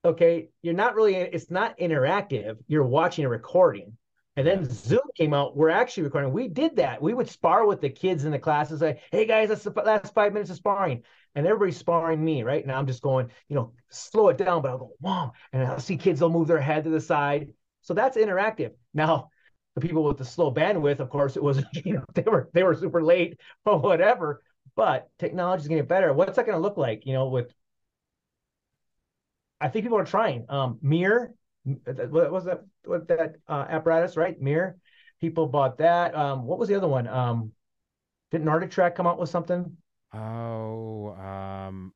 [0.05, 0.49] okay?
[0.63, 3.97] You're not really it's not interactive you're watching a recording
[4.37, 5.57] and then Zoom came out.
[5.57, 6.33] We're actually recording.
[6.33, 7.03] We did that.
[7.03, 8.81] We would spar with the kids in the classes.
[8.81, 11.03] Say, "Hey guys, that's the last five minutes of sparring,"
[11.35, 12.67] and everybody's sparring me, right?
[12.67, 12.79] now.
[12.79, 14.63] I'm just going, you know, slow it down.
[14.63, 16.21] But I'll go, "Wow!" And I'll see kids.
[16.21, 17.53] They'll move their head to the side.
[17.83, 18.73] So that's interactive.
[18.95, 19.31] Now,
[19.75, 22.63] the people with the slow bandwidth, of course, it was you know they were they
[22.63, 24.43] were super late or whatever.
[24.77, 26.13] But technology is getting better.
[26.15, 27.05] What's that going to look like?
[27.05, 27.53] You know, with
[29.61, 30.47] I think people are trying.
[30.49, 31.35] Um, mirror
[31.65, 34.41] what was that what that uh, apparatus right?
[34.41, 34.77] Mirror?
[35.21, 36.15] People bought that.
[36.15, 37.07] Um what was the other one?
[37.07, 37.53] Um
[38.31, 39.77] didn't NordicTrack come out with something?
[40.13, 41.93] Oh um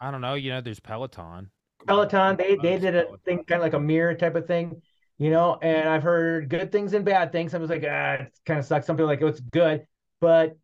[0.00, 0.34] i don't know.
[0.34, 1.50] You know there's peloton.
[1.86, 4.82] Peloton they they did a thing kind of like a mirror type of thing
[5.18, 7.54] you know and i've heard good things and bad things.
[7.54, 8.86] I was like ah it kind of sucks.
[8.86, 9.86] Some people like oh, it's good
[10.20, 10.56] but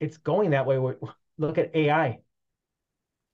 [0.00, 0.78] it's going that way
[1.38, 2.20] look at ai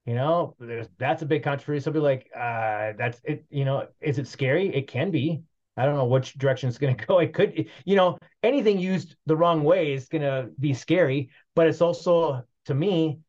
[0.06, 1.82] you know, there's that's a big controversy.
[1.82, 3.44] Some people like, uh, that's it.
[3.50, 4.74] You know, is it scary?
[4.74, 5.42] It can be.
[5.76, 7.18] I don't know which direction it's going to go.
[7.20, 11.66] It could, you know, anything used the wrong way is going to be scary, but
[11.66, 13.20] it's also, to me,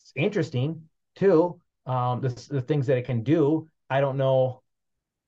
[0.00, 1.60] it's interesting too.
[1.86, 3.68] Um, the, the things that it can do.
[3.88, 4.62] I don't know.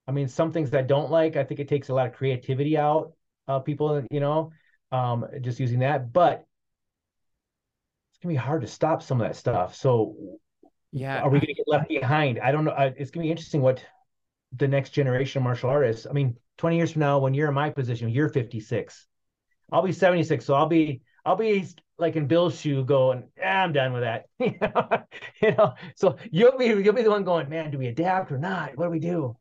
[0.07, 2.13] I mean, some things that I don't like, I think it takes a lot of
[2.13, 3.13] creativity out
[3.49, 4.53] of people, you know,
[4.93, 6.13] um, just using that.
[6.13, 6.47] But
[8.11, 9.75] it's going to be hard to stop some of that stuff.
[9.75, 10.15] So
[10.93, 11.21] yeah.
[11.21, 12.39] Are we going to get left behind?
[12.39, 12.75] I don't know.
[12.97, 13.85] It's going to be interesting what
[14.57, 16.07] the next generation of martial artists.
[16.09, 19.07] I mean, 20 years from now, when you're in my position, you're 56.
[19.73, 20.45] I'll be 76.
[20.45, 21.67] So I'll be, I'll be
[21.99, 24.27] like in Bill's shoe going, ah, I'm done with that.
[24.39, 28.39] you know, so you'll be, you'll be the one going, man, do we adapt or
[28.39, 28.77] not?
[28.77, 29.35] What do we do?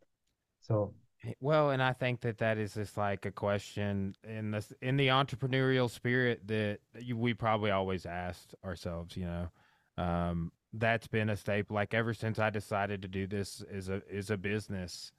[0.62, 0.94] So
[1.40, 5.08] well, and I think that that is just like a question in the in the
[5.08, 9.16] entrepreneurial spirit that you, we probably always asked ourselves.
[9.16, 11.76] You know, um, that's been a staple.
[11.76, 15.12] Like ever since I decided to do this is a is a business,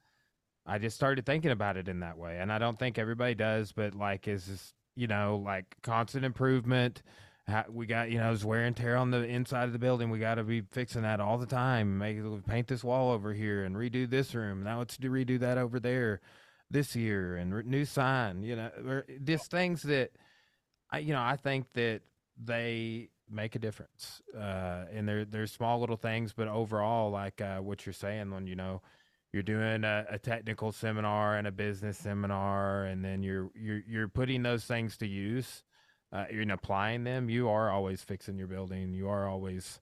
[0.65, 2.37] I just started thinking about it in that way.
[2.39, 7.03] And I don't think everybody does, but like is this, you know like constant improvement.
[7.69, 10.09] We got you know there's wear and tear on the inside of the building.
[10.09, 11.97] We got to be fixing that all the time.
[11.97, 12.17] Make
[12.47, 14.63] paint this wall over here and redo this room.
[14.63, 16.21] Now let's do redo that over there
[16.71, 18.43] this year and re- new sign.
[18.43, 20.11] You know, just things that
[20.89, 22.01] I you know I think that
[22.41, 24.21] they make a difference.
[24.37, 28.47] Uh, and they're they're small little things, but overall, like uh, what you're saying, when
[28.47, 28.81] you know
[29.31, 34.07] you're doing a, a, technical seminar and a business seminar, and then you're you're you're
[34.07, 35.63] putting those things to use,
[36.11, 37.29] uh, you're applying them.
[37.29, 38.93] You are always fixing your building.
[38.93, 39.81] You are always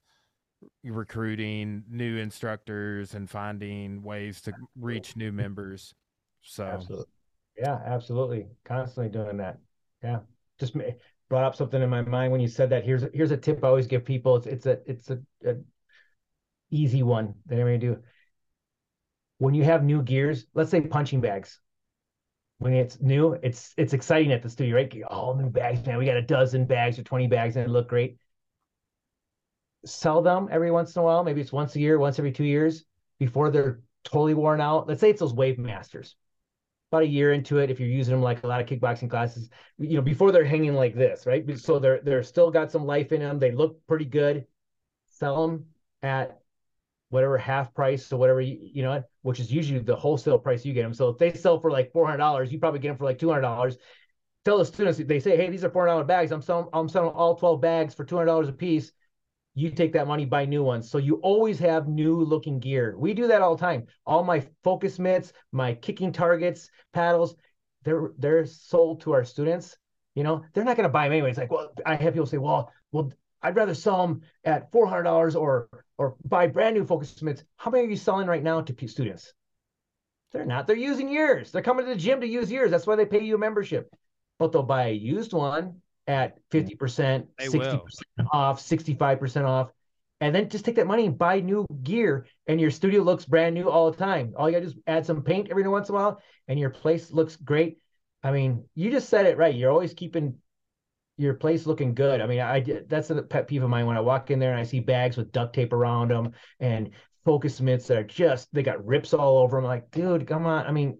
[0.84, 5.94] recruiting new instructors and finding ways to reach new members.
[6.42, 7.06] So, absolutely.
[7.58, 9.58] yeah, absolutely, constantly doing that.
[10.02, 10.20] Yeah,
[10.58, 10.74] just
[11.32, 12.84] brought up something in my mind when you said that.
[12.84, 14.36] Here's here's a tip I always give people.
[14.36, 15.54] It's it's a it's a, a
[16.70, 18.02] easy one that I'm gonna do.
[19.38, 21.58] When you have new gears, let's say punching bags.
[22.58, 24.94] When it's new, it's it's exciting at the studio, right?
[25.08, 25.96] All new bags, man.
[25.96, 28.18] We got a dozen bags or 20 bags and they look great.
[29.86, 31.24] Sell them every once in a while.
[31.24, 32.84] Maybe it's once a year, once every two years
[33.18, 34.86] before they're totally worn out.
[34.86, 36.14] Let's say it's those Wave Masters
[36.92, 39.48] about a year into it if you're using them like a lot of kickboxing classes
[39.78, 41.58] you know before they're hanging like this right?
[41.58, 44.46] So they're they're still got some life in them they look pretty good.
[45.08, 45.66] Sell them
[46.02, 46.38] at
[47.08, 50.74] whatever half price or whatever you, you know which is usually the wholesale price you
[50.74, 53.18] get them so if they sell for like $400 you probably get them for like
[53.18, 53.76] $200
[54.44, 56.30] tell the students they say hey these are $400 bags.
[56.30, 58.92] I'm selling i'm selling all 12 bags for $200 a piece
[59.54, 60.90] you take that money, buy new ones.
[60.90, 62.94] So you always have new looking gear.
[62.98, 63.86] We do that all the time.
[64.06, 67.36] All my focus mitts, my kicking targets, paddles,
[67.84, 69.76] they're they're sold to our students.
[70.14, 71.30] You know, they're not going to buy them anyway.
[71.30, 73.12] It's like, well, I have people say, well, well,
[73.42, 75.68] I'd rather sell them at four hundred dollars or
[75.98, 77.44] or buy brand new focus mitts.
[77.56, 79.32] How many are you selling right now to students?
[80.32, 80.66] They're not.
[80.66, 81.50] They're using yours.
[81.50, 82.70] They're coming to the gym to use yours.
[82.70, 83.94] That's why they pay you a membership.
[84.38, 86.78] But they'll buy a used one at mm.
[86.78, 87.80] 50%, 60%
[88.32, 89.70] off, 65% off.
[90.20, 93.56] And then just take that money and buy new gear, and your studio looks brand
[93.56, 94.34] new all the time.
[94.36, 96.70] All you gotta do is add some paint every once in a while, and your
[96.70, 97.78] place looks great.
[98.22, 99.54] I mean, you just said it right.
[99.54, 100.36] You're always keeping
[101.18, 102.20] your place looking good.
[102.20, 104.60] I mean, I that's a pet peeve of mine when I walk in there and
[104.60, 106.90] I see bags with duct tape around them and
[107.24, 109.64] focus mitts that are just they got rips all over them.
[109.64, 110.66] I'm like, dude, come on.
[110.66, 110.98] I mean,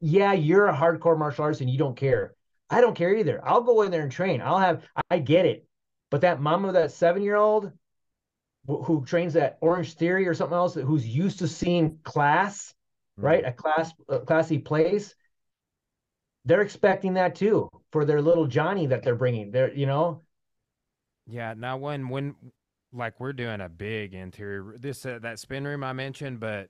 [0.00, 2.34] yeah, you're a hardcore martial artist and you don't care.
[2.68, 3.40] I don't care either.
[3.44, 4.40] I'll go in there and train.
[4.40, 5.66] I'll have, I get it.
[6.10, 7.72] But that mom of that seven year old
[8.66, 12.74] who trains that Orange Theory or something else, who's used to seeing class,
[13.18, 13.26] mm-hmm.
[13.26, 13.44] right?
[13.44, 15.14] A class, a classy place.
[16.44, 19.50] They're expecting that too for their little Johnny that they're bringing.
[19.50, 20.22] They're, you know.
[21.26, 21.54] Yeah.
[21.56, 22.34] Now, when when
[22.92, 26.68] like we're doing a big interior, this uh, that spin room I mentioned, but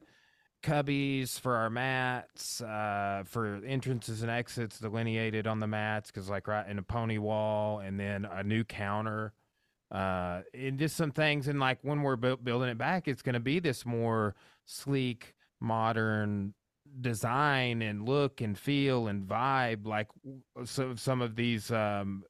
[0.63, 6.49] cubbies for our mats, uh, for entrances and exits delineated on the mats, because like
[6.49, 9.33] right in a pony wall, and then a new counter,
[9.91, 11.49] uh, and just some things.
[11.49, 14.35] And like when we're bu- building it back, it's going to be this more
[14.65, 16.55] sleek, modern
[17.01, 20.09] design and look and feel and vibe, like
[20.65, 22.23] so some of these um,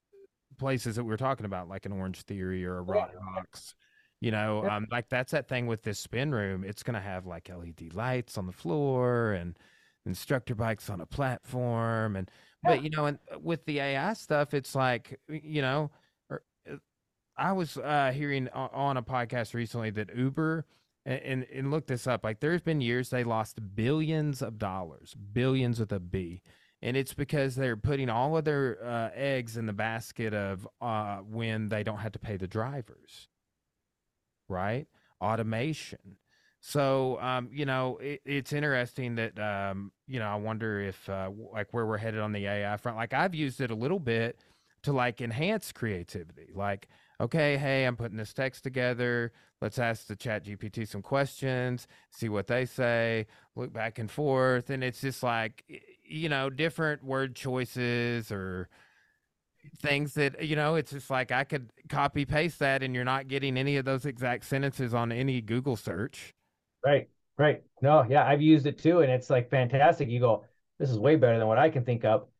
[0.58, 3.74] places that we are talking about, like an Orange Theory or a Rock Box.
[4.20, 6.64] You know, um, like that's that thing with this spin room.
[6.64, 9.58] It's going to have like LED lights on the floor and
[10.06, 12.16] instructor bikes on a platform.
[12.16, 12.30] And,
[12.62, 15.90] but, you know, and uh, with the AI stuff, it's like, you know,
[16.30, 16.76] er, uh,
[17.36, 20.64] I was uh, hearing on a podcast recently that Uber,
[21.04, 25.14] and, and, and look this up, like there's been years they lost billions of dollars,
[25.32, 26.40] billions with a B
[26.82, 31.16] and it's because they're putting all of their uh, eggs in the basket of uh,
[31.18, 33.28] when they don't have to pay the drivers
[34.48, 34.86] right?
[35.20, 36.16] Automation.
[36.60, 41.30] So, um, you know, it, it's interesting that, um, you know, I wonder if, uh,
[41.52, 42.96] like, where we're headed on the AI front.
[42.98, 44.40] Like, I've used it a little bit
[44.82, 46.50] to, like, enhance creativity.
[46.54, 46.88] Like,
[47.20, 49.32] okay, hey, I'm putting this text together.
[49.60, 54.68] Let's ask the ChatGPT some questions, see what they say, look back and forth.
[54.70, 55.64] And it's just like,
[56.04, 58.68] you know, different word choices or,
[59.78, 63.28] things that you know it's just like i could copy paste that and you're not
[63.28, 66.32] getting any of those exact sentences on any google search.
[66.84, 67.62] Right right.
[67.82, 70.08] No yeah i've used it too and it's like fantastic.
[70.08, 70.44] You go
[70.78, 72.30] this is way better than what i can think up.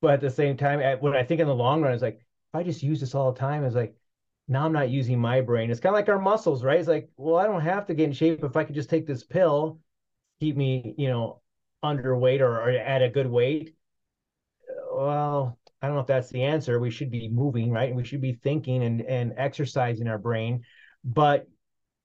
[0.00, 2.54] But at the same time when i think in the long run it's like if
[2.54, 3.94] i just use this all the time it's like
[4.48, 5.70] now i'm not using my brain.
[5.70, 6.78] It's kind of like our muscles right?
[6.78, 9.06] It's like well i don't have to get in shape if i could just take
[9.06, 9.78] this pill
[10.40, 11.40] keep me you know
[11.84, 13.74] underweight or, or at a good weight.
[14.92, 16.78] Well I don't know if that's the answer.
[16.78, 17.94] We should be moving, right?
[17.94, 20.62] We should be thinking and and exercising our brain.
[21.04, 21.48] But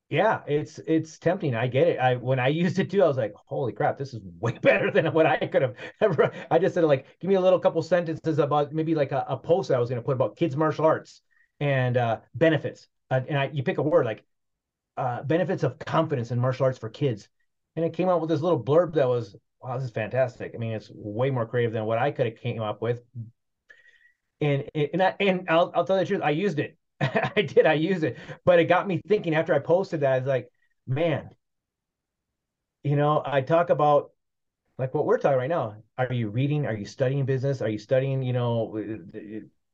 [0.10, 1.54] yeah, it's it's tempting.
[1.56, 2.00] I get it.
[2.00, 4.92] I when I used it too, I was like, holy crap, this is way better
[4.92, 6.32] than what I could have ever.
[6.50, 9.38] I just said like, give me a little couple sentences about maybe like a, a
[9.38, 11.22] post I was going to put about kids martial arts
[11.60, 12.88] and uh, benefits.
[13.12, 14.24] Uh, and I, you pick a word like
[14.98, 17.30] uh, benefits of confidence in martial arts for kids,
[17.76, 20.54] and it came out with this little blurb that was wow, this is fantastic.
[20.56, 23.02] I mean, it's way more creative than what I could have came up with,
[24.42, 26.78] and and I, and I'll I'll tell you the truth, I used it.
[27.02, 29.36] I did, I used it, but it got me thinking.
[29.36, 30.50] After I posted that, I was like,
[30.88, 31.30] man,
[32.84, 34.12] you know, I talk about
[34.78, 35.76] like what we're talking right now.
[35.98, 36.66] Are you reading?
[36.66, 37.62] Are you studying business?
[37.62, 38.22] Are you studying?
[38.22, 38.82] You know,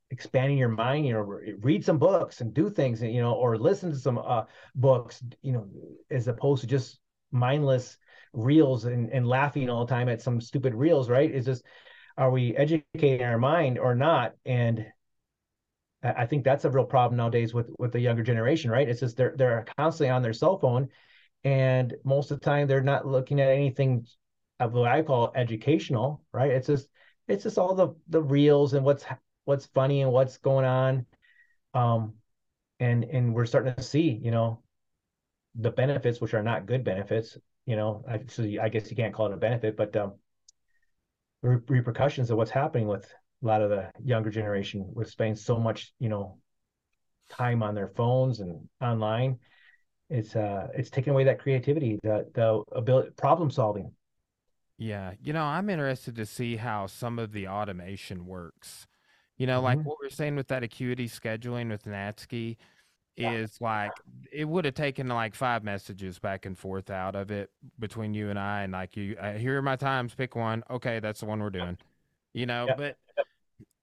[0.10, 1.06] expanding your mind.
[1.06, 3.02] You know, read some books and do things.
[3.02, 4.44] And, You know, or listen to some uh,
[4.76, 5.24] books.
[5.42, 5.68] You know,
[6.10, 7.00] as opposed to just
[7.32, 7.98] mindless
[8.32, 11.10] reels and, and laughing all the time at some stupid reels.
[11.10, 11.30] Right?
[11.30, 11.64] Is just
[12.18, 14.36] are we educating our mind or not?
[14.46, 14.86] And
[16.04, 18.88] I think that's a real problem nowadays with with the younger generation, right?
[18.90, 20.90] It's just they're they're constantly on their cell phone,
[21.44, 24.06] and most of the time they're not looking at anything
[24.60, 26.52] of what I call educational, right?
[26.52, 26.90] It's just
[27.28, 29.06] it's just all the the reels and what's
[29.46, 31.06] what's funny and what's going on,
[31.74, 32.16] um,
[32.80, 34.64] and and we're starting to see, you know,
[35.56, 38.04] the benefits, which are not good benefits, you know.
[38.08, 40.14] I, so I guess you can't call it a benefit, but um,
[41.44, 43.06] re- repercussions of what's happening with
[43.44, 46.40] a lot of the younger generation with spending so much, you know,
[47.30, 49.38] time on their phones and online.
[50.10, 53.92] It's uh it's taking away that creativity, the the ability problem solving.
[54.78, 58.88] Yeah, you know, I'm interested to see how some of the automation works.
[59.38, 59.66] You know, mm-hmm.
[59.66, 61.86] like what we're saying with that acuity scheduling with
[63.18, 63.92] Natsuki, is like
[64.32, 67.50] it would have taken like five messages back and forth out of it
[67.80, 70.64] between you and I, and like you, uh, here are my times, pick one.
[70.70, 71.78] Okay, that's the one we're doing.
[72.34, 72.76] You know, Yeah.
[72.76, 72.98] but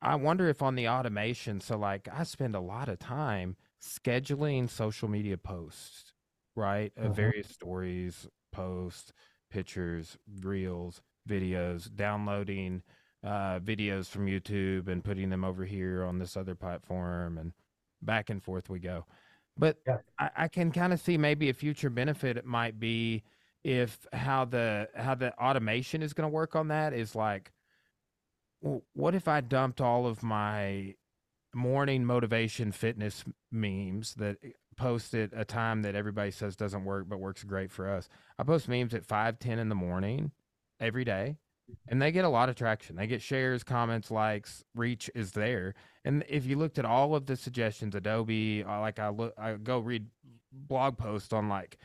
[0.03, 4.69] I wonder if on the automation, so like I spend a lot of time scheduling
[4.69, 6.13] social media posts,
[6.57, 6.93] right?
[6.97, 7.17] Of Mhm.
[7.17, 9.13] various stories, posts,
[9.51, 12.83] pictures, reels, videos, downloading
[13.23, 17.53] uh, videos from YouTube and putting them over here on this other platform, and
[18.03, 19.05] back and forth we go.
[19.61, 19.99] But Yeah.
[20.19, 23.23] I, I can kind of see maybe a future benefit it might be
[23.63, 27.53] if how the how the automation is going to work on that is like
[28.63, 30.95] well, what if I dumped all of my
[31.55, 37.07] morning motivation fitness memes that eh, post at a time that everybody says doesn't work
[37.09, 38.09] but works great for us?
[38.39, 40.33] I post memes at five, ten in the morning
[40.79, 41.37] every day,
[41.89, 42.97] and they get a lot of traction.
[42.97, 45.75] They get shares, comments, likes, reach is there.
[46.05, 49.55] And if you looked at all of the suggestions, Adobe, uh, like I look, I
[49.55, 50.07] go read
[50.53, 51.79] blog posts on like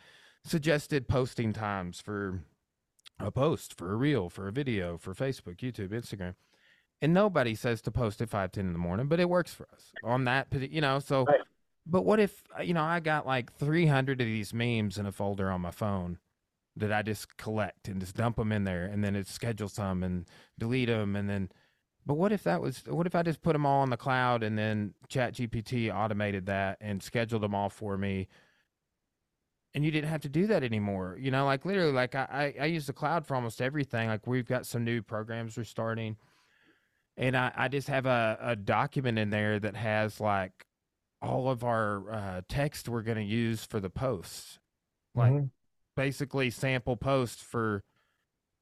[0.44, 2.42] suggested posting times for
[3.20, 6.36] a post, for a reel, for a video, for Facebook, YouTube, Instagram
[7.02, 9.68] and nobody says to post at 5 10 in the morning but it works for
[9.74, 11.42] us on that you know so Right.
[11.86, 15.12] but what if uh, you know i got like 300 of these memes in a
[15.12, 16.20] folder on my phone
[16.76, 20.04] that i just collect and just dump them in there and then it schedule some
[20.04, 20.26] and
[20.58, 21.50] delete them and then
[22.06, 24.44] but what if that was what if i just put them all on the cloud
[24.44, 28.28] and then ChatGPT automated that and scheduled them all for me
[29.74, 32.64] and you didn't have to do that anymore you know like literally like i i,
[32.64, 36.18] I use the cloud for almost everything like we've got some new programs we're starting
[37.18, 40.66] and I, I just have a, a document in there that has like
[41.22, 44.60] all of our uh, text we're going to use for the posts
[45.16, 45.50] like Mhm.
[45.96, 47.84] Basically sample posts for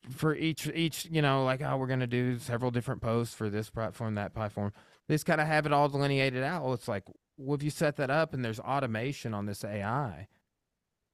[0.10, 3.50] for each each you know like oh we're going to do several different posts for
[3.50, 4.72] this platform that platform
[5.10, 7.04] just kind of have it all delineated out well, it's like
[7.38, 10.28] well if you set that up and there's automation on this ai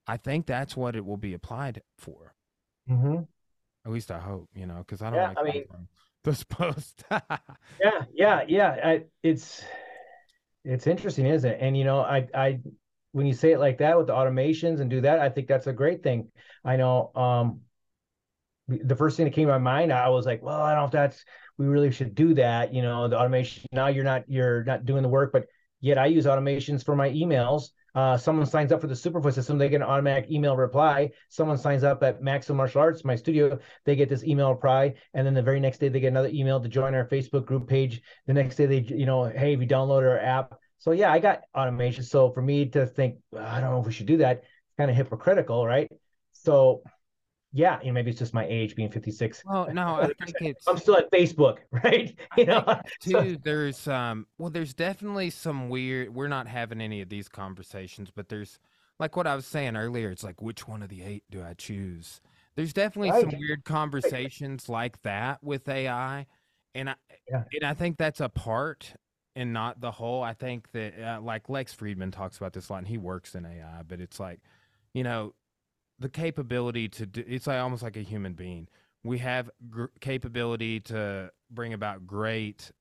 [0.07, 2.33] i think that's what it will be applied for
[2.89, 3.21] mm-hmm.
[3.85, 5.85] at least i hope you know because i don't Yeah, like I mean- those-
[6.23, 8.75] those posts Yeah, yeah, yeah.
[8.83, 9.63] I, it's
[10.65, 11.57] it's interesting, isn't it?
[11.61, 12.59] And you know, I I
[13.11, 15.67] when you say it like that with the automations and do that, I think that's
[15.67, 16.29] a great thing.
[16.63, 17.61] I know um
[18.67, 20.85] the first thing that came to my mind, I was like, well, I don't know
[20.85, 21.25] if that's
[21.57, 22.73] we really should do that.
[22.73, 23.65] You know, the automation.
[23.71, 25.45] Now you're not you're not doing the work, but
[25.81, 27.69] yet I use automations for my emails.
[27.95, 31.09] Uh, someone signs up for the Superfoot system, they get an automatic email reply.
[31.29, 35.25] Someone signs up at Maximum Martial Arts, my studio, they get this email reply, and
[35.25, 38.01] then the very next day they get another email to join our Facebook group page.
[38.27, 40.53] The next day they, you know, hey, we downloaded our app.
[40.79, 42.03] So yeah, I got automation.
[42.03, 44.43] So for me to think, I don't know if we should do that,
[44.77, 45.89] kind of hypocritical, right?
[46.31, 46.81] So
[47.51, 49.43] yeah, you know, maybe it's just my age being 56.
[49.45, 52.17] well no i think it's I'm still at Facebook, right?
[52.37, 56.81] You know, think so- too, there's um well there's definitely some weird we're not having
[56.81, 58.59] any of these conversations, but there's
[58.99, 61.53] like what I was saying earlier, it's like which one of the eight do I
[61.53, 62.21] choose?
[62.55, 66.25] There's definitely some weird conversations like that with AI.
[66.75, 66.95] And I
[67.29, 67.43] Yeah.
[67.53, 68.93] and I think that's a part
[69.35, 70.23] and not the whole.
[70.23, 73.35] I think that uh, like Lex Fridman talks about this a lot and he works
[73.35, 74.39] in AI, but it's like,
[74.93, 75.33] you know,
[75.99, 78.67] the capability to do it's like almost like a human being
[79.03, 82.71] we have gr- capability to bring about great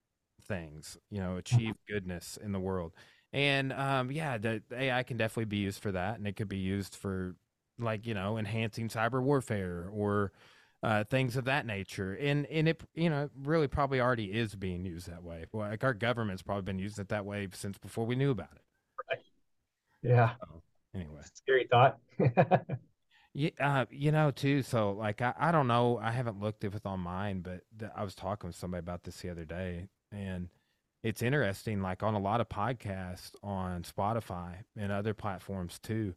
[0.46, 2.92] things you know achieve goodness in the world
[3.32, 6.48] and um yeah the the ai can definitely be used for that and it could
[6.48, 7.34] be used for
[7.78, 10.32] like you know enhancing cyber warfare or
[10.82, 14.84] uh, things of that nature and and it you know really probably already is being
[14.84, 18.14] used that way like our government's probably been using it that way since before we
[18.14, 18.62] knew about it
[20.02, 20.34] yeah,
[20.94, 21.98] anyway scary thought.
[23.34, 24.62] Yeah, uh, you know, too.
[24.62, 25.98] So, like, I, I don't know.
[26.02, 29.04] I haven't looked if it's on mine, but th- I was talking with somebody about
[29.04, 30.48] this the other day, and
[31.02, 31.80] it's interesting.
[31.80, 36.14] Like on a lot of podcasts on Spotify and other platforms too.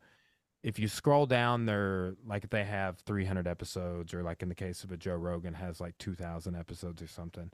[0.63, 4.55] If you scroll down their, like, if they have 300 episodes, or like in the
[4.55, 7.51] case of a Joe Rogan, has like 2,000 episodes or something.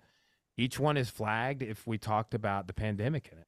[0.57, 3.47] Each one is flagged if we talked about the pandemic in it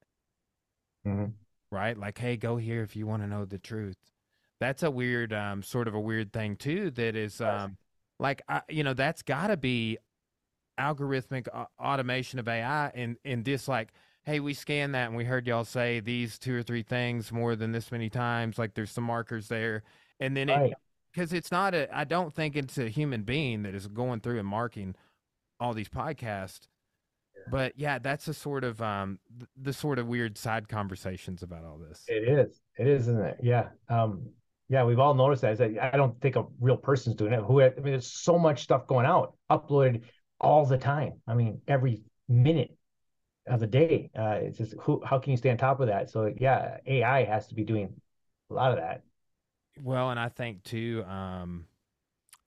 [1.05, 1.33] Mhm.
[1.71, 1.97] right?
[1.97, 3.97] Like, hey, go here if you want to know the truth.
[4.59, 6.91] That's a weird, um, sort of a weird thing too.
[6.91, 7.77] That is, um,
[8.19, 9.97] like, I, you know, that's got to be
[10.77, 13.91] algorithmic au- automation of AI, and and this like,
[14.29, 17.55] hey, we scanned that and we heard y'all say these two or three things more
[17.55, 18.59] than this many times.
[18.59, 19.81] Like, there's some markers there,
[20.19, 20.73] and then it Right.
[21.11, 21.89] because it's not a.
[21.95, 24.95] I don't think it's a human being that is going through and marking
[25.59, 26.67] all these podcasts.
[27.49, 31.63] But yeah, that's a sort of um th- the sort of weird side conversations about
[31.63, 32.03] all this.
[32.07, 32.61] It is.
[32.77, 33.37] It is, isn't it?
[33.41, 33.69] Yeah.
[33.89, 34.29] Um,
[34.67, 37.41] yeah, we've all noticed that I don't think a real person's doing it.
[37.41, 40.03] Who I mean, there's so much stuff going out, uploaded
[40.39, 41.13] all the time.
[41.27, 42.75] I mean, every minute.
[43.49, 44.11] Of the day.
[44.17, 46.09] Uh, it's just who, how can you stay on top of that?
[46.09, 48.01] So yeah, AI has to be doing
[48.49, 49.03] a lot of that.
[49.81, 51.65] Well, and I think too, um,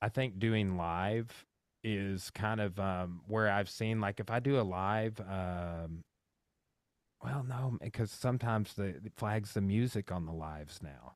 [0.03, 1.47] I think doing live
[1.85, 6.05] is kind of um, where I've seen like if I do a live, um,
[7.23, 11.15] well, no, because sometimes the flags the music on the lives now.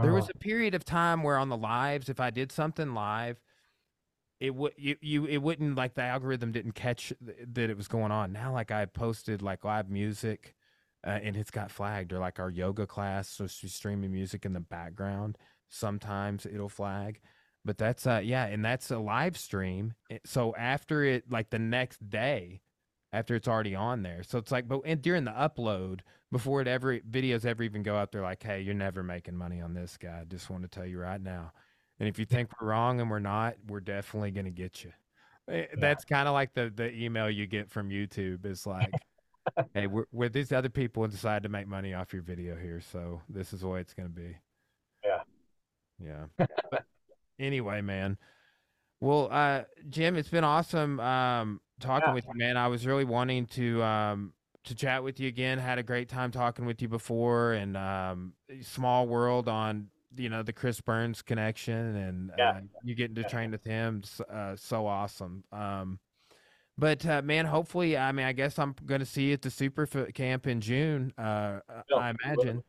[0.00, 2.94] There was Uh, a period of time where on the lives, if I did something
[2.94, 3.40] live,
[4.40, 7.88] it would you, you it wouldn't like the algorithm didn't catch th- that it was
[7.88, 8.32] going on.
[8.32, 10.54] Now, like I posted like live music,
[11.06, 14.52] uh, and it's got flagged, or like our yoga class, so she's streaming music in
[14.52, 15.38] the background.
[15.68, 17.20] Sometimes it'll flag,
[17.64, 19.94] but that's uh yeah, and that's a live stream.
[20.24, 22.62] So after it, like the next day,
[23.12, 26.00] after it's already on there, so it's like, but and during the upload
[26.30, 29.60] before it ever videos ever even go out there, like, hey, you're never making money
[29.60, 30.20] on this guy.
[30.20, 31.52] I just want to tell you right now.
[32.00, 34.92] And if you think we're wrong and we're not, we're definitely gonna get you.
[35.50, 35.66] Eh.
[35.78, 38.44] That's kind of like the the email you get from YouTube.
[38.46, 38.92] Is like,
[39.74, 42.80] hey, we're, we're these other people and decide to make money off your video here,
[42.80, 44.36] so this is the way it's gonna be.
[45.04, 45.20] Yeah.
[46.02, 46.46] Yeah.
[46.70, 46.84] But
[47.38, 48.18] anyway, man.
[49.00, 52.14] Well, uh, Jim, it's been awesome um, talking Yeah.
[52.14, 52.56] with you, man.
[52.56, 54.32] I was really wanting to um,
[54.64, 55.58] to chat with you again.
[55.58, 60.42] Had a great time talking with you before, and um, small world on you know
[60.42, 62.50] the Chris Burns connection, and Yeah.
[62.50, 63.28] uh, you getting to Yeah.
[63.28, 64.02] train with him.
[64.28, 65.44] Uh, so awesome.
[65.52, 65.98] Um,
[66.76, 69.48] but uh, man, hopefully, I mean, I guess I'm going to see you at the
[69.48, 71.12] Superfoot camp in June.
[71.18, 72.62] Uh, uh, No, I imagine.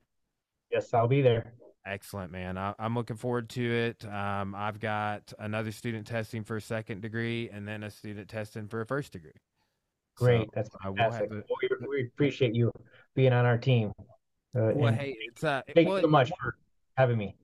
[0.72, 1.54] yes, I'll be there.
[1.86, 2.58] Excellent, man.
[2.58, 4.06] I, I'm looking forward to it.
[4.06, 8.68] Um, I've got another student testing for a second degree, and then a student testing
[8.68, 9.32] for a first degree.
[10.18, 11.32] So Great, that's I will fantastic.
[11.32, 12.72] a, we, we appreciate you
[13.16, 13.92] being on our team.
[14.56, 16.56] Uh, well, hey, it's uh, thank well, you so much for
[17.00, 17.36] having me.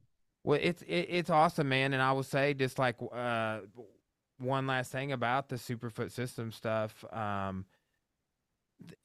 [0.43, 3.61] Well, it's it, it's awesome, man, and I will say just like uh,
[4.37, 7.03] one last thing about the Superfoot system stuff.
[7.11, 7.65] Um,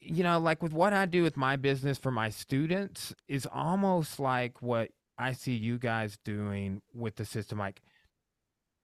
[0.00, 4.18] you know, like with what I do with my business for my students is almost
[4.20, 7.58] like what I see you guys doing with the system.
[7.58, 7.80] Like,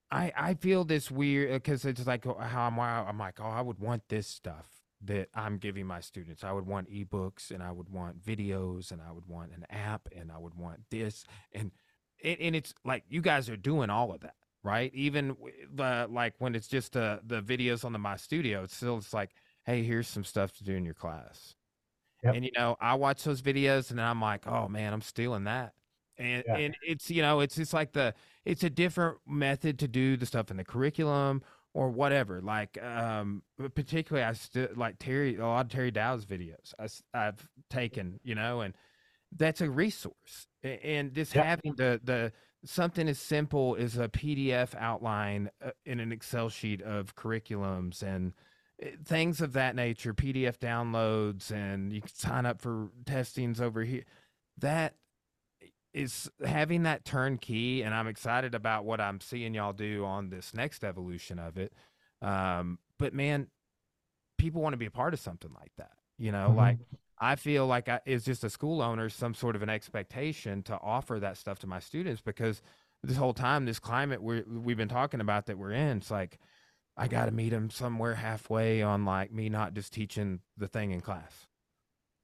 [0.09, 3.61] I I feel this weird because it's like uh, how I'm I'm like, oh, I
[3.61, 6.43] would want this stuff that I'm giving my students.
[6.43, 10.07] I would want ebooks and I would want videos and I would want an app
[10.15, 11.71] and I would want this and
[12.23, 14.91] and, and it's like you guys are doing all of that, right?
[14.93, 15.35] Even
[15.73, 19.13] the like when it's just the the videos on the my studio, it's still it's
[19.13, 19.31] like,
[19.65, 21.55] hey, here's some stuff to do in your class.
[22.23, 22.35] Yep.
[22.35, 25.73] And you know, I watch those videos and I'm like, oh man, I'm stealing that.
[26.17, 26.55] And Yeah.
[26.55, 28.13] and it's you know, it's just like the
[28.45, 32.41] it's a different method to do the stuff in the curriculum or whatever.
[32.41, 33.43] Like um
[33.75, 36.87] particularly I still like Terry a lot of Terry Dow's videos I,
[37.19, 38.73] have taken, you know, and
[39.35, 40.47] that's a resource.
[40.63, 41.43] And just Yeah.
[41.43, 42.31] having the the
[42.65, 48.33] something as simple as a PDF outline uh, in an Excel sheet of curriculums and
[48.83, 53.83] uh, things of that nature, PDF downloads, and you can sign up for testings over
[53.83, 54.03] here.
[54.57, 54.95] That
[55.97, 60.53] is having that turnkey, and I'm excited about what I'm seeing y'all do on this
[60.53, 61.73] next evolution of it.
[62.21, 63.47] Um, but man,
[64.37, 65.93] people want to be a part of something like that.
[66.17, 66.55] You know, Mhm.
[66.55, 66.79] like
[67.19, 70.79] I feel like I, it's just a school owner, some sort of an expectation to
[70.79, 72.61] offer that stuff to my students because
[73.03, 76.39] this whole time, this climate we we've been talking about that we're in, it's like
[76.97, 80.91] I got to meet them somewhere halfway on like me not just teaching the thing
[80.91, 81.47] in class,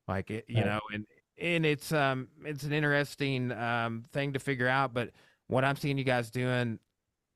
[0.08, 0.66] like it, you Right.
[0.66, 1.06] know, and
[1.38, 5.12] and it's um it's an interesting um thing to figure out, but
[5.48, 6.80] what I'm seeing you guys doing,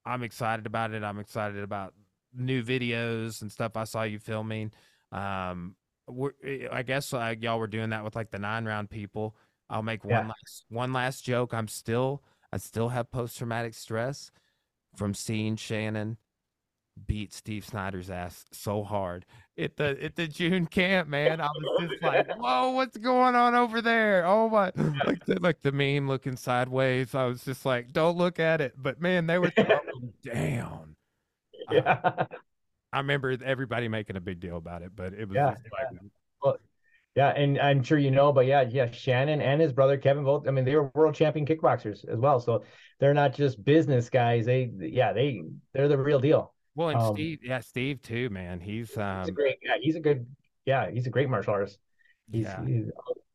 [0.06, 1.04] I'm excited about it.
[1.04, 1.94] I'm excited about
[2.34, 4.72] new videos and stuff I saw you filming.
[5.12, 5.76] Um,
[6.08, 6.32] we're,
[6.72, 9.36] I guess uh, y'all were doing that with like the nine round people.
[9.70, 10.28] I'll make one Yeah.
[10.28, 11.54] last one last joke.
[11.54, 14.32] I'm still I still have post traumatic stress
[14.96, 16.18] from seeing Shannon
[17.06, 19.26] beat Steve Snyder's ass so hard
[19.58, 21.42] at the at the June camp, man.
[21.42, 24.26] I was just like, whoa, what's going on over there?
[24.26, 24.72] Oh my
[25.06, 27.16] like the like the meme looking sideways.
[27.16, 28.74] I was just like, don't look at it.
[28.78, 29.54] But man, they were
[30.24, 30.96] down.
[31.70, 32.00] Yeah.
[32.94, 36.56] I remember everybody making a big deal about it, but it was Yeah, just like
[37.16, 40.48] Yeah, and I'm sure you know, but yeah, yeah, Shannon and his brother Kevin both.
[40.48, 42.64] I mean, they were world champion kickboxers as well, so
[43.00, 44.46] they're not just business guys.
[44.46, 45.44] They, yeah, they
[45.74, 46.54] they're the real deal.
[46.78, 48.62] Well, and Um, Steve, yeah, Steve too, man.
[48.62, 50.26] He's He's a um, great, yeah, he's a good,
[50.66, 51.78] yeah, he's a great martial artist.
[52.32, 52.86] He's, yeah, he's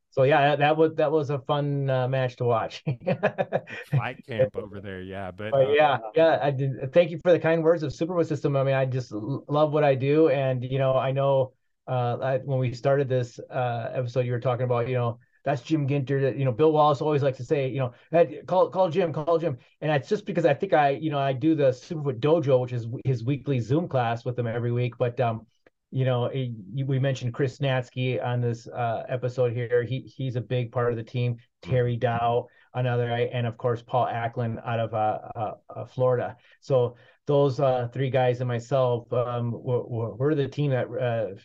[0.09, 2.83] so yeah, that, that was that was a fun uh, match to watch.
[3.91, 5.31] fight camp over there, yeah.
[5.31, 6.93] But But uh, yeah, yeah, I did.
[6.93, 8.55] Thank you for the kind words of Superfoot System.
[8.55, 11.53] I mean, I just love what I do, and you know, I know
[11.87, 15.61] uh, I, when we started this uh, episode, you were talking about, you know, that's
[15.61, 16.21] Jim Ginter.
[16.21, 19.11] That you know, Bill Wallace always likes to say, you know, "Hey, call call Jim,
[19.13, 22.19] call Jim, and it's just because I think I, you know, I do the Superfoot
[22.19, 24.97] Dojo, which is his weekly Zoom class with him every week.
[24.97, 25.45] But um,
[25.91, 26.47] you know, eh,
[26.85, 29.83] we mentioned Chris Natsky on this uh, episode here.
[29.83, 31.37] He he's a big part of the team.
[31.61, 36.35] Terry Dow, another, and of course Paul Acklin out of uh, uh, uh Florida.
[36.61, 36.95] So
[37.27, 39.83] those uh, three guys and myself, um, we're,
[40.15, 41.35] we're, the team that uh,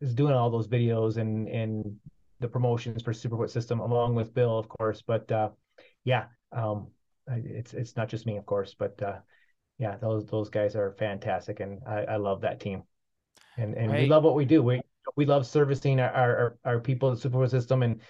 [0.00, 1.96] is doing all those videos and and
[2.42, 5.02] the promotions for Superfoot System, along with Bill, of course.
[5.02, 5.30] But
[6.04, 6.88] yeah, um,
[7.28, 9.00] it's it's not just me, of course, but
[9.78, 12.82] yeah, those those guys are fantastic, and I, I love that team
[13.56, 14.62] and and we love what we do.
[14.62, 14.80] We
[15.16, 18.00] we love servicing our our, our people at Superfoot System, and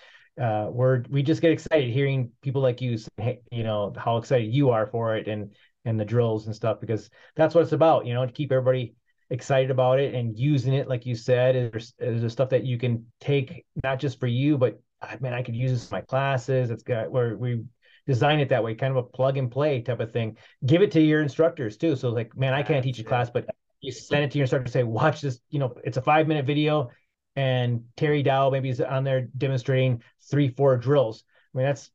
[0.41, 4.53] uh, we're we just get excited hearing people like you say, you know how excited
[4.53, 5.55] you are for it and
[5.85, 8.07] and the drills and stuff because that's what it's about.
[8.07, 8.95] You know, to keep everybody
[9.33, 13.07] excited about it and using it, like you said, is is stuff that you can
[13.21, 16.71] take not just for you, but ah, man, I could use this in my classes.
[16.71, 17.65] It's got where we
[18.07, 20.37] design it that way, kind of a plug and play type of thing.
[20.67, 21.97] Give it to your instructors too.
[21.97, 23.47] So like, man, I can't teach a class, but
[23.81, 26.45] you send it to your instructor say, watch this, you know, it's a five minute
[26.45, 26.91] video
[27.35, 31.25] and Terry Dow maybe is on there demonstrating three, four drills.
[31.55, 31.91] I mean, that's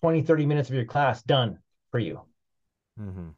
[0.00, 1.58] 20, 30 minutes of your class done
[1.90, 2.20] for you.
[3.00, 3.28] Mm-hmm.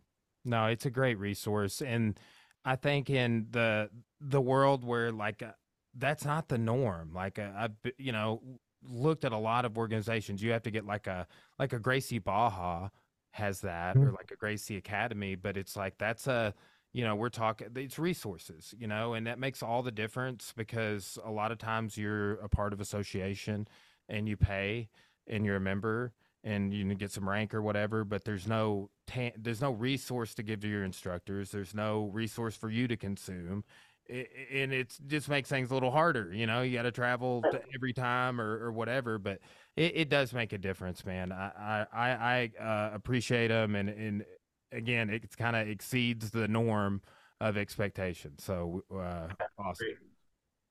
[0.45, 1.81] No, it's a great resource.
[1.81, 2.19] And
[2.67, 3.89] I think in the,
[4.21, 5.53] the world where like, uh,
[5.97, 7.13] that's not the norm.
[7.15, 8.43] Like uh, I've, you know,
[8.83, 10.43] looked at a lot of organizations.
[10.43, 11.27] You have to get like a,
[11.59, 12.91] like a Gracie Barra
[13.31, 14.09] has that mm-hmm.
[14.09, 16.53] or like a Gracie Academy, but it's like, that's a,
[16.97, 21.19] you know we're talking it's resources you know and that makes all the difference because
[21.27, 23.69] a lot of times you're a part of association
[24.09, 24.89] and you pay
[25.27, 26.15] and you're a member
[26.47, 30.43] and you get some rank or whatever but there's no ta- there's no resource to
[30.43, 33.63] give to your instructors there's no resource for you to consume
[34.07, 37.43] it, and it just makes things a little harder you know you got to travel
[37.75, 39.41] every time or, or whatever but
[39.77, 44.25] it, it, does make a difference man i i i, uh, appreciate them and and
[44.73, 47.03] again, it kind of exceeds the norm
[47.41, 48.39] of expectation.
[48.39, 49.29] So uh,
[49.59, 49.87] awesome.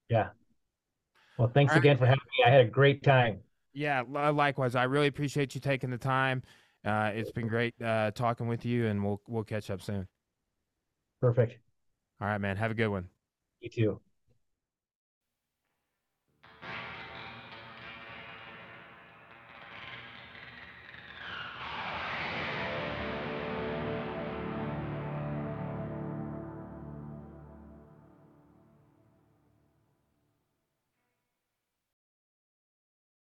[0.08, 0.28] Yeah.
[1.38, 1.98] Well, thanks All again right.
[1.98, 2.44] for having me.
[2.46, 3.40] I had a great time.
[3.76, 4.74] Yeah, likewise.
[4.74, 6.42] I really appreciate you taking the time.
[6.82, 10.08] Uh, it's been great uh, talking with you, and we'll we'll catch up soon.
[11.20, 11.58] Perfect.
[12.18, 12.56] All right, man.
[12.56, 13.10] Have a good one.
[13.60, 14.00] You too.